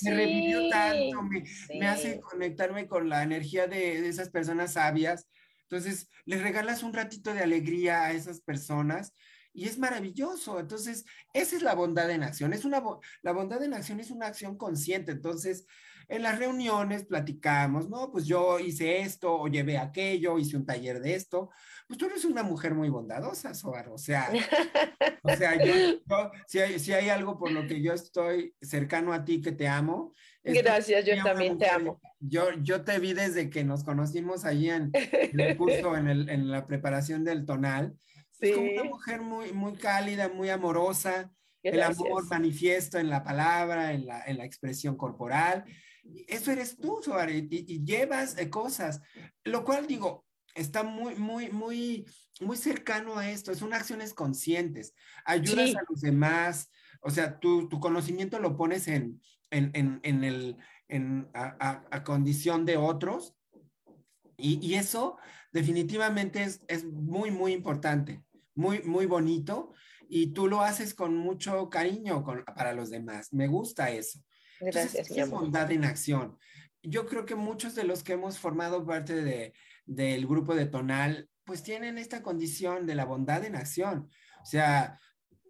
Me 0.03 0.11
revivió 0.13 0.69
tanto, 0.69 1.21
me, 1.23 1.43
me, 1.79 1.87
hace 1.87 2.19
conectarme 2.19 2.87
con 2.87 3.09
la 3.09 3.23
energía 3.23 3.67
de, 3.67 4.01
de, 4.01 4.07
esas 4.07 4.29
personas 4.29 4.73
sabias. 4.73 5.27
Entonces, 5.63 6.09
les 6.25 6.43
regalas 6.43 6.83
un 6.83 6.93
ratito 6.93 7.33
de 7.33 7.41
alegría 7.41 8.03
a 8.03 8.11
esas 8.11 8.41
personas 8.41 9.13
y 9.53 9.67
es 9.67 9.77
maravilloso. 9.77 10.59
Entonces, 10.59 11.05
esa 11.33 11.55
es 11.55 11.61
la 11.61 11.75
bondad 11.75 12.09
en 12.09 12.23
acción. 12.23 12.53
Es 12.53 12.65
una, 12.65 12.83
la 13.21 13.31
bondad 13.31 13.63
en 13.63 13.73
acción 13.73 13.99
es 13.99 14.11
una 14.11 14.27
acción 14.27 14.57
consciente. 14.57 15.11
Entonces, 15.11 15.65
en 16.11 16.23
las 16.23 16.37
reuniones 16.37 17.05
platicamos, 17.05 17.89
¿no? 17.89 18.11
Pues 18.11 18.25
yo 18.25 18.59
hice 18.59 18.99
esto 18.99 19.33
o 19.33 19.47
llevé 19.47 19.77
aquello, 19.77 20.37
hice 20.37 20.57
un 20.57 20.65
taller 20.65 20.99
de 20.99 21.15
esto. 21.15 21.49
Pues 21.87 21.97
tú 21.97 22.05
eres 22.07 22.25
una 22.25 22.43
mujer 22.43 22.75
muy 22.75 22.89
bondadosa, 22.89 23.53
Soar. 23.53 23.87
O 23.87 23.97
sea, 23.97 24.29
o 25.23 25.35
sea 25.35 25.63
yo, 25.63 25.73
si, 26.47 26.59
hay, 26.59 26.79
si, 26.79 26.91
hay, 26.91 27.07
algo 27.07 27.39
por 27.39 27.51
lo 27.51 27.65
que 27.65 27.81
yo 27.81 27.93
estoy 27.93 28.53
cercano 28.61 29.13
a 29.13 29.23
ti 29.23 29.39
que 29.39 29.53
te 29.53 29.69
amo. 29.69 30.13
Gracias, 30.43 31.05
yo 31.05 31.13
también 31.23 31.57
te 31.57 31.69
amo. 31.69 32.01
Yo, 32.19 32.51
yo 32.61 32.83
te 32.83 32.99
vi 32.99 33.13
desde 33.13 33.49
que 33.49 33.63
nos 33.63 33.85
conocimos 33.85 34.43
allí 34.43 34.69
en, 34.69 34.91
en 34.93 35.39
el 35.39 35.55
curso, 35.55 35.95
en, 35.95 36.09
el, 36.09 36.29
en 36.29 36.51
la 36.51 36.65
preparación 36.65 37.23
del 37.23 37.45
tonal. 37.45 37.95
Es 38.41 38.55
como 38.55 38.71
una 38.71 38.83
mujer 38.83 39.21
muy, 39.21 39.53
muy 39.53 39.73
cálida, 39.73 40.29
muy 40.29 40.49
amorosa, 40.49 41.31
El 41.63 41.81
amor 41.83 42.27
manifiesto 42.27 42.97
en 42.97 43.09
la 43.09 43.23
palabra, 43.23 43.93
en 43.93 44.07
la, 44.07 44.23
en 44.25 44.39
la 44.39 44.45
expresión 44.45 44.97
corporal. 44.97 45.63
Eso 46.27 46.51
eres 46.51 46.77
tú, 46.77 46.99
Suárez, 47.03 47.45
y, 47.49 47.85
llevas 47.85 48.37
eh, 48.37 48.49
cosas, 48.49 48.99
lo 49.43 49.63
cual 49.63 49.85
digo, 49.85 50.25
está 50.55 50.83
muy, 50.83 51.15
muy, 51.15 51.51
muy, 51.51 52.05
muy 52.39 52.57
cercano 52.57 53.17
a 53.17 53.29
esto. 53.29 53.53
Son 53.53 53.73
acciones 53.73 54.13
conscientes. 54.13 54.95
Ayudas 55.23 55.75
a 55.75 55.83
los 55.87 56.01
demás. 56.01 56.71
O 57.01 57.11
sea, 57.11 57.39
tu, 57.39 57.69
tu 57.69 57.79
conocimiento 57.79 58.39
lo 58.39 58.57
pones 58.57 58.87
en, 58.87 59.21
en, 59.51 59.71
en, 59.73 59.99
en 60.03 60.23
el, 60.23 60.57
en, 60.87 61.29
a, 61.33 61.83
a, 61.91 62.03
condición 62.03 62.65
de 62.65 62.77
otros. 62.77 63.35
Y, 64.37 64.59
y 64.65 64.75
eso 64.75 65.17
definitivamente 65.51 66.43
es, 66.43 66.61
es, 66.67 66.85
muy, 66.85 67.31
muy 67.31 67.53
importante, 67.53 68.23
muy, 68.61 68.81
muy 68.83 69.05
bonito. 69.07 69.73
Y 70.07 70.33
tú 70.33 70.47
lo 70.47 70.61
haces 70.61 70.93
con 70.93 71.15
mucho 71.15 71.69
cariño 71.69 72.23
con, 72.23 72.43
para 72.43 72.73
los 72.73 72.89
demás. 72.89 73.33
Me 73.33 73.47
gusta 73.47 73.89
eso. 73.89 74.19
Gracias. 74.59 75.09
es 75.09 75.29
bondad 75.29 75.71
en 75.71 75.85
acción. 75.85 76.37
Yo 76.83 77.07
creo 77.07 77.25
que 77.25 77.35
muchos 77.35 77.75
de 77.75 77.83
los 77.83 78.03
que 78.03 78.13
hemos 78.13 78.37
formado 78.37 78.85
parte 78.85 79.15
de, 79.15 79.53
del 79.85 80.27
grupo 80.27 80.55
de 80.55 80.65
Tonal, 80.67 81.29
pues 81.43 81.63
tienen 81.63 81.97
esta 81.97 82.21
condición 82.21 82.85
de 82.85 82.95
la 82.95 83.05
bondad 83.05 83.43
en 83.45 83.55
acción. 83.55 84.09
O 84.41 84.45
sea, 84.45 84.99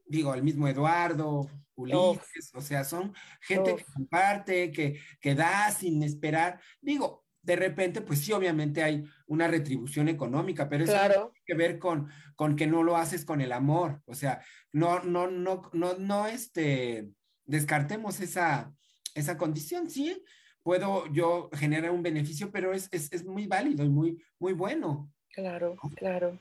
digo, 0.05 0.34
el 0.34 0.43
mismo 0.43 0.68
Eduardo, 0.68 1.49
Ulises, 1.76 2.51
o 2.53 2.62
sea, 2.62 2.84
son 2.84 3.14
gente 3.41 3.76
que 3.76 3.86
comparte, 3.86 4.72
que, 4.72 4.99
que 5.20 5.36
da 5.36 5.72
sin 5.72 6.03
esperar. 6.03 6.62
Digo, 6.82 7.20
de 7.42 7.56
repente, 7.56 8.02
pues 8.02 8.20
sí, 8.20 8.32
obviamente 8.32 8.84
hay 8.84 9.04
una 9.28 9.48
retribución 9.48 10.10
económica, 10.10 10.70
pero 10.70 10.84
eso 10.84 10.94
tiene 10.94 11.32
que 11.46 11.56
ver 11.56 11.80
con, 11.80 12.10
con 12.36 12.56
que 12.56 12.68
no 12.68 12.84
lo 12.84 12.98
haces 12.98 13.26
con 13.26 13.42
el 13.42 13.52
amor. 13.52 14.02
O 14.06 14.14
sea, 14.14 14.42
no, 14.72 15.00
no, 15.00 15.30
no, 15.30 15.70
no, 15.74 15.96
no, 15.96 16.28
este, 16.28 17.10
descartemos 17.46 18.20
esa, 18.20 18.74
esa 19.16 19.38
condición, 19.38 19.89
sí, 19.89 20.24
puedo 20.64 21.12
yo 21.12 21.50
generar 21.54 21.92
un 21.92 22.04
beneficio, 22.04 22.52
pero 22.52 22.74
es, 22.74 22.88
es, 22.92 23.12
es 23.12 23.26
muy 23.26 23.48
válido 23.48 23.84
y 23.84 23.89
muy, 23.89 24.24
muy 24.39 24.54
bueno. 24.54 25.12
Claro, 25.30 25.76
claro. 25.96 26.39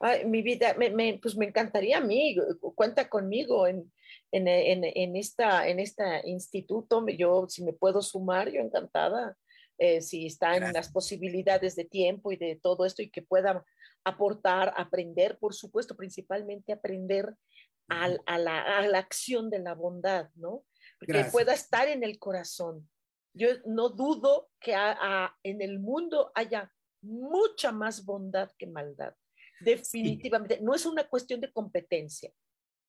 Ay, 0.00 0.26
mi 0.26 0.42
vida, 0.42 0.74
me, 0.74 0.90
me, 0.90 1.18
pues 1.22 1.36
me 1.36 1.46
encantaría 1.46 1.98
a 1.98 2.00
mí, 2.00 2.36
cuenta 2.74 3.08
conmigo 3.08 3.66
en, 3.66 3.90
en, 4.32 4.48
en, 4.48 4.84
en, 4.84 5.16
esta, 5.16 5.66
en 5.68 5.80
este 5.80 6.28
instituto, 6.28 7.06
yo 7.08 7.46
si 7.48 7.64
me 7.64 7.72
puedo 7.72 8.02
sumar, 8.02 8.50
yo 8.50 8.60
encantada, 8.60 9.38
eh, 9.78 10.00
si 10.00 10.26
está 10.26 10.56
en 10.56 10.72
las 10.72 10.90
posibilidades 10.90 11.76
de 11.76 11.84
tiempo 11.84 12.32
y 12.32 12.36
de 12.36 12.58
todo 12.62 12.84
esto 12.84 13.02
y 13.02 13.10
que 13.10 13.22
pueda 13.22 13.64
aportar, 14.04 14.72
aprender, 14.76 15.38
por 15.38 15.54
supuesto, 15.54 15.96
principalmente 15.96 16.72
aprender 16.72 17.34
a, 17.88 18.10
a, 18.26 18.38
la, 18.38 18.78
a 18.78 18.86
la 18.86 18.98
acción 18.98 19.50
de 19.50 19.58
la 19.58 19.74
bondad, 19.74 20.30
¿no? 20.36 20.64
que 21.06 21.24
pueda 21.30 21.52
estar 21.52 21.88
en 21.88 22.02
el 22.02 22.18
corazón. 22.18 22.88
Yo 23.34 23.48
no 23.66 23.88
dudo 23.88 24.50
que 24.60 24.74
en 25.42 25.60
el 25.60 25.80
mundo 25.80 26.30
haya 26.34 26.72
mucha 27.02 27.72
más 27.72 28.04
bondad 28.04 28.50
que 28.58 28.66
maldad. 28.66 29.14
Definitivamente. 29.60 30.60
No 30.60 30.74
es 30.74 30.86
una 30.86 31.04
cuestión 31.04 31.40
de 31.40 31.52
competencia, 31.52 32.32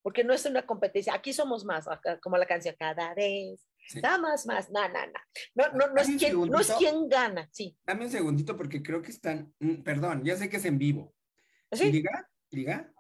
porque 0.01 0.23
no 0.23 0.33
es 0.33 0.45
una 0.45 0.65
competencia. 0.65 1.13
Aquí 1.13 1.33
somos 1.33 1.65
más, 1.65 1.85
como 2.21 2.37
la 2.37 2.45
canción, 2.45 2.75
cada 2.77 3.13
vez. 3.13 3.67
Nada 4.01 4.17
más, 4.17 4.45
más, 4.45 4.69
no, 4.69 4.87
no, 4.87 5.05
no. 5.05 5.73
No, 5.73 5.87
no, 5.87 6.01
es 6.01 6.07
quien, 6.17 6.41
no 6.49 6.59
es 6.59 6.71
quien 6.71 7.07
gana, 7.07 7.47
sí. 7.51 7.77
Dame 7.85 8.05
un 8.05 8.11
segundito 8.11 8.57
porque 8.57 8.81
creo 8.81 9.01
que 9.01 9.11
están, 9.11 9.53
mm, 9.59 9.83
perdón, 9.83 10.23
ya 10.23 10.35
sé 10.35 10.49
que 10.49 10.57
es 10.57 10.65
en 10.65 10.77
vivo. 10.77 11.13
¿Sí? 11.71 11.91
¿Liga? 11.91 12.29
¿Liga? 12.51 12.91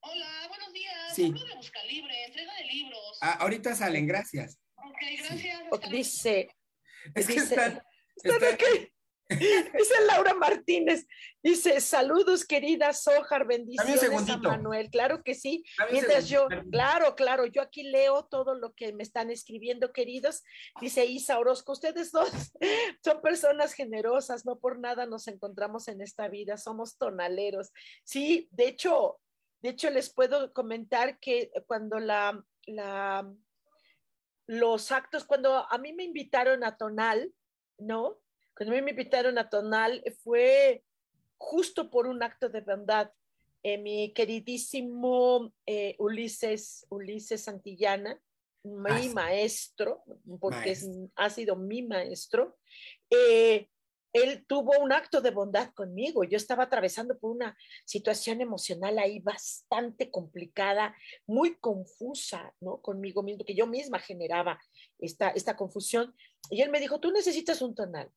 Hola, 0.00 0.48
buenos 0.48 0.72
días. 0.72 1.14
Sí. 1.14 1.32
de 1.32 1.56
Buscalibre, 1.56 2.24
entrega 2.26 2.52
de 2.54 2.64
libros. 2.64 3.18
Ah, 3.20 3.38
ahorita 3.40 3.74
salen, 3.74 4.06
gracias. 4.06 4.58
Ok, 4.76 4.98
gracias. 5.18 5.90
Dice, 5.90 6.48
es 7.14 7.26
que 7.26 7.32
dice, 7.34 7.54
están, 7.54 7.82
están 8.16 8.54
aquí. 8.54 8.93
Dice 9.28 9.94
Laura 10.06 10.34
Martínez, 10.34 11.06
dice, 11.42 11.80
saludos 11.80 12.44
querida 12.44 12.92
Sojar, 12.92 13.46
bendiciones 13.46 14.28
a 14.28 14.36
Manuel. 14.36 14.90
Claro 14.90 15.22
que 15.22 15.34
sí. 15.34 15.64
Mientras 15.90 16.28
yo, 16.28 16.46
claro, 16.70 17.14
claro, 17.14 17.46
yo 17.46 17.62
aquí 17.62 17.84
leo 17.84 18.26
todo 18.26 18.54
lo 18.54 18.74
que 18.74 18.92
me 18.92 19.02
están 19.02 19.30
escribiendo, 19.30 19.92
queridos. 19.92 20.42
Dice 20.80 21.06
Isa 21.06 21.38
Orozco, 21.38 21.72
ustedes 21.72 22.12
dos 22.12 22.28
son 23.04 23.22
personas 23.22 23.72
generosas, 23.72 24.44
no 24.44 24.58
por 24.58 24.78
nada 24.78 25.06
nos 25.06 25.26
encontramos 25.26 25.88
en 25.88 26.02
esta 26.02 26.28
vida, 26.28 26.58
somos 26.58 26.98
tonaleros. 26.98 27.72
Sí, 28.04 28.48
de 28.52 28.68
hecho, 28.68 29.20
de 29.62 29.70
hecho 29.70 29.88
les 29.88 30.12
puedo 30.12 30.52
comentar 30.52 31.18
que 31.18 31.50
cuando 31.66 31.98
la, 31.98 32.44
la 32.66 33.26
los 34.46 34.92
actos, 34.92 35.24
cuando 35.24 35.66
a 35.70 35.78
mí 35.78 35.94
me 35.94 36.04
invitaron 36.04 36.62
a 36.64 36.76
Tonal, 36.76 37.32
¿no? 37.78 38.18
Cuando 38.56 38.74
me 38.74 38.90
invitaron 38.90 39.38
a 39.38 39.48
Tonal 39.48 40.02
fue 40.22 40.84
justo 41.38 41.90
por 41.90 42.06
un 42.06 42.22
acto 42.22 42.48
de 42.48 42.60
bondad. 42.60 43.10
Eh, 43.62 43.78
mi 43.78 44.12
queridísimo 44.12 45.52
eh, 45.66 45.96
Ulises, 45.98 46.86
Ulises 46.90 47.44
Santillana, 47.44 48.20
mi 48.62 49.08
maestro, 49.10 50.02
porque 50.40 50.76
ha 51.16 51.30
sido 51.30 51.56
mi 51.56 51.82
maestro, 51.82 52.56
eh, 53.10 53.68
él 54.14 54.44
tuvo 54.46 54.78
un 54.78 54.92
acto 54.92 55.20
de 55.20 55.32
bondad 55.32 55.70
conmigo. 55.74 56.22
Yo 56.24 56.36
estaba 56.36 56.64
atravesando 56.64 57.18
por 57.18 57.32
una 57.32 57.56
situación 57.84 58.40
emocional 58.40 58.98
ahí 58.98 59.18
bastante 59.18 60.10
complicada, 60.10 60.94
muy 61.26 61.56
confusa, 61.56 62.54
¿no? 62.60 62.80
Conmigo 62.80 63.24
mismo, 63.24 63.44
que 63.44 63.56
yo 63.56 63.66
misma 63.66 63.98
generaba 63.98 64.60
esta, 65.00 65.30
esta 65.30 65.56
confusión. 65.56 66.14
Y 66.48 66.62
él 66.62 66.70
me 66.70 66.80
dijo, 66.80 67.00
tú 67.00 67.10
necesitas 67.10 67.60
un 67.60 67.74
tonal. 67.74 68.08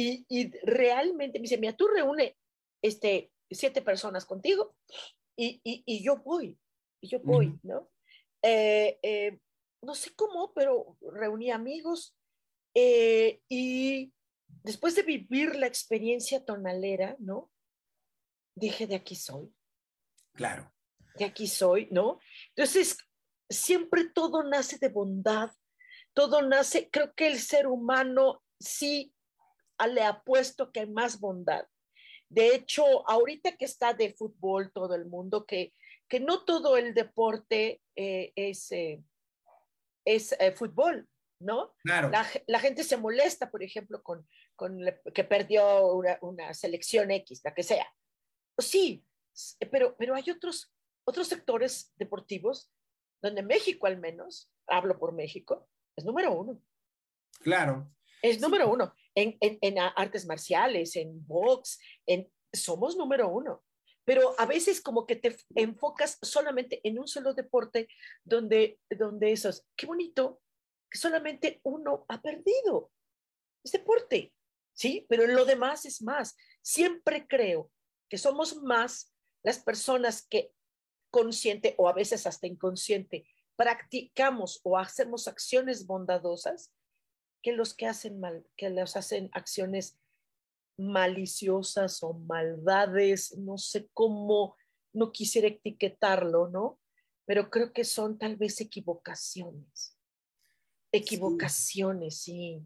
Y, 0.00 0.24
y 0.28 0.52
realmente 0.62 1.40
me 1.40 1.42
dice, 1.42 1.58
mira, 1.58 1.76
tú 1.76 1.88
reúne 1.88 2.36
este, 2.80 3.32
siete 3.50 3.82
personas 3.82 4.24
contigo 4.24 4.76
y, 5.36 5.60
y, 5.64 5.82
y 5.84 6.04
yo 6.04 6.18
voy, 6.18 6.56
y 7.02 7.08
yo 7.08 7.18
voy, 7.18 7.58
¿no? 7.64 7.90
Eh, 8.40 9.00
eh, 9.02 9.40
no 9.82 9.96
sé 9.96 10.14
cómo, 10.14 10.52
pero 10.54 10.96
reuní 11.00 11.50
amigos 11.50 12.16
eh, 12.76 13.40
y 13.48 14.12
después 14.62 14.94
de 14.94 15.02
vivir 15.02 15.56
la 15.56 15.66
experiencia 15.66 16.44
tonalera, 16.44 17.16
¿no? 17.18 17.50
Dije, 18.54 18.86
de 18.86 18.94
aquí 18.94 19.16
soy. 19.16 19.52
Claro. 20.32 20.72
De 21.16 21.24
aquí 21.24 21.48
soy, 21.48 21.88
¿no? 21.90 22.20
Entonces, 22.50 22.98
siempre 23.50 24.08
todo 24.10 24.44
nace 24.44 24.78
de 24.78 24.90
bondad, 24.90 25.50
todo 26.12 26.42
nace, 26.42 26.88
creo 26.88 27.12
que 27.14 27.26
el 27.26 27.40
ser 27.40 27.66
humano 27.66 28.44
sí 28.60 29.12
le 29.86 30.02
ha 30.02 30.22
puesto 30.22 30.72
que 30.72 30.80
hay 30.80 30.90
más 30.90 31.20
bondad. 31.20 31.66
De 32.28 32.54
hecho, 32.54 33.08
ahorita 33.08 33.56
que 33.56 33.64
está 33.64 33.94
de 33.94 34.12
fútbol 34.12 34.70
todo 34.72 34.94
el 34.94 35.06
mundo, 35.06 35.46
que, 35.46 35.72
que 36.08 36.20
no 36.20 36.44
todo 36.44 36.76
el 36.76 36.94
deporte 36.94 37.80
eh, 37.96 38.32
es, 38.36 38.70
eh, 38.72 39.02
es 40.04 40.32
eh, 40.38 40.52
fútbol, 40.52 41.08
¿no? 41.40 41.74
Claro. 41.82 42.10
La, 42.46 42.60
gente 42.60 42.84
se 42.84 42.98
molesta, 42.98 43.50
por 43.50 43.62
ejemplo, 43.62 44.02
con, 44.02 44.28
con 44.56 44.78
que 45.14 45.24
perdió 45.24 45.86
una, 45.94 46.18
una, 46.20 46.52
selección 46.52 47.10
X, 47.10 47.40
la 47.44 47.54
que 47.54 47.62
sea. 47.62 47.86
Sí, 48.58 49.04
pero, 49.70 49.96
pero 49.96 50.14
hay 50.14 50.30
otros, 50.30 50.74
otros 51.04 51.28
sectores 51.28 51.92
deportivos 51.96 52.70
donde 53.22 53.42
México 53.42 53.86
al 53.86 53.98
menos, 53.98 54.50
hablo 54.66 54.98
por 54.98 55.12
México, 55.12 55.66
es 55.96 56.04
número 56.04 56.32
uno. 56.32 56.60
Claro. 57.40 57.90
Es 58.20 58.40
número 58.40 58.68
uno 58.70 58.92
en, 59.18 59.58
en, 59.60 59.78
artes 59.78 60.26
marciales, 60.26 60.96
en 60.96 61.26
box, 61.26 61.78
en, 62.06 62.30
somos 62.52 62.96
número 62.96 63.28
uno. 63.28 63.64
Pero 64.04 64.34
a 64.38 64.46
veces 64.46 64.80
como 64.80 65.06
que 65.06 65.16
te 65.16 65.36
enfocas 65.54 66.18
solamente 66.22 66.80
en 66.84 66.98
un 66.98 67.08
solo 67.08 67.34
deporte 67.34 67.88
donde, 68.24 68.78
donde 68.90 69.32
esos, 69.32 69.66
qué 69.76 69.86
bonito 69.86 70.40
que 70.90 70.98
solamente 70.98 71.60
uno 71.64 72.06
ha 72.08 72.22
perdido. 72.22 72.90
Es 73.62 73.72
deporte, 73.72 74.32
¿sí? 74.72 75.04
Pero 75.08 75.24
en 75.24 75.34
lo 75.34 75.44
demás 75.44 75.84
es 75.84 76.00
más. 76.00 76.36
Siempre 76.62 77.26
creo 77.26 77.70
que 78.08 78.16
somos 78.16 78.56
más 78.62 79.12
las 79.42 79.58
personas 79.58 80.26
que 80.26 80.52
consciente 81.10 81.74
o 81.76 81.88
a 81.88 81.92
veces 81.92 82.26
hasta 82.26 82.46
inconsciente 82.46 83.26
practicamos 83.56 84.60
o 84.62 84.78
hacemos 84.78 85.26
acciones 85.26 85.86
bondadosas 85.86 86.72
que 87.42 87.52
los 87.52 87.74
que 87.74 87.86
hacen 87.86 88.20
mal, 88.20 88.46
que 88.56 88.70
los 88.70 88.96
hacen 88.96 89.30
acciones 89.32 89.98
maliciosas 90.78 92.02
o 92.02 92.14
maldades, 92.14 93.36
no 93.38 93.58
sé 93.58 93.88
cómo, 93.92 94.56
no 94.92 95.12
quisiera 95.12 95.48
etiquetarlo, 95.48 96.48
¿no? 96.48 96.80
Pero 97.26 97.50
creo 97.50 97.72
que 97.72 97.84
son 97.84 98.18
tal 98.18 98.36
vez 98.36 98.60
equivocaciones. 98.60 99.96
Equivocaciones, 100.92 102.20
sí. 102.20 102.62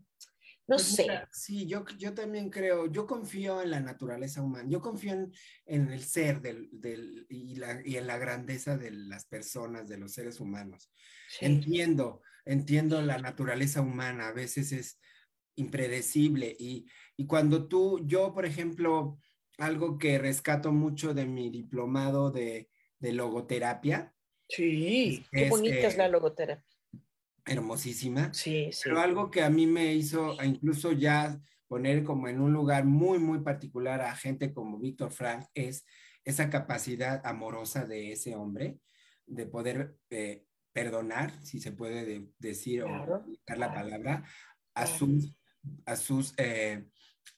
No 0.72 0.78
pues 0.78 0.86
sé. 0.86 1.06
sí, 1.30 1.66
yo, 1.66 1.84
yo 1.98 2.14
también 2.14 2.48
creo, 2.48 2.86
yo 2.86 3.06
confío 3.06 3.60
en 3.60 3.72
la 3.72 3.80
naturaleza 3.80 4.40
humana, 4.40 4.66
yo 4.70 4.80
confío 4.80 5.12
en, 5.12 5.32
en 5.66 5.92
el 5.92 6.02
ser 6.02 6.40
del, 6.40 6.70
del, 6.72 7.26
y, 7.28 7.56
la, 7.56 7.82
y, 7.84 7.98
en 7.98 8.06
la 8.06 8.16
grandeza 8.16 8.78
de 8.78 8.90
las 8.90 9.26
personas, 9.26 9.86
de 9.86 9.98
los 9.98 10.12
seres 10.12 10.40
humanos. 10.40 10.90
Entiendo, 11.42 12.22
entiendo 12.46 13.02
la 13.02 13.18
naturaleza 13.18 13.82
humana, 13.82 14.28
a 14.28 14.32
veces 14.32 14.72
es 14.72 14.98
impredecible 15.56 16.56
y, 16.58 16.86
y 17.18 17.26
cuando 17.26 17.68
tú, 17.68 18.00
yo 18.06 18.32
por 18.32 18.46
ejemplo, 18.46 19.18
algo 19.58 19.98
que 19.98 20.18
rescato 20.18 20.72
mucho 20.72 21.12
de 21.12 21.26
mi 21.26 21.50
diplomado 21.50 22.30
de, 22.30 22.70
de 22.98 23.12
logoterapia. 23.12 24.14
Sí, 24.48 25.22
qué 25.30 25.50
bonita 25.50 25.86
es 25.86 25.98
la 25.98 26.08
logoterapia 26.08 26.71
hermosísima. 27.44 28.32
Sí, 28.32 28.70
sí. 28.72 28.82
Pero 28.84 29.00
algo 29.00 29.30
que 29.30 29.42
a 29.42 29.50
mí 29.50 29.66
me 29.66 29.94
hizo 29.94 30.36
incluso 30.42 30.92
ya 30.92 31.40
poner 31.66 32.04
como 32.04 32.28
en 32.28 32.40
un 32.40 32.52
lugar 32.52 32.84
muy, 32.84 33.18
muy 33.18 33.40
particular 33.40 34.02
a 34.02 34.14
gente 34.14 34.52
como 34.52 34.78
Víctor 34.78 35.10
Frank 35.10 35.46
es 35.54 35.86
esa 36.24 36.50
capacidad 36.50 37.20
amorosa 37.24 37.86
de 37.86 38.12
ese 38.12 38.36
hombre 38.36 38.78
de 39.26 39.46
poder 39.46 39.96
eh, 40.10 40.44
perdonar, 40.72 41.32
si 41.42 41.60
se 41.60 41.72
puede 41.72 42.28
decir 42.38 42.84
o 42.84 43.24
dar 43.46 43.58
la 43.58 43.72
palabra, 43.72 44.24
a 44.74 44.86
sus, 44.86 45.34
a 45.86 45.96
sus, 45.96 46.34
eh, 46.36 46.84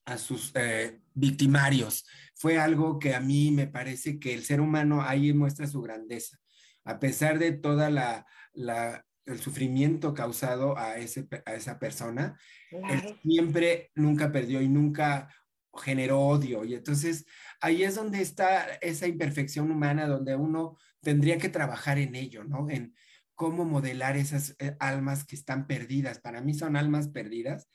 a 0.04 0.18
sus 0.18 0.52
eh, 0.54 1.00
victimarios. 1.14 2.04
Fue 2.34 2.58
algo 2.58 2.98
que 2.98 3.14
a 3.14 3.20
mí 3.20 3.50
me 3.50 3.66
parece 3.66 4.18
que 4.18 4.34
el 4.34 4.44
ser 4.44 4.60
humano 4.60 5.02
ahí 5.02 5.32
muestra 5.32 5.66
su 5.66 5.80
grandeza. 5.80 6.38
A 6.84 6.98
pesar 6.98 7.38
de 7.38 7.52
toda 7.52 7.90
la, 7.90 8.26
la 8.52 9.04
el 9.26 9.40
sufrimiento 9.40 10.14
causado 10.14 10.76
a, 10.78 10.98
ese, 10.98 11.26
a 11.46 11.54
esa 11.54 11.78
persona, 11.78 12.38
él 12.70 13.18
siempre 13.22 13.90
nunca 13.94 14.30
perdió 14.30 14.60
y 14.60 14.68
nunca 14.68 15.28
generó 15.76 16.20
odio. 16.20 16.64
Y 16.64 16.74
entonces 16.74 17.24
ahí 17.60 17.82
es 17.82 17.94
donde 17.94 18.20
está 18.20 18.66
esa 18.80 19.06
imperfección 19.06 19.70
humana, 19.70 20.06
donde 20.06 20.36
uno 20.36 20.78
tendría 21.00 21.38
que 21.38 21.48
trabajar 21.48 21.98
en 21.98 22.14
ello, 22.14 22.44
¿no? 22.44 22.68
En 22.70 22.94
cómo 23.34 23.64
modelar 23.64 24.16
esas 24.16 24.54
eh, 24.58 24.76
almas 24.78 25.24
que 25.24 25.36
están 25.36 25.66
perdidas. 25.66 26.20
Para 26.20 26.40
mí 26.40 26.54
son 26.54 26.76
almas 26.76 27.08
perdidas, 27.08 27.68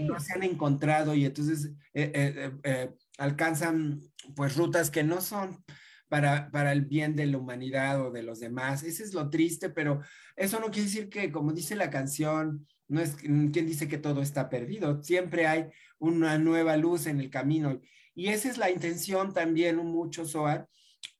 no 0.00 0.20
se 0.20 0.34
han 0.34 0.42
encontrado 0.42 1.14
y 1.14 1.24
entonces 1.24 1.72
eh, 1.94 2.52
eh, 2.62 2.90
alcanzan 3.16 4.00
pues 4.36 4.56
rutas 4.56 4.90
que 4.90 5.02
no 5.02 5.20
son 5.20 5.64
para, 6.08 6.50
para 6.50 6.72
el 6.72 6.82
bien 6.82 7.14
de 7.16 7.26
la 7.26 7.38
humanidad 7.38 8.04
o 8.04 8.10
de 8.10 8.22
los 8.22 8.40
demás. 8.40 8.82
Ese 8.82 9.02
es 9.02 9.14
lo 9.14 9.30
triste, 9.30 9.70
pero 9.70 10.00
eso 10.36 10.60
no 10.60 10.66
quiere 10.66 10.88
decir 10.88 11.08
que, 11.08 11.30
como 11.30 11.52
dice 11.52 11.76
la 11.76 11.90
canción, 11.90 12.66
no 12.88 13.00
es 13.00 13.14
quien 13.16 13.52
dice 13.52 13.88
que 13.88 13.98
todo 13.98 14.22
está 14.22 14.48
perdido. 14.48 15.02
Siempre 15.02 15.46
hay 15.46 15.66
una 15.98 16.38
nueva 16.38 16.76
luz 16.76 17.06
en 17.06 17.20
el 17.20 17.30
camino. 17.30 17.80
Y 18.14 18.28
esa 18.28 18.48
es 18.48 18.58
la 18.58 18.70
intención 18.70 19.32
también, 19.32 19.76
mucho, 19.76 20.24
Soar, 20.24 20.68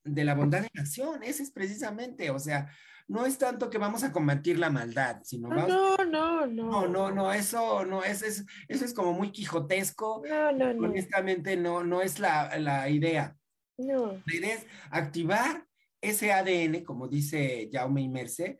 de 0.03 0.23
la 0.23 0.35
bondad 0.35 0.65
en 0.65 0.79
acción. 0.79 1.23
Ese 1.23 1.43
es 1.43 1.51
precisamente, 1.51 2.31
o 2.31 2.39
sea, 2.39 2.69
no 3.07 3.25
es 3.25 3.37
tanto 3.37 3.69
que 3.69 3.77
vamos 3.77 4.03
a 4.03 4.11
combatir 4.11 4.59
la 4.59 4.69
maldad, 4.69 5.21
sino 5.23 5.49
vamos... 5.49 5.67
No, 5.67 5.97
no, 5.97 6.45
no. 6.45 6.69
No, 6.71 6.87
no, 6.87 7.11
no, 7.11 7.33
eso 7.33 7.83
no 7.85 8.03
es, 8.03 8.21
es 8.21 8.45
eso 8.67 8.85
es 8.85 8.93
como 8.93 9.13
muy 9.13 9.31
quijotesco. 9.31 10.21
No, 10.27 10.51
no, 10.51 10.73
no. 10.73 10.89
Honestamente, 10.89 11.57
no, 11.57 11.83
no 11.83 12.01
es 12.01 12.19
la, 12.19 12.55
la 12.59 12.89
idea. 12.89 13.35
No. 13.79 14.21
Es 14.27 14.65
activar 14.91 15.65
ese 16.01 16.33
ADN, 16.33 16.83
como 16.83 17.07
dice 17.07 17.69
Jaume 17.71 18.01
Imerse, 18.01 18.59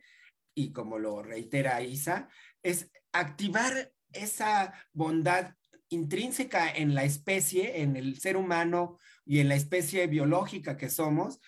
y 0.54 0.72
como 0.72 0.98
lo 0.98 1.22
reitera 1.22 1.82
Isa, 1.82 2.28
es 2.62 2.90
activar 3.12 3.92
esa 4.12 4.72
bondad 4.92 5.54
intrínseca 5.90 6.70
en 6.70 6.94
la 6.94 7.04
especie, 7.04 7.82
en 7.82 7.96
el 7.96 8.18
ser 8.18 8.36
humano 8.36 8.98
y 9.26 9.40
en 9.40 9.48
la 9.48 9.56
especie 9.56 10.06
biológica 10.06 10.76
que 10.76 10.88
somos, 10.88 11.38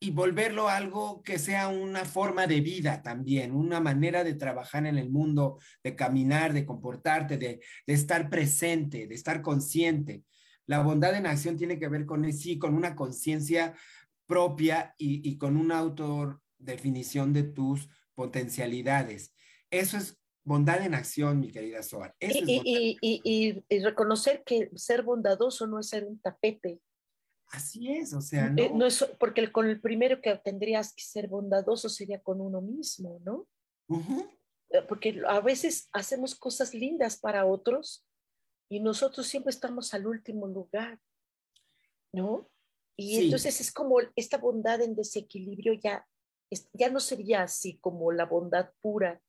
y 0.00 0.10
volverlo 0.10 0.68
algo 0.68 1.22
que 1.22 1.38
sea 1.38 1.68
una 1.68 2.04
forma 2.04 2.46
de 2.46 2.60
vida 2.60 3.02
también, 3.02 3.52
una 3.54 3.80
manera 3.80 4.24
de 4.24 4.34
trabajar 4.34 4.86
en 4.86 4.98
el 4.98 5.10
mundo, 5.10 5.58
de 5.84 5.94
caminar, 5.94 6.54
de 6.54 6.64
comportarte, 6.64 7.36
de 7.36 7.60
estar 7.86 8.30
presente, 8.30 9.06
de 9.06 9.14
estar 9.14 9.42
consciente. 9.42 10.24
La 10.70 10.84
bondad 10.84 11.16
en 11.16 11.26
acción 11.26 11.56
tiene 11.56 11.80
que 11.80 11.88
ver 11.88 12.06
con 12.06 12.32
sí, 12.32 12.56
con 12.56 12.76
una 12.76 12.94
conciencia 12.94 13.74
propia 14.24 14.94
y, 14.98 15.36
con 15.36 15.56
una 15.56 15.80
autodefinición 15.80 17.32
de 17.32 17.42
tus 17.42 17.88
potencialidades. 18.14 19.34
Eso 19.68 19.96
es 19.96 20.16
bondad 20.44 20.86
en 20.86 20.94
acción, 20.94 21.40
mi 21.40 21.50
querida 21.50 21.82
Soar. 21.82 22.14
y, 22.20 23.64
reconocer 23.82 24.44
que 24.44 24.70
ser 24.76 25.02
bondadoso 25.02 25.66
no 25.66 25.80
es 25.80 25.88
ser 25.88 26.04
un 26.04 26.20
tapete. 26.20 26.78
Así 27.48 27.90
es, 27.90 28.14
o 28.14 28.20
sea, 28.20 28.54
eh, 28.56 28.70
no, 28.72 28.86
es 28.86 29.04
porque 29.18 29.50
con 29.50 29.66
el 29.66 29.80
primero 29.80 30.20
que 30.20 30.36
tendrías 30.36 30.94
que 30.94 31.02
ser 31.02 31.26
bondadoso 31.26 31.88
sería 31.88 32.22
con 32.22 32.40
uno 32.40 32.60
mismo, 32.60 33.20
¿no? 33.24 33.48
Eh, 34.68 34.82
porque 34.88 35.20
a 35.26 35.40
veces 35.40 35.88
hacemos 35.90 36.36
cosas 36.36 36.74
lindas 36.74 37.18
para 37.18 37.44
otros 37.44 38.06
y 38.70 38.78
nosotros 38.78 39.26
siempre 39.26 39.50
estamos 39.50 39.92
al 39.94 40.06
último 40.06 40.46
lugar, 40.46 41.00
¿no? 42.12 42.48
Y 42.96 43.24
entonces 43.24 43.60
es 43.60 43.72
como 43.72 43.96
esta 44.14 44.38
bondad 44.38 44.80
en 44.80 44.94
desequilibrio 44.94 45.72
ya, 45.74 46.06
ya 46.72 46.88
no 46.88 47.00
sería 47.00 47.42
así 47.42 47.78
como 47.78 48.12
la 48.12 48.26
bondad 48.26 48.70
pura, 48.80 49.20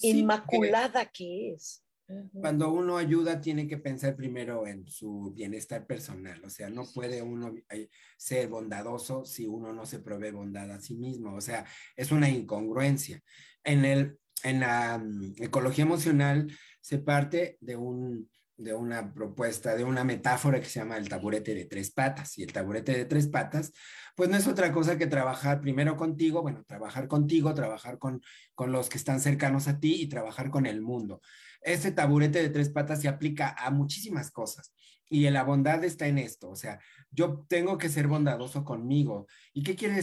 inmaculada 0.00 1.04
que 1.06 1.52
es. 1.52 1.84
Cuando 2.32 2.70
uno 2.70 2.96
ayuda 2.96 3.40
tiene 3.40 3.66
que 3.66 3.78
pensar 3.78 4.14
primero 4.14 4.66
en 4.66 4.86
su 4.86 5.32
bienestar 5.34 5.86
personal, 5.86 6.42
o 6.44 6.48
sea, 6.48 6.70
no 6.70 6.84
puede 6.94 7.20
uno 7.20 7.52
eh, 7.68 7.90
ser 8.16 8.48
bondadoso 8.48 9.24
si 9.24 9.46
uno 9.46 9.72
no 9.72 9.84
se 9.84 9.98
provee 9.98 10.30
bondad 10.30 10.70
a 10.70 10.80
sí 10.80 10.94
mismo, 10.94 11.34
o 11.34 11.40
sea, 11.40 11.66
es 11.96 12.12
una 12.12 12.30
incongruencia. 12.30 13.20
En, 13.64 13.84
el, 13.84 14.18
en 14.44 14.60
la 14.60 14.98
mm, 14.98 15.42
ecología 15.42 15.84
emocional 15.84 16.50
se 16.80 17.00
parte 17.00 17.58
de 17.60 17.74
un, 17.74 18.30
de 18.56 18.74
una 18.74 19.12
propuesta, 19.12 19.76
de 19.76 19.84
una 19.84 20.04
metáfora 20.04 20.60
que 20.60 20.66
se 20.66 20.80
llama 20.80 20.96
el 20.96 21.08
taburete 21.08 21.54
de 21.54 21.66
tres 21.66 21.90
patas. 21.90 22.38
Y 22.38 22.42
el 22.42 22.52
taburete 22.52 22.96
de 22.96 23.04
tres 23.04 23.26
patas, 23.26 23.72
pues 24.14 24.28
no 24.28 24.36
es 24.36 24.46
otra 24.46 24.72
cosa 24.72 24.96
que 24.96 25.06
trabajar 25.06 25.60
primero 25.60 25.96
contigo, 25.96 26.42
bueno, 26.42 26.64
trabajar 26.66 27.08
contigo, 27.08 27.54
trabajar 27.54 27.98
con, 27.98 28.22
con 28.54 28.72
los 28.72 28.88
que 28.88 28.98
están 28.98 29.20
cercanos 29.20 29.68
a 29.68 29.78
ti 29.78 30.02
y 30.02 30.08
trabajar 30.08 30.50
con 30.50 30.66
el 30.66 30.80
mundo. 30.80 31.20
Ese 31.60 31.92
taburete 31.92 32.42
de 32.42 32.50
tres 32.50 32.70
patas 32.70 33.00
se 33.00 33.08
aplica 33.08 33.54
a 33.58 33.70
muchísimas 33.70 34.30
cosas. 34.30 34.72
Y 35.08 35.28
la 35.30 35.44
bondad 35.44 35.84
está 35.84 36.08
en 36.08 36.18
esto, 36.18 36.50
o 36.50 36.56
sea, 36.56 36.80
yo 37.12 37.46
tengo 37.48 37.78
que 37.78 37.88
ser 37.88 38.08
bondadoso 38.08 38.64
conmigo. 38.64 39.28
¿Y 39.52 39.62
qué 39.62 39.76
quiere 39.76 39.94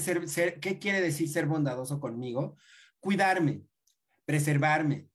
decir 1.01 1.29
ser 1.29 1.45
bondadoso 1.45 1.99
conmigo? 1.99 2.55
Cuidarme, 3.01 3.63
preservarme, 4.25 5.09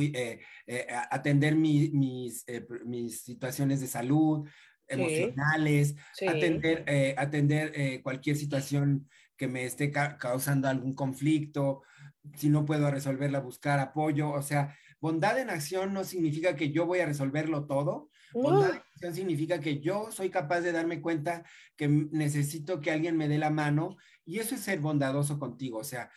eh, 0.00 0.40
eh, 0.66 0.86
atender 1.10 1.56
mis, 1.56 2.44
eh, 2.46 2.66
mis 2.84 3.22
situaciones 3.22 3.80
de 3.80 3.86
salud, 3.86 4.48
emocionales, 4.86 5.94
atender, 6.26 6.84
atender 7.16 8.02
cualquier 8.02 8.36
situación 8.36 9.08
que 9.36 9.48
me 9.48 9.64
esté 9.64 9.90
causando 9.90 10.68
algún 10.68 10.94
conflicto, 10.94 11.82
si 12.36 12.48
no 12.48 12.64
puedo 12.64 12.90
resolverla, 12.90 13.40
buscar 13.40 13.80
apoyo. 13.80 14.30
O 14.30 14.42
sea, 14.42 14.76
bondad 15.00 15.38
en 15.38 15.50
acción 15.50 15.92
no 15.92 16.04
significa 16.04 16.54
que 16.54 16.70
yo 16.70 16.86
voy 16.86 17.00
a 17.00 17.06
resolverlo 17.06 17.66
todo. 17.66 18.10
Bondad 18.32 18.70
en 18.70 18.76
acción 18.76 19.14
significa 19.14 19.60
que 19.60 19.80
yo 19.80 20.10
soy 20.10 20.30
capaz 20.30 20.60
de 20.60 20.72
darme 20.72 21.00
cuenta 21.00 21.44
que 21.76 21.88
necesito 21.88 22.80
que 22.80 22.90
alguien 22.90 23.16
me 23.16 23.28
dé 23.28 23.38
la 23.38 23.50
mano 23.50 23.96
y 24.24 24.38
eso 24.38 24.54
es 24.54 24.62
ser 24.62 24.80
bondadoso 24.80 25.38
contigo. 25.38 25.78
O 25.78 25.84
sea, 25.84 26.10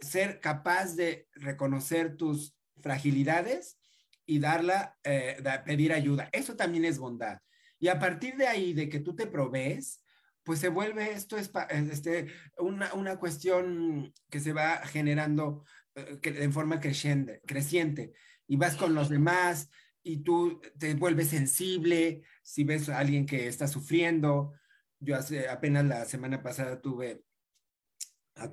ser 0.00 0.40
capaz 0.40 0.96
de 0.96 1.28
reconocer 1.34 2.16
tus 2.16 2.56
fragilidades 2.82 3.78
y 4.26 4.38
darla, 4.38 4.98
eh, 5.04 5.42
pedir 5.64 5.92
ayuda. 5.92 6.28
Eso 6.32 6.56
también 6.56 6.84
es 6.84 6.98
bondad. 6.98 7.40
Y 7.78 7.88
a 7.88 7.98
partir 7.98 8.36
de 8.36 8.46
ahí, 8.46 8.72
de 8.72 8.88
que 8.88 9.00
tú 9.00 9.16
te 9.16 9.26
provees, 9.26 10.04
pues 10.42 10.60
se 10.60 10.68
vuelve 10.68 11.12
esto 11.12 11.36
es 11.36 11.50
este, 11.90 12.26
una, 12.58 12.92
una 12.94 13.18
cuestión 13.18 14.12
que 14.30 14.40
se 14.40 14.52
va 14.52 14.78
generando 14.86 15.64
eh, 15.94 16.18
en 16.22 16.52
forma 16.52 16.80
creciente, 16.80 17.40
creciente 17.46 18.12
y 18.46 18.56
vas 18.56 18.76
con 18.76 18.94
los 18.94 19.08
demás 19.08 19.70
y 20.02 20.22
tú 20.22 20.60
te 20.78 20.94
vuelves 20.94 21.28
sensible 21.28 22.22
si 22.42 22.64
ves 22.64 22.88
a 22.88 22.98
alguien 22.98 23.26
que 23.26 23.46
está 23.46 23.68
sufriendo. 23.68 24.52
Yo 24.98 25.16
hace 25.16 25.48
apenas 25.48 25.84
la 25.84 26.04
semana 26.04 26.42
pasada 26.42 26.80
tuve 26.80 27.22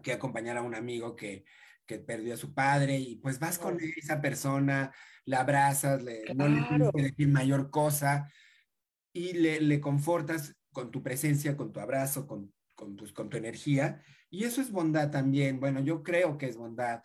que 0.03 0.11
acompañar 0.11 0.57
a 0.57 0.61
un 0.61 0.75
amigo 0.75 1.15
que 1.15 1.45
que 1.87 1.97
perdió 1.97 2.35
a 2.35 2.37
su 2.37 2.53
padre 2.53 2.99
y 2.99 3.15
pues 3.15 3.39
vas 3.39 3.57
con 3.57 3.79
esa 3.95 4.21
persona, 4.21 4.93
la 5.25 5.39
abrazas, 5.39 6.03
le, 6.03 6.23
no 6.35 6.47
le 6.47 6.61
tienes 6.63 6.91
que 6.93 7.01
decir 7.01 7.27
mayor 7.29 7.71
cosa 7.71 8.31
y 9.13 9.33
le, 9.33 9.61
le, 9.61 9.79
confortas 9.79 10.55
con 10.71 10.91
tu 10.91 11.01
presencia, 11.01 11.57
con 11.57 11.71
tu 11.71 11.79
abrazo, 11.79 12.27
con, 12.27 12.53
con, 12.75 12.95
tu, 12.95 13.11
con 13.13 13.29
tu 13.29 13.37
energía. 13.37 14.03
Y 14.29 14.43
eso 14.43 14.61
es 14.61 14.71
bondad 14.71 15.09
también. 15.09 15.59
Bueno, 15.59 15.79
yo 15.79 16.03
creo 16.03 16.37
que 16.37 16.47
es 16.47 16.57
bondad. 16.57 17.03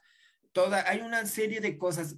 Toda, 0.53 0.89
hay 0.89 1.01
una 1.01 1.25
serie 1.27 1.61
de 1.61 1.79
cosas. 1.79 2.17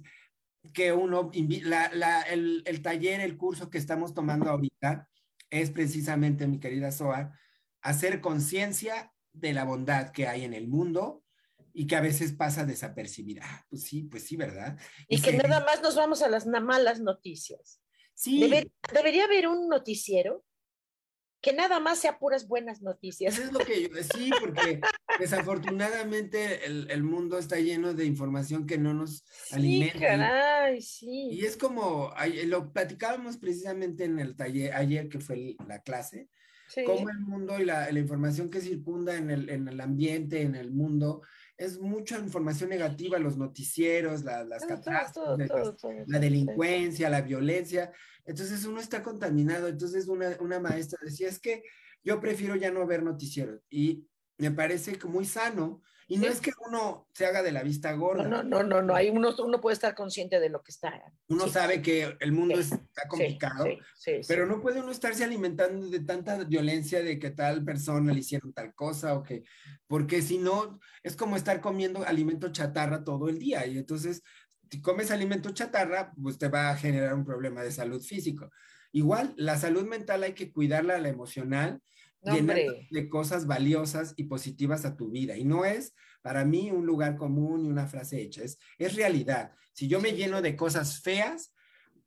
que 0.73 0.91
uno, 0.91 1.31
el, 1.33 2.63
el, 2.65 2.81
taller, 2.81 3.21
el 3.21 3.37
curso 3.37 3.69
que 3.69 3.77
estamos 3.77 4.13
tomando 4.13 4.49
ahorita 4.49 5.07
es 5.49 5.71
precisamente, 5.71 6.47
mi 6.47 6.59
querida 6.59 6.91
Soa, 6.91 7.37
hacer 7.81 8.19
conciencia 8.19 9.13
de 9.31 9.53
la 9.53 9.63
bondad 9.63 10.11
que 10.11 10.27
hay 10.27 10.43
en 10.43 10.53
el 10.53 10.67
mundo 10.67 11.24
y 11.75 11.87
que 11.87 11.97
a 11.97 12.01
veces 12.01 12.31
pasa 12.31 12.65
desapercibida. 12.65 13.41
Ah, 13.43 13.65
pues 13.69 13.83
sí, 13.83 14.03
pues 14.03 14.23
sí, 14.23 14.37
¿verdad? 14.37 14.79
Y, 15.09 15.21
que 15.21 15.33
nada 15.33 15.59
más 15.65 15.81
nos 15.83 15.95
vamos 15.95 16.21
a 16.21 16.29
las 16.29 16.47
malas 16.47 17.01
noticias. 17.01 17.81
Sí. 18.13 18.49
debería 18.93 19.25
haber 19.25 19.49
un 19.49 19.67
noticiero 19.67 20.45
que 21.41 21.51
nada 21.51 21.81
más 21.81 21.99
sea 21.99 22.17
puras 22.17 22.47
buenas 22.47 22.81
noticias. 22.81 23.33
Eso 23.33 23.43
es 23.43 23.51
lo 23.51 23.59
que 23.59 23.83
yo, 23.83 23.89
sí, 24.15 24.31
porque 24.39 24.79
desafortunadamente 25.19 26.65
el, 26.65 27.03
mundo 27.03 27.37
está 27.37 27.59
lleno 27.59 27.93
de 27.93 28.05
información 28.05 28.65
que 28.65 28.77
no 28.77 28.93
nos 28.93 29.25
sí, 29.49 29.55
alimenta. 29.55 29.99
Caray, 29.99 30.81
sí. 30.81 31.27
Y 31.31 31.45
es 31.45 31.57
como, 31.57 32.11
lo 32.45 32.71
platicábamos 32.71 33.37
precisamente 33.37 34.05
en 34.05 34.17
el 34.17 34.35
taller 34.35 34.73
ayer 34.73 35.07
que 35.09 35.19
fue 35.19 35.55
la 35.67 35.81
clase, 35.83 36.29
sí. 36.69 36.83
cómo 36.83 37.09
el 37.09 37.19
mundo 37.19 37.59
y 37.59 37.65
la, 37.65 37.91
la, 37.91 37.99
información 37.99 38.49
que 38.49 38.61
circunda 38.61 39.15
en 39.15 39.29
el, 39.29 39.49
en 39.49 39.67
el 39.67 39.79
ambiente, 39.81 40.41
en 40.41 40.55
el 40.55 40.71
mundo, 40.71 41.21
es 41.57 41.79
mucha 41.79 42.19
información 42.19 42.69
negativa, 42.69 43.17
los 43.17 43.37
noticieros, 43.37 44.23
las 44.23 44.65
catástrofes, 44.65 45.49
la 46.07 46.19
delincuencia, 46.19 47.09
la 47.09 47.21
violencia. 47.21 47.91
Entonces 48.25 48.65
uno 48.65 48.79
está 48.79 49.01
contaminado. 49.01 49.67
Entonces 49.67 50.07
una, 50.07 50.35
una 50.39 50.59
maestra 50.59 50.99
decía, 51.03 51.29
es 51.29 51.39
que 51.39 51.63
yo 52.03 52.19
prefiero 52.19 52.55
ya 52.55 52.71
no 52.71 52.85
ver 52.85 53.03
noticieros. 53.03 53.61
Y 53.69 54.07
me 54.37 54.51
parece 54.51 54.97
muy 55.07 55.25
sano 55.25 55.81
y 56.07 56.17
no 56.17 56.27
es 56.27 56.39
que 56.39 56.51
uno 56.67 57.07
se 57.13 57.25
haga 57.25 57.41
de 57.41 57.51
la 57.51 57.63
vista 57.63 57.91
gorda. 57.93 58.27
No, 58.27 58.43
no, 58.43 58.61
no, 58.61 58.81
no, 58.81 58.93
Hay 58.93 59.09
uno, 59.09 59.33
uno 59.39 59.59
puede 59.59 59.73
estar 59.73 59.95
consciente 59.95 60.39
de 60.39 60.49
lo 60.49 60.61
que 60.61 60.71
está. 60.71 61.03
Uno 61.29 61.47
sabe 61.47 61.81
que 61.81 62.15
el 62.19 62.31
mundo 62.31 62.59
está 62.59 63.07
complicado, 63.07 63.65
pero 64.27 64.45
no 64.45 64.61
puede 64.61 64.81
uno 64.81 64.91
estarse 64.91 65.23
alimentando 65.23 65.89
de 65.89 65.99
tanta 66.01 66.43
violencia 66.43 67.01
de 67.01 67.17
que 67.17 67.31
tal 67.31 67.63
persona 67.63 68.13
le 68.13 68.19
hicieron 68.19 68.53
tal 68.53 68.73
cosa 68.75 69.15
o 69.15 69.23
que, 69.23 69.43
porque 69.87 70.21
si 70.21 70.37
no, 70.37 70.79
es 71.01 71.15
como 71.15 71.35
estar 71.35 71.59
comiendo 71.59 72.05
alimento 72.05 72.51
chatarra 72.51 73.03
todo 73.03 73.27
el 73.27 73.39
día 73.39 73.65
y 73.65 73.77
entonces 73.77 74.21
si 74.69 74.81
comes 74.81 75.11
alimento 75.11 75.51
chatarra, 75.51 76.11
pues 76.21 76.37
te 76.37 76.49
va 76.49 76.69
a 76.69 76.75
generar 76.75 77.13
un 77.13 77.25
problema 77.25 77.63
de 77.63 77.71
salud 77.71 78.01
físico. 78.01 78.51
Igual, 78.91 79.33
la 79.37 79.57
salud 79.57 79.85
mental 79.85 80.23
hay 80.23 80.33
que 80.33 80.51
cuidarla, 80.51 80.97
la 80.99 81.09
emocional, 81.09 81.81
de 82.25 83.09
cosas 83.09 83.45
valiosas 83.45 84.13
y 84.17 84.25
positivas 84.25 84.85
a 84.85 84.95
tu 84.95 85.09
vida. 85.09 85.37
Y 85.37 85.43
no 85.45 85.65
es 85.65 85.93
para 86.21 86.43
mí 86.43 86.71
un 86.71 86.85
lugar 86.85 87.15
común 87.15 87.65
y 87.65 87.69
una 87.69 87.87
frase 87.87 88.21
hecha, 88.21 88.43
es, 88.43 88.57
es 88.79 88.95
realidad. 88.95 89.51
Si 89.73 89.87
yo 89.87 89.99
me 90.01 90.13
lleno 90.13 90.41
de 90.41 90.55
cosas 90.55 91.01
feas, 91.01 91.53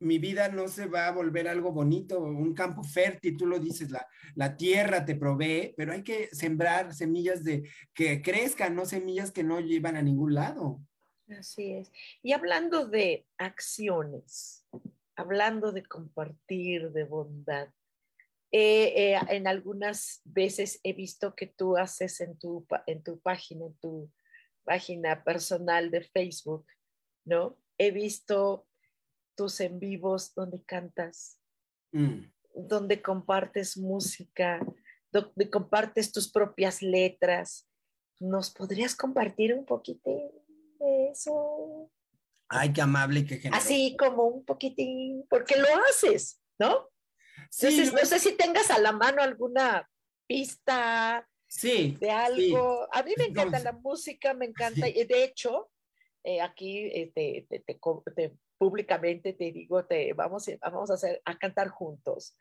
mi 0.00 0.18
vida 0.18 0.48
no 0.48 0.68
se 0.68 0.86
va 0.86 1.06
a 1.06 1.12
volver 1.12 1.48
algo 1.48 1.72
bonito, 1.72 2.20
un 2.20 2.54
campo 2.54 2.82
fértil, 2.82 3.36
tú 3.36 3.46
lo 3.46 3.58
dices, 3.58 3.90
la, 3.90 4.06
la 4.34 4.56
tierra 4.56 5.04
te 5.04 5.16
provee, 5.16 5.74
pero 5.76 5.92
hay 5.92 6.02
que 6.02 6.28
sembrar 6.32 6.94
semillas 6.94 7.44
de 7.44 7.68
que 7.94 8.22
crezcan, 8.22 8.74
no 8.74 8.86
semillas 8.86 9.32
que 9.32 9.44
no 9.44 9.60
llevan 9.60 9.96
a 9.96 10.02
ningún 10.02 10.34
lado. 10.34 10.80
Así 11.38 11.72
es. 11.72 11.92
Y 12.22 12.32
hablando 12.32 12.86
de 12.86 13.26
acciones, 13.36 14.66
hablando 15.16 15.72
de 15.72 15.84
compartir, 15.84 16.90
de 16.92 17.04
bondad, 17.04 17.68
eh, 18.51 19.12
eh, 19.12 19.20
en 19.28 19.46
algunas 19.46 20.22
veces 20.24 20.80
he 20.82 20.94
visto 20.94 21.34
que 21.34 21.46
tú 21.46 21.76
haces 21.76 22.20
en 22.20 22.38
tu, 22.38 22.66
en 22.86 23.03
tu 23.03 23.20
página, 23.20 23.66
en 23.66 23.74
tu 23.74 24.11
página 24.64 25.22
personal 25.22 25.90
de 25.90 26.03
Facebook, 26.03 26.66
¿no? 27.24 27.59
He 27.76 27.90
visto 27.90 28.66
tus 29.34 29.61
en 29.61 29.78
vivos 29.78 30.34
donde 30.34 30.62
cantas, 30.64 31.38
mm. 31.92 32.22
donde 32.55 33.03
compartes 33.03 33.76
música, 33.76 34.61
donde 35.12 35.51
compartes 35.51 36.11
tus 36.11 36.30
propias 36.30 36.82
letras. 36.82 37.68
¿Nos 38.18 38.51
podrías 38.51 38.96
compartir 38.96 39.55
un 39.55 39.64
poquito 39.64 40.11
de 40.80 41.11
eso? 41.11 41.90
Ay, 42.49 42.72
qué 42.72 42.80
amable 42.80 43.20
y 43.20 43.26
qué 43.26 43.36
generoso. 43.36 43.62
Así 43.62 43.94
como 43.96 44.24
un 44.24 44.44
poquitín, 44.44 45.26
porque 45.28 45.57
lo 45.57 45.66
haces, 45.90 46.40
¿no? 46.59 46.88
No 47.92 48.05
sé 48.05 48.18
si 48.18 48.32
tengas 48.32 48.70
a 48.70 48.78
la 48.78 48.92
mano 48.92 49.22
alguna 49.22 49.88
pista 50.26 51.26
sí, 51.46 51.96
de 52.01 52.11
algo. 52.11 52.86
A 52.92 53.03
mí 53.03 53.14
me 53.16 53.24
encanta 53.24 53.59
la 53.61 53.72
música, 53.72 54.34
me 54.34 54.46
encanta. 54.46 54.88
y 54.88 55.05
De 55.05 55.24
hecho, 55.24 55.70
eh, 56.24 56.40
aquí 56.40 56.78
eh, 56.86 57.12
te, 57.14 57.80
públicamente 58.59 59.32
te 59.32 59.53
digo, 59.53 59.84
te, 59.86 60.12
vamos, 60.12 60.46
vamos 60.61 60.90
a, 60.90 60.94
hacer, 60.94 61.22
a 61.24 61.38
cantar 61.38 61.68
juntos. 61.68 62.36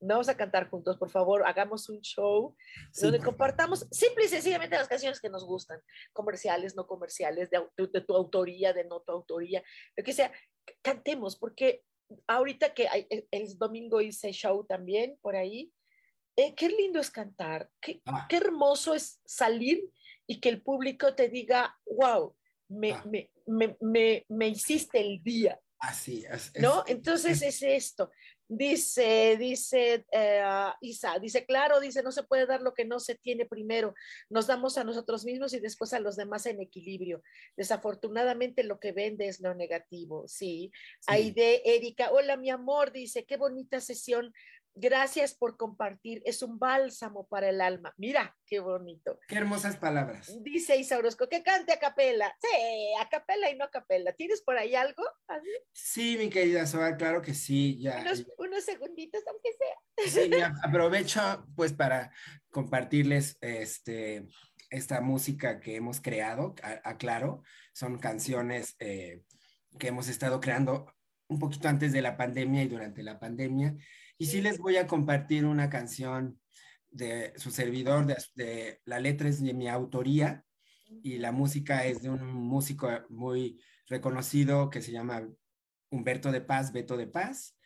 Vamos 0.00 0.28
a 0.28 0.36
cantar 0.36 0.70
juntos, 0.70 0.96
por 0.96 1.10
favor, 1.10 1.44
hagamos 1.44 1.88
un 1.88 2.00
show 2.02 2.54
donde 3.00 3.18
compartamos 3.18 3.84
simple 3.90 4.26
y 4.26 4.28
sencillamente 4.28 4.76
las 4.76 4.86
canciones 4.86 5.20
que 5.20 5.28
nos 5.28 5.44
gustan, 5.44 5.80
comerciales, 6.12 6.76
no 6.76 6.86
comerciales, 6.86 7.50
de, 7.50 7.66
de, 7.76 8.00
tu 8.02 8.14
autoría, 8.14 8.72
de 8.72 8.84
no 8.84 9.00
tu 9.00 9.10
autoría, 9.10 9.60
lo 9.96 10.04
que 10.04 10.12
sea, 10.12 10.30
cantemos, 10.82 11.36
porque 11.36 11.82
ahorita 12.26 12.74
que 12.74 12.88
el 13.30 13.58
domingo 13.58 14.00
hice 14.00 14.32
show 14.32 14.64
también 14.64 15.18
por 15.20 15.36
ahí, 15.36 15.72
eh, 16.36 16.54
qué 16.54 16.68
lindo 16.68 17.00
es 17.00 17.10
cantar, 17.10 17.68
qué, 17.80 18.00
ah. 18.06 18.26
qué, 18.28 18.36
hermoso 18.36 18.94
es 18.94 19.20
salir 19.24 19.90
y 20.24 20.40
que 20.40 20.48
el 20.48 20.62
público 20.62 21.14
te 21.14 21.28
diga, 21.28 21.76
wow, 21.84 22.32
me, 22.68 22.92
ah. 22.92 23.04
me, 23.04 23.76
me, 23.80 24.24
me, 24.28 24.48
hiciste 24.48 25.00
el 25.00 25.20
día. 25.22 25.58
Así 25.80 26.24
es. 26.30 26.52
¿No? 26.60 26.84
Entonces 26.86 27.42
es, 27.42 27.62
esto. 27.62 28.12
Dice, 28.50 29.36
dice 29.38 30.06
eh, 30.10 30.42
Isa, 30.80 31.18
dice, 31.18 31.44
claro, 31.44 31.80
dice, 31.80 32.02
no 32.02 32.10
se 32.10 32.22
puede 32.22 32.46
dar 32.46 32.62
lo 32.62 32.72
que 32.72 32.86
no 32.86 32.98
se 32.98 33.14
tiene 33.14 33.44
primero. 33.44 33.94
Nos 34.30 34.46
damos 34.46 34.78
a 34.78 34.84
nosotros 34.84 35.26
mismos 35.26 35.52
y 35.52 35.60
después 35.60 35.92
a 35.92 36.00
los 36.00 36.16
demás 36.16 36.46
en 36.46 36.60
equilibrio. 36.60 37.22
Desafortunadamente 37.56 38.64
lo 38.64 38.80
que 38.80 38.92
vende 38.92 39.28
es 39.28 39.40
lo 39.40 39.54
negativo, 39.54 40.26
sí. 40.28 40.72
sí. 41.00 41.06
Aide, 41.08 41.76
Erika, 41.76 42.10
hola 42.10 42.38
mi 42.38 42.48
amor, 42.48 42.90
dice, 42.90 43.26
qué 43.26 43.36
bonita 43.36 43.80
sesión 43.80 44.32
Gracias 44.80 45.34
por 45.34 45.56
compartir. 45.56 46.22
Es 46.24 46.42
un 46.42 46.58
bálsamo 46.58 47.26
para 47.26 47.48
el 47.48 47.60
alma. 47.60 47.92
Mira, 47.96 48.36
qué 48.46 48.60
bonito. 48.60 49.18
Qué 49.26 49.36
hermosas 49.36 49.76
palabras. 49.76 50.32
Dice 50.42 50.76
Isaurosco, 50.76 51.28
que 51.28 51.42
cante 51.42 51.72
a 51.72 51.80
capela. 51.80 52.32
Sí, 52.40 52.48
a 53.00 53.08
capela 53.08 53.50
y 53.50 53.56
no 53.56 53.64
a 53.64 53.70
capela. 53.70 54.12
¿Tienes 54.12 54.40
por 54.42 54.56
ahí 54.56 54.76
algo? 54.76 55.02
Sí, 55.72 56.16
mi 56.16 56.30
querida 56.30 56.64
Soa, 56.64 56.96
claro 56.96 57.22
que 57.22 57.34
sí. 57.34 57.80
Ya, 57.80 58.04
unos, 58.38 58.64
segunditos, 58.64 59.22
aunque 59.26 59.50
sea. 59.52 60.24
Sí, 60.24 60.30
aprovecho 60.62 61.44
pues 61.56 61.72
para 61.72 62.12
compartirles 62.50 63.36
este, 63.40 64.28
esta 64.70 65.00
música 65.00 65.58
que 65.58 65.74
hemos 65.74 66.00
creado, 66.00 66.54
aclaro. 66.84 67.42
Son 67.72 67.98
canciones 67.98 68.76
eh, 68.78 69.22
que 69.76 69.88
hemos 69.88 70.08
estado 70.08 70.40
creando 70.40 70.86
un 71.28 71.40
poquito 71.40 71.68
antes 71.68 71.92
de 71.92 72.00
la 72.00 72.16
pandemia 72.16 72.62
y 72.62 72.68
durante 72.68 73.02
la 73.02 73.18
pandemia 73.18 73.74
y 74.18 74.26
sí 74.26 74.40
les 74.40 74.58
voy 74.58 74.76
a 74.76 74.86
compartir 74.86 75.44
una 75.46 75.70
canción 75.70 76.40
de 76.90 77.32
su 77.36 77.50
servidor, 77.50 78.06
de, 78.34 78.80
la 78.84 78.98
letra 78.98 79.28
es 79.28 79.42
de 79.42 79.54
mi 79.54 79.68
autoría 79.68 80.44
y 81.02 81.18
la 81.18 81.32
música 81.32 81.84
es 81.84 82.02
de 82.02 82.10
un 82.10 82.26
músico 82.26 82.90
muy 83.08 83.62
reconocido 83.86 84.70
que 84.70 84.82
se 84.82 84.92
llama 84.92 85.28
Humberto 85.90 86.32
de 86.32 86.40
Paz, 86.40 86.72
Beto 86.72 86.96
de 86.96 87.06
Paz, 87.06 87.56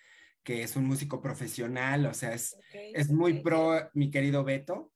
que 0.43 0.63
es 0.63 0.77
un 0.77 0.85
músico 0.85 1.23
profesional, 1.23 2.07
o 2.07 2.15
sea, 2.15 2.35
es, 2.35 2.57
es 2.73 3.11
muy 3.11 3.41
pro 3.43 3.91
mi 3.95 4.11
querido 4.11 4.45
Beto. 4.45 4.92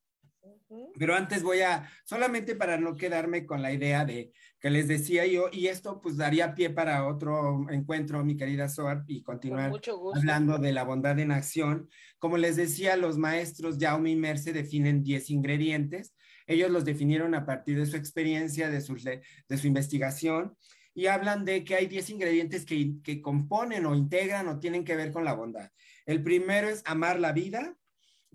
Pero 0.99 1.15
antes 1.15 1.43
voy 1.43 1.61
a, 1.61 1.89
solamente 2.05 2.57
para 2.57 2.77
no 2.77 2.97
quedarme 2.97 3.47
con 3.47 3.63
la 3.63 3.73
idea 3.73 4.05
de 4.05 4.33
que 4.59 4.71
les 4.71 4.89
decía 4.89 5.27
yo, 5.27 5.49
y 5.53 5.69
esto 5.69 6.01
pues 6.01 6.17
daría 6.17 6.55
pie 6.55 6.71
para 6.71 7.07
otro 7.07 7.67
encuentro, 7.71 8.25
mi 8.25 8.37
querida 8.37 8.69
Soar, 8.69 9.05
y 9.07 9.23
continuar 9.23 9.73
hablando 10.15 10.59
de 10.59 10.73
la 10.73 10.83
bondad 10.83 11.19
en 11.19 11.31
acción. 11.31 11.89
Como 12.19 12.37
les 12.37 12.57
decía, 12.57 12.97
los 12.97 13.19
maestros 13.19 13.77
Jaume 13.79 14.11
y 14.11 14.17
Merce 14.17 14.53
definen 14.53 15.03
10 15.03 15.31
ingredientes. 15.31 16.15
Ellos 16.47 16.71
los 16.71 16.85
definieron 16.85 17.35
a 17.35 17.45
partir 17.45 17.79
de 17.79 17.87
su 17.87 17.97
experiencia, 17.97 18.71
de 18.71 18.81
su, 18.81 18.95
de 18.95 19.59
su 19.59 19.67
investigación, 19.67 20.57
y 20.95 21.07
hablan 21.07 21.45
de 21.45 21.63
que 21.63 21.75
hay 21.75 21.87
10 21.87 22.11
ingredientes 22.11 22.65
que, 22.65 22.95
que 23.05 23.21
componen 23.21 23.85
o 23.87 23.95
integran 23.95 24.49
o 24.49 24.59
tienen 24.59 24.85
que 24.85 24.97
ver 24.97 25.13
con 25.13 25.25
la 25.25 25.35
bondad. 25.35 25.71
El 26.07 26.23
primero 26.23 26.69
es 26.69 26.83
amar 26.87 27.21
la 27.21 27.33
vida, 27.33 27.77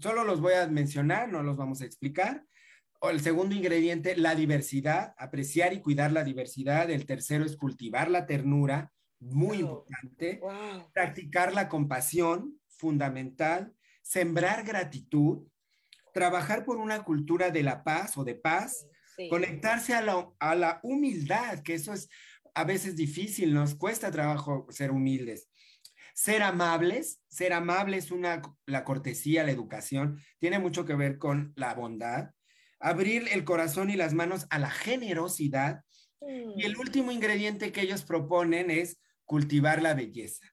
solo 0.02 0.24
los 0.24 0.42
voy 0.42 0.54
a 0.54 0.68
mencionar, 0.68 1.32
no 1.32 1.44
los 1.44 1.58
vamos 1.58 1.82
a 1.82 1.86
explicar. 1.86 2.46
O 3.00 3.10
el 3.10 3.20
segundo 3.20 3.56
ingrediente, 3.56 4.16
la 4.16 4.36
diversidad, 4.36 5.14
apreciar 5.18 5.74
y 5.74 5.82
cuidar 5.82 6.12
la 6.12 6.24
diversidad. 6.24 6.90
El 6.90 7.06
tercero 7.06 7.46
es 7.46 7.58
cultivar 7.58 8.12
la 8.12 8.26
ternura, 8.26 8.92
muy 9.20 9.60
importante. 9.60 10.42
Practicar 10.94 11.54
la 11.54 11.68
compasión, 11.68 12.60
fundamental. 12.68 13.74
Sembrar 14.02 14.64
gratitud. 14.64 15.48
Trabajar 16.14 16.66
por 16.66 16.78
una 16.78 17.04
cultura 17.04 17.50
de 17.50 17.64
la 17.64 17.84
paz 17.84 18.18
o 18.18 18.24
de 18.24 18.36
paz. 18.36 18.86
Conectarse 19.30 19.94
a 19.94 20.02
la, 20.02 20.30
a 20.40 20.56
la 20.56 20.80
humildad, 20.84 21.62
que 21.64 21.76
eso 21.76 21.94
es 21.94 22.10
a 22.54 22.64
veces 22.64 22.96
difícil, 22.96 23.54
nos 23.54 23.76
cuesta 23.76 24.12
trabajo 24.12 24.68
ser 24.70 24.92
humildes. 24.92 25.50
Ser 26.14 26.44
amables, 26.44 27.22
ser 27.28 27.54
amables 27.54 28.06
es 28.06 28.12
una, 28.12 28.42
la 28.66 28.84
cortesía, 28.84 29.44
la 29.44 29.52
educación, 29.52 30.20
tiene 30.40 30.60
mucho 30.60 30.86
que 30.86 30.96
ver 30.96 31.18
con 31.18 31.54
la 31.56 31.74
bondad. 31.74 32.32
Abrir 32.80 33.28
el 33.32 33.44
corazón 33.44 33.90
y 33.90 33.96
las 33.96 34.14
manos 34.14 34.48
a 34.50 34.60
la 34.60 34.70
generosidad. 34.70 35.84
Y 36.20 36.64
el 36.64 36.76
mm. 36.76 36.80
último 36.80 37.12
ingrediente 37.12 37.72
que 37.72 37.82
ellos 37.82 38.04
proponen 38.04 38.72
es 38.72 39.00
cultivar 39.26 39.82
la 39.82 39.94
belleza. 39.94 40.46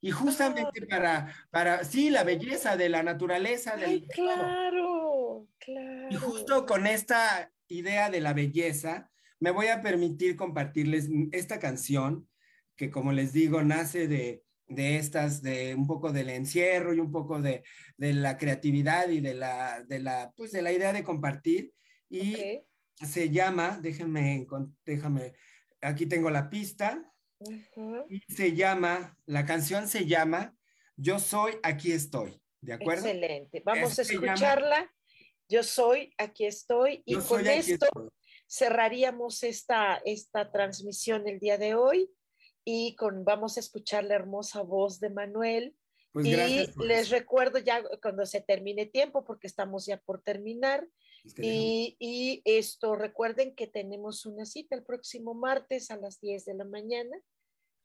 Y 0.00 0.10
justamente 0.10 0.86
para, 0.86 1.34
para, 1.50 1.84
sí, 1.84 2.10
la 2.10 2.22
belleza 2.22 2.76
de 2.76 2.88
la 2.88 3.02
naturaleza. 3.02 3.76
Del, 3.76 4.06
claro, 4.08 5.48
claro. 5.58 6.08
Y 6.10 6.14
justo 6.14 6.66
con 6.66 6.86
esta 6.86 7.50
idea 7.68 8.10
de 8.10 8.20
la 8.20 8.32
belleza, 8.32 9.10
me 9.40 9.50
voy 9.50 9.66
a 9.68 9.82
permitir 9.82 10.36
compartirles 10.36 11.08
esta 11.32 11.58
canción 11.58 12.28
que, 12.76 12.90
como 12.90 13.12
les 13.12 13.32
digo, 13.32 13.62
nace 13.62 14.06
de, 14.06 14.44
de 14.68 14.96
estas, 14.96 15.42
de 15.42 15.74
un 15.74 15.86
poco 15.86 16.12
del 16.12 16.30
encierro 16.30 16.94
y 16.94 17.00
un 17.00 17.12
poco 17.12 17.40
de, 17.40 17.62
de 17.96 18.12
la 18.12 18.36
creatividad 18.36 19.08
y 19.08 19.20
de 19.20 19.34
la, 19.34 19.84
de 19.84 20.00
la, 20.00 20.32
pues 20.36 20.52
de 20.52 20.62
la 20.62 20.72
idea 20.72 20.92
de 20.92 21.04
compartir. 21.04 21.72
Y 22.08 22.62
se 23.04 23.30
llama, 23.30 23.78
déjenme, 23.80 24.46
déjame, 24.84 25.34
aquí 25.80 26.06
tengo 26.06 26.30
la 26.30 26.48
pista. 26.48 27.12
Y 28.08 28.20
se 28.32 28.54
llama, 28.54 29.16
la 29.26 29.44
canción 29.44 29.88
se 29.88 30.06
llama 30.06 30.56
Yo 30.96 31.18
soy, 31.18 31.58
aquí 31.62 31.92
estoy. 31.92 32.40
¿De 32.60 32.72
acuerdo? 32.72 33.06
Excelente. 33.06 33.62
Vamos 33.64 33.98
a 33.98 34.02
escucharla. 34.02 34.90
Yo 35.48 35.62
soy, 35.62 36.12
aquí 36.18 36.46
estoy. 36.46 37.02
Y 37.04 37.14
con 37.16 37.46
esto 37.46 37.86
cerraríamos 38.48 39.42
esta, 39.42 40.00
esta 40.04 40.50
transmisión 40.50 41.28
el 41.28 41.38
día 41.38 41.58
de 41.58 41.74
hoy 41.74 42.10
y 42.68 42.96
con, 42.96 43.24
vamos 43.24 43.56
a 43.56 43.60
escuchar 43.60 44.02
la 44.04 44.16
hermosa 44.16 44.60
voz 44.62 44.98
de 44.98 45.08
Manuel. 45.08 45.76
Pues 46.12 46.26
y 46.26 46.34
les 46.84 47.10
recuerdo 47.10 47.58
ya 47.58 47.80
cuando 48.02 48.26
se 48.26 48.40
termine 48.40 48.86
tiempo, 48.86 49.24
porque 49.24 49.46
estamos 49.46 49.86
ya 49.86 49.98
por 49.98 50.20
terminar. 50.20 50.88
y, 51.38 51.96
y, 52.00 52.42
esto, 52.44 52.96
recuerden 52.96 53.54
que 53.54 53.68
tenemos 53.68 54.26
una 54.26 54.44
cita 54.44 54.74
el 54.74 54.82
próximo 54.82 55.32
martes 55.32 55.92
a 55.92 55.96
las 55.96 56.20
10 56.20 56.44
de 56.44 56.54
la 56.54 56.64
mañana, 56.64 57.16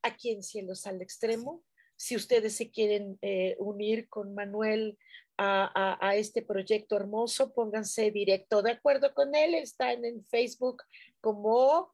aquí 0.02 0.30
en 0.30 0.42
Cielos 0.42 0.86
al 0.86 1.00
Extremo. 1.00 1.62
Si 1.96 2.16
ustedes 2.16 2.56
se 2.56 2.72
quieren 2.72 3.18
eh, 3.22 3.54
unir 3.60 4.08
con 4.08 4.34
Manuel 4.34 4.98
a, 5.38 6.14
este 6.16 6.42
proyecto 6.42 6.96
hermoso, 6.96 7.52
pónganse 7.52 8.10
directo 8.10 8.62
de 8.62 8.72
acuerdo 8.72 9.14
con 9.14 9.34
él. 9.36 9.54
Está 9.54 9.92
en, 9.92 10.24
Facebook 10.24 10.82
como 11.20 11.92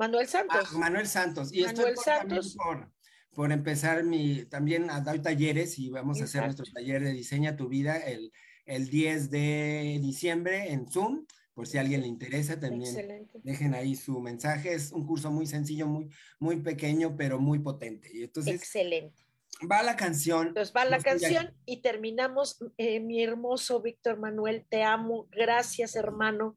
Manuel 0.00 0.26
Santos. 0.26 0.68
Ah, 0.72 0.78
Manuel 0.78 1.06
Santos. 1.06 1.52
Y 1.52 1.60
Manuel 1.60 1.88
estoy 1.90 2.04
Santos. 2.04 2.56
Por, 2.56 2.90
por, 3.34 3.52
empezar 3.52 4.02
mi, 4.02 4.46
también 4.46 4.88
doy 5.04 5.20
talleres 5.20 5.78
y 5.78 5.90
vamos 5.90 6.22
a 6.22 6.24
hacer 6.24 6.42
nuestro 6.42 6.64
taller 6.72 7.04
de 7.04 7.12
Diseña 7.12 7.54
tu 7.54 7.68
Vida 7.68 7.98
el, 7.98 8.32
el 8.64 8.88
10 8.88 9.30
de 9.30 9.98
diciembre 10.00 10.72
en 10.72 10.90
Zoom. 10.90 11.26
Por 11.52 11.66
si 11.66 11.76
a 11.76 11.82
alguien 11.82 12.00
le 12.00 12.06
interesa, 12.06 12.58
también 12.58 13.28
dejen 13.44 13.74
ahí 13.74 13.94
su 13.94 14.18
mensaje. 14.20 14.72
Es 14.72 14.90
un 14.90 15.06
curso 15.06 15.30
muy 15.30 15.46
sencillo, 15.46 15.86
muy, 15.86 16.08
muy 16.38 16.56
pequeño, 16.62 17.14
pero 17.18 17.38
muy 17.38 17.58
potente. 17.58 18.08
Y 18.14 18.22
entonces, 18.22 18.54
Excelente 18.54 19.22
va 19.70 19.82
la 19.82 19.96
canción. 19.96 20.48
Entonces 20.48 20.74
va 20.74 20.86
la 20.86 21.00
canción 21.00 21.54
y 21.66 21.82
terminamos. 21.82 22.56
Eh, 22.78 23.00
mi 23.00 23.22
hermoso 23.22 23.82
Víctor 23.82 24.18
Manuel, 24.18 24.64
te 24.66 24.82
amo. 24.82 25.28
Gracias, 25.30 25.94
hermano. 25.94 26.56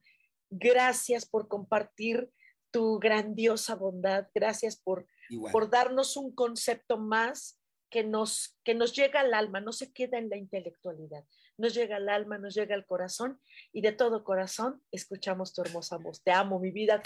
Gracias 0.49 1.25
por 1.25 1.49
compartir 1.49 2.29
tu 2.73 2.99
grandiosa 2.99 3.75
bondad. 3.75 4.27
Gracias 4.33 4.75
por, 4.75 5.07
por 5.51 5.69
darnos 5.69 6.17
un 6.17 6.33
concepto 6.33 6.97
más 6.97 7.59
que 7.89 8.03
nos, 8.03 8.57
que 8.63 8.73
nos 8.73 8.95
llega 8.95 9.19
al 9.19 9.35
alma, 9.35 9.61
no 9.61 9.71
se 9.71 9.93
queda 9.93 10.17
en 10.17 10.27
la 10.27 10.35
intelectualidad, 10.35 11.23
nos 11.59 11.75
llega 11.75 11.97
al 11.97 12.09
alma, 12.09 12.39
nos 12.39 12.55
llega 12.55 12.73
al 12.73 12.87
corazón 12.87 13.39
y 13.71 13.81
de 13.81 13.91
todo 13.91 14.23
corazón 14.23 14.81
escuchamos 14.91 15.53
tu 15.53 15.61
hermosa 15.61 15.97
voz. 15.97 16.23
Te 16.23 16.31
amo, 16.31 16.59
mi 16.59 16.71
vida. 16.71 17.03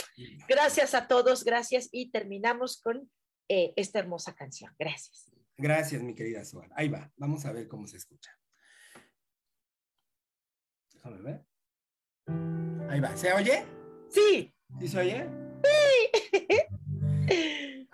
Gracias 0.47 0.93
a 0.93 1.09
todos, 1.09 1.43
gracias 1.43 1.89
y 1.91 2.09
terminamos 2.09 2.82
con 2.82 3.11
eh, 3.49 3.74
esta 3.76 3.99
hermosa 3.99 4.34
canción. 4.34 4.74
Gracias. 4.80 5.30
Gracias, 5.57 6.01
mi 6.01 6.15
querida 6.15 6.45
Suar. 6.45 6.70
Ahí 6.74 6.88
va, 6.88 7.11
vamos 7.18 7.45
a 7.45 7.51
ver 7.51 7.68
cómo 7.68 7.86
se 7.86 7.97
escucha. 7.97 8.32
Déjame 10.93 11.22
ver. 11.22 11.45
Ahí 12.89 13.01
va, 13.01 13.18
¿se 13.18 13.34
oye? 13.34 13.65
Sí. 14.09 14.53
¿Sí 14.80 14.88
se 14.88 14.99
oye? 14.99 15.46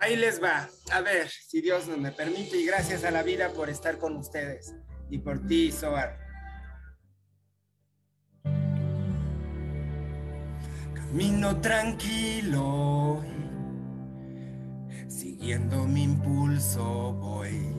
Ahí 0.04 0.16
les 0.16 0.42
va. 0.42 0.68
A 0.92 1.00
ver, 1.00 1.30
si 1.30 1.62
Dios 1.62 1.88
nos 1.88 1.96
me 1.96 2.12
permite 2.12 2.58
y 2.58 2.66
gracias 2.66 3.04
a 3.04 3.10
la 3.10 3.22
vida 3.22 3.48
por 3.54 3.70
estar 3.70 3.96
con 3.96 4.18
ustedes 4.18 4.74
y 5.08 5.16
por 5.16 5.46
ti, 5.46 5.72
Soar. 5.72 6.18
Camino 10.94 11.58
tranquilo 11.62 13.24
siguiendo 15.08 15.86
mi 15.86 16.02
impulso 16.02 17.14
voy. 17.14 17.74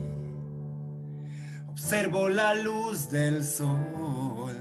Observo 1.68 2.28
la 2.28 2.54
luz 2.54 3.08
del 3.08 3.44
sol 3.44 4.56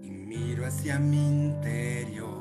y 0.00 0.08
miro 0.08 0.64
hacia 0.64 0.98
mi 0.98 1.18
interior. 1.18 2.35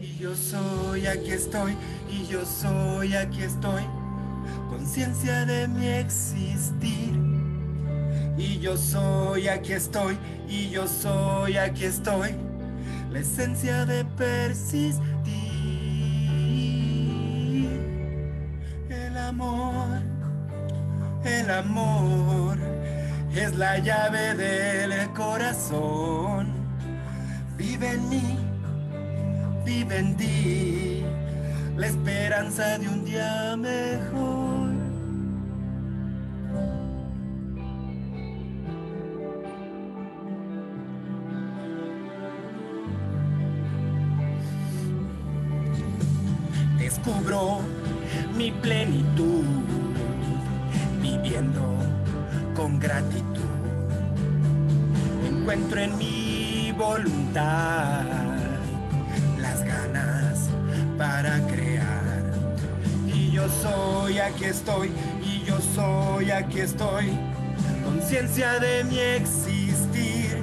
Y 0.00 0.18
yo 0.18 0.34
soy, 0.34 1.06
aquí 1.06 1.32
estoy, 1.32 1.76
y 2.10 2.26
yo 2.26 2.44
soy, 2.44 3.14
aquí 3.14 3.42
estoy, 3.42 3.82
conciencia 4.68 5.44
de 5.44 5.68
mi 5.68 5.86
existir. 5.86 7.14
Y 8.38 8.58
yo 8.58 8.76
soy, 8.76 9.48
aquí 9.48 9.72
estoy, 9.72 10.16
y 10.48 10.70
yo 10.70 10.86
soy, 10.86 11.56
aquí 11.56 11.84
estoy, 11.84 12.34
la 13.10 13.18
esencia 13.18 13.84
de 13.86 14.04
persistir. 14.04 15.06
amor, 19.28 20.00
el 21.24 21.50
amor 21.50 22.58
es 23.34 23.56
la 23.56 23.78
llave 23.78 24.34
del 24.34 25.12
corazón. 25.12 26.48
Vive 27.56 27.92
en 27.92 28.08
mí, 28.08 28.38
vive 29.66 31.04
la 31.76 31.88
esperanza 31.88 32.78
de 32.78 32.88
un 32.88 33.04
día 33.04 33.56
mejor. 33.56 34.70
Descubro 46.78 47.60
mi 48.36 48.52
plenitud, 48.52 49.44
viviendo 51.02 51.76
con 52.54 52.78
gratitud. 52.78 53.24
Encuentro 55.28 55.80
en 55.80 55.98
mi 55.98 56.72
voluntad 56.78 58.45
las 59.46 59.64
ganas 59.64 60.48
para 60.98 61.38
crear. 61.46 62.22
Y 63.06 63.30
yo 63.30 63.48
soy, 63.48 64.18
aquí 64.18 64.44
estoy, 64.44 64.90
y 65.22 65.44
yo 65.44 65.58
soy, 65.74 66.30
aquí 66.30 66.60
estoy, 66.60 67.12
conciencia 67.84 68.58
de 68.58 68.84
mi 68.84 68.98
existir. 68.98 70.42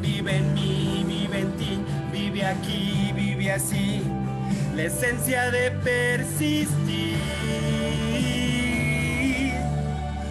Vive 0.00 0.36
en 0.36 0.54
mí, 0.54 1.04
vive 1.06 1.40
en 1.40 1.52
ti, 1.56 1.78
vive 2.12 2.44
aquí, 2.44 3.12
vive 3.14 3.52
así 3.52 4.02
la 4.74 4.82
esencia 4.82 5.50
de 5.50 5.70
persistir. 5.70 7.16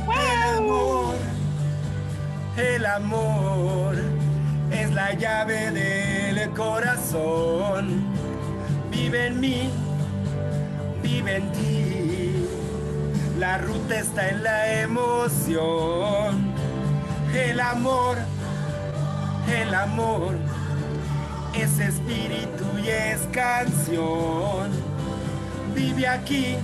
El 0.08 0.58
amor, 0.58 1.16
el 2.58 2.86
amor 2.86 3.96
es 4.72 4.92
la 4.94 5.14
llave 5.14 5.72
corazón. 6.52 8.04
Vive 8.92 9.28
en 9.28 9.40
mí, 9.40 9.70
vive 11.02 11.38
en 11.38 11.52
ti. 11.52 12.48
La 13.40 13.58
ruta 13.58 14.00
está 14.00 14.30
en 14.30 14.44
la 14.44 14.82
emoción. 14.82 16.54
El 17.34 17.60
amor, 17.60 18.18
el 19.54 19.74
amor 19.74 20.36
es 21.54 21.80
espíritu 21.80 22.66
y 22.84 22.90
es 22.90 23.22
canción. 23.32 24.70
Vive 25.74 26.08
aquí, 26.08 26.56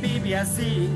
vive 0.00 0.36
así, 0.36 0.88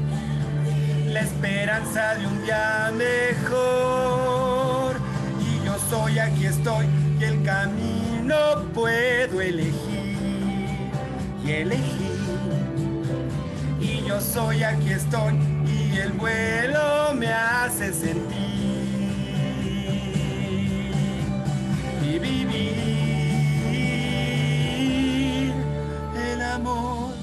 la 1.09 1.21
esperanza 1.21 2.15
de 2.15 2.27
un 2.27 2.43
día 2.43 2.93
mejor. 2.97 4.97
Y 5.41 5.65
yo 5.65 5.77
soy, 5.91 6.19
aquí 6.19 6.47
estoy, 6.47 6.87
camino 8.27 8.73
puedo 8.75 9.41
elegir. 9.41 10.17
y 11.45 11.53
elegí. 11.53 12.11
Y 13.81 14.03
yo 14.07 14.21
soy, 14.21 14.63
aquí 14.63 14.91
estoy, 14.91 15.35
y 15.67 15.97
el 15.99 16.13
vuelo 16.13 17.15
me 17.15 17.33
hace 17.33 17.93
sentir. 17.93 18.27
Y 22.03 22.19
vivir 22.19 22.73
el 26.33 26.43
amor, 26.43 27.15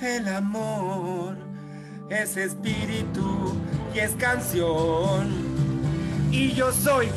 el 0.00 0.28
amor 0.28 1.36
es 2.10 2.36
espíritu 2.36 3.56
y 3.94 3.98
es 3.98 4.12
canción. 4.12 5.32
Y 6.30 6.52
yo 6.52 6.72
soy, 6.72 7.08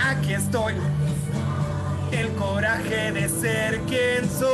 aquí 0.00 0.32
estoy 0.34 0.74
el 2.12 2.28
coraje 2.34 3.12
de 3.12 3.28
ser 3.28 3.80
quien 3.82 4.28
soy. 4.28 4.48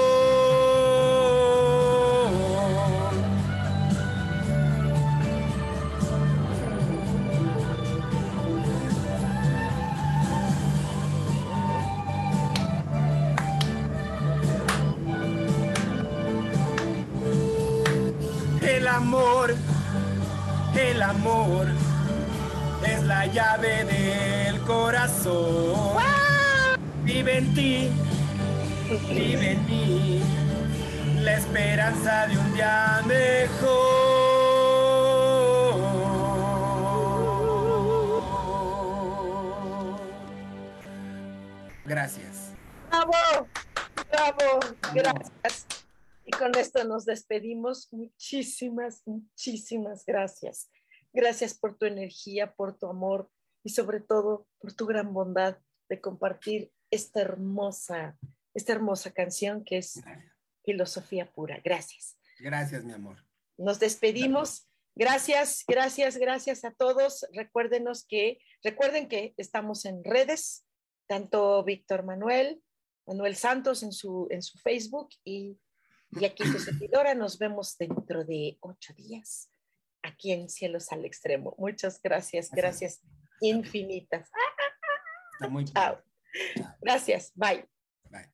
El 18.63 18.87
amor, 18.89 19.55
el 20.75 21.03
amor 21.03 21.67
es 22.85 23.03
la 23.05 23.27
llave 23.27 23.85
del 23.85 24.61
corazón 24.63 26.26
vive 27.07 27.39
en 27.39 27.55
ti, 27.55 27.89
vive 29.09 29.53
en 29.53 29.67
mí, 29.67 30.21
la 31.23 31.37
esperanza 31.37 32.27
de 32.27 32.37
un 32.37 32.55
día 32.55 33.01
mejor. 33.07 34.27
Gracias. 41.85 42.53
Bravo, 42.91 43.49
bravo, 44.11 44.61
gracias. 44.93 45.67
Y 46.25 46.33
con 46.33 46.57
esto 46.57 46.83
nos 46.83 47.05
despedimos. 47.05 47.89
Muchísimas, 47.93 49.03
muchísimas 49.07 50.05
gracias. 50.05 50.69
Gracias 51.13 51.55
por 51.55 51.79
tu 51.79 51.87
energía, 51.87 52.53
por 52.53 52.77
tu 52.77 52.89
amor 52.89 53.31
y 53.63 53.71
sobre 53.71 54.01
todo 54.01 54.49
por 54.59 54.73
tu 54.73 54.87
gran 54.87 55.15
bondad 55.15 55.57
de 55.89 56.01
compartir 56.01 56.73
esta 56.91 57.21
hermosa, 57.21 58.17
esta 58.55 58.73
hermosa 58.73 59.11
canción 59.13 59.65
que 59.65 59.79
es 59.79 60.01
filosofía 60.65 61.31
pura. 61.31 61.61
Gracias. 61.65 62.19
Gracias, 62.39 62.85
mi 62.85 62.93
amor. 62.93 63.25
Nos 63.57 63.79
despedimos. 63.79 64.69
Gracias, 64.95 65.65
gracias, 65.69 66.17
gracias 66.17 66.65
a 66.65 66.71
todos. 66.71 67.27
Recuérdenos 67.33 68.07
que, 68.07 68.39
recuerden 68.63 69.09
que 69.09 69.35
estamos 69.37 69.85
en 69.85 70.03
redes, 70.03 70.65
tanto 71.07 71.63
Víctor 71.65 72.03
Manuel, 72.03 72.63
Manuel 73.07 73.37
Santos 73.37 73.83
en 73.83 73.93
su, 73.93 74.27
en 74.31 74.43
su 74.43 74.59
Facebook 74.59 75.11
y, 75.23 75.59
y 76.13 76.25
aquí 76.25 76.45
su 76.45 76.59
servidora. 76.59 77.15
Nos 77.15 77.39
vemos 77.39 77.77
dentro 77.77 78.25
de 78.25 78.57
ocho 78.61 78.95
días 78.95 79.51
aquí 80.03 80.33
en 80.33 80.49
Cielos 80.49 80.91
al 80.93 81.05
Extremo. 81.05 81.55
Muchas 81.59 82.01
gracias, 82.01 82.51
gracias 82.51 83.03
infinitas. 83.41 84.31
Está 85.35 85.49
muy 85.49 85.65
Chao. 85.67 86.03
Gracias. 86.81 87.33
Bye. 87.35 87.65
Bye. 88.11 88.31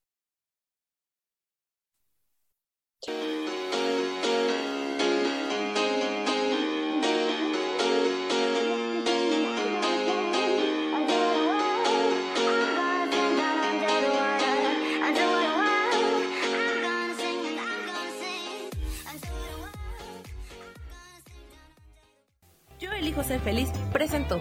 Yo 22.78 22.92
elijo 22.92 23.22
ser 23.22 23.40
feliz 23.40 23.70
presento. 23.92 24.40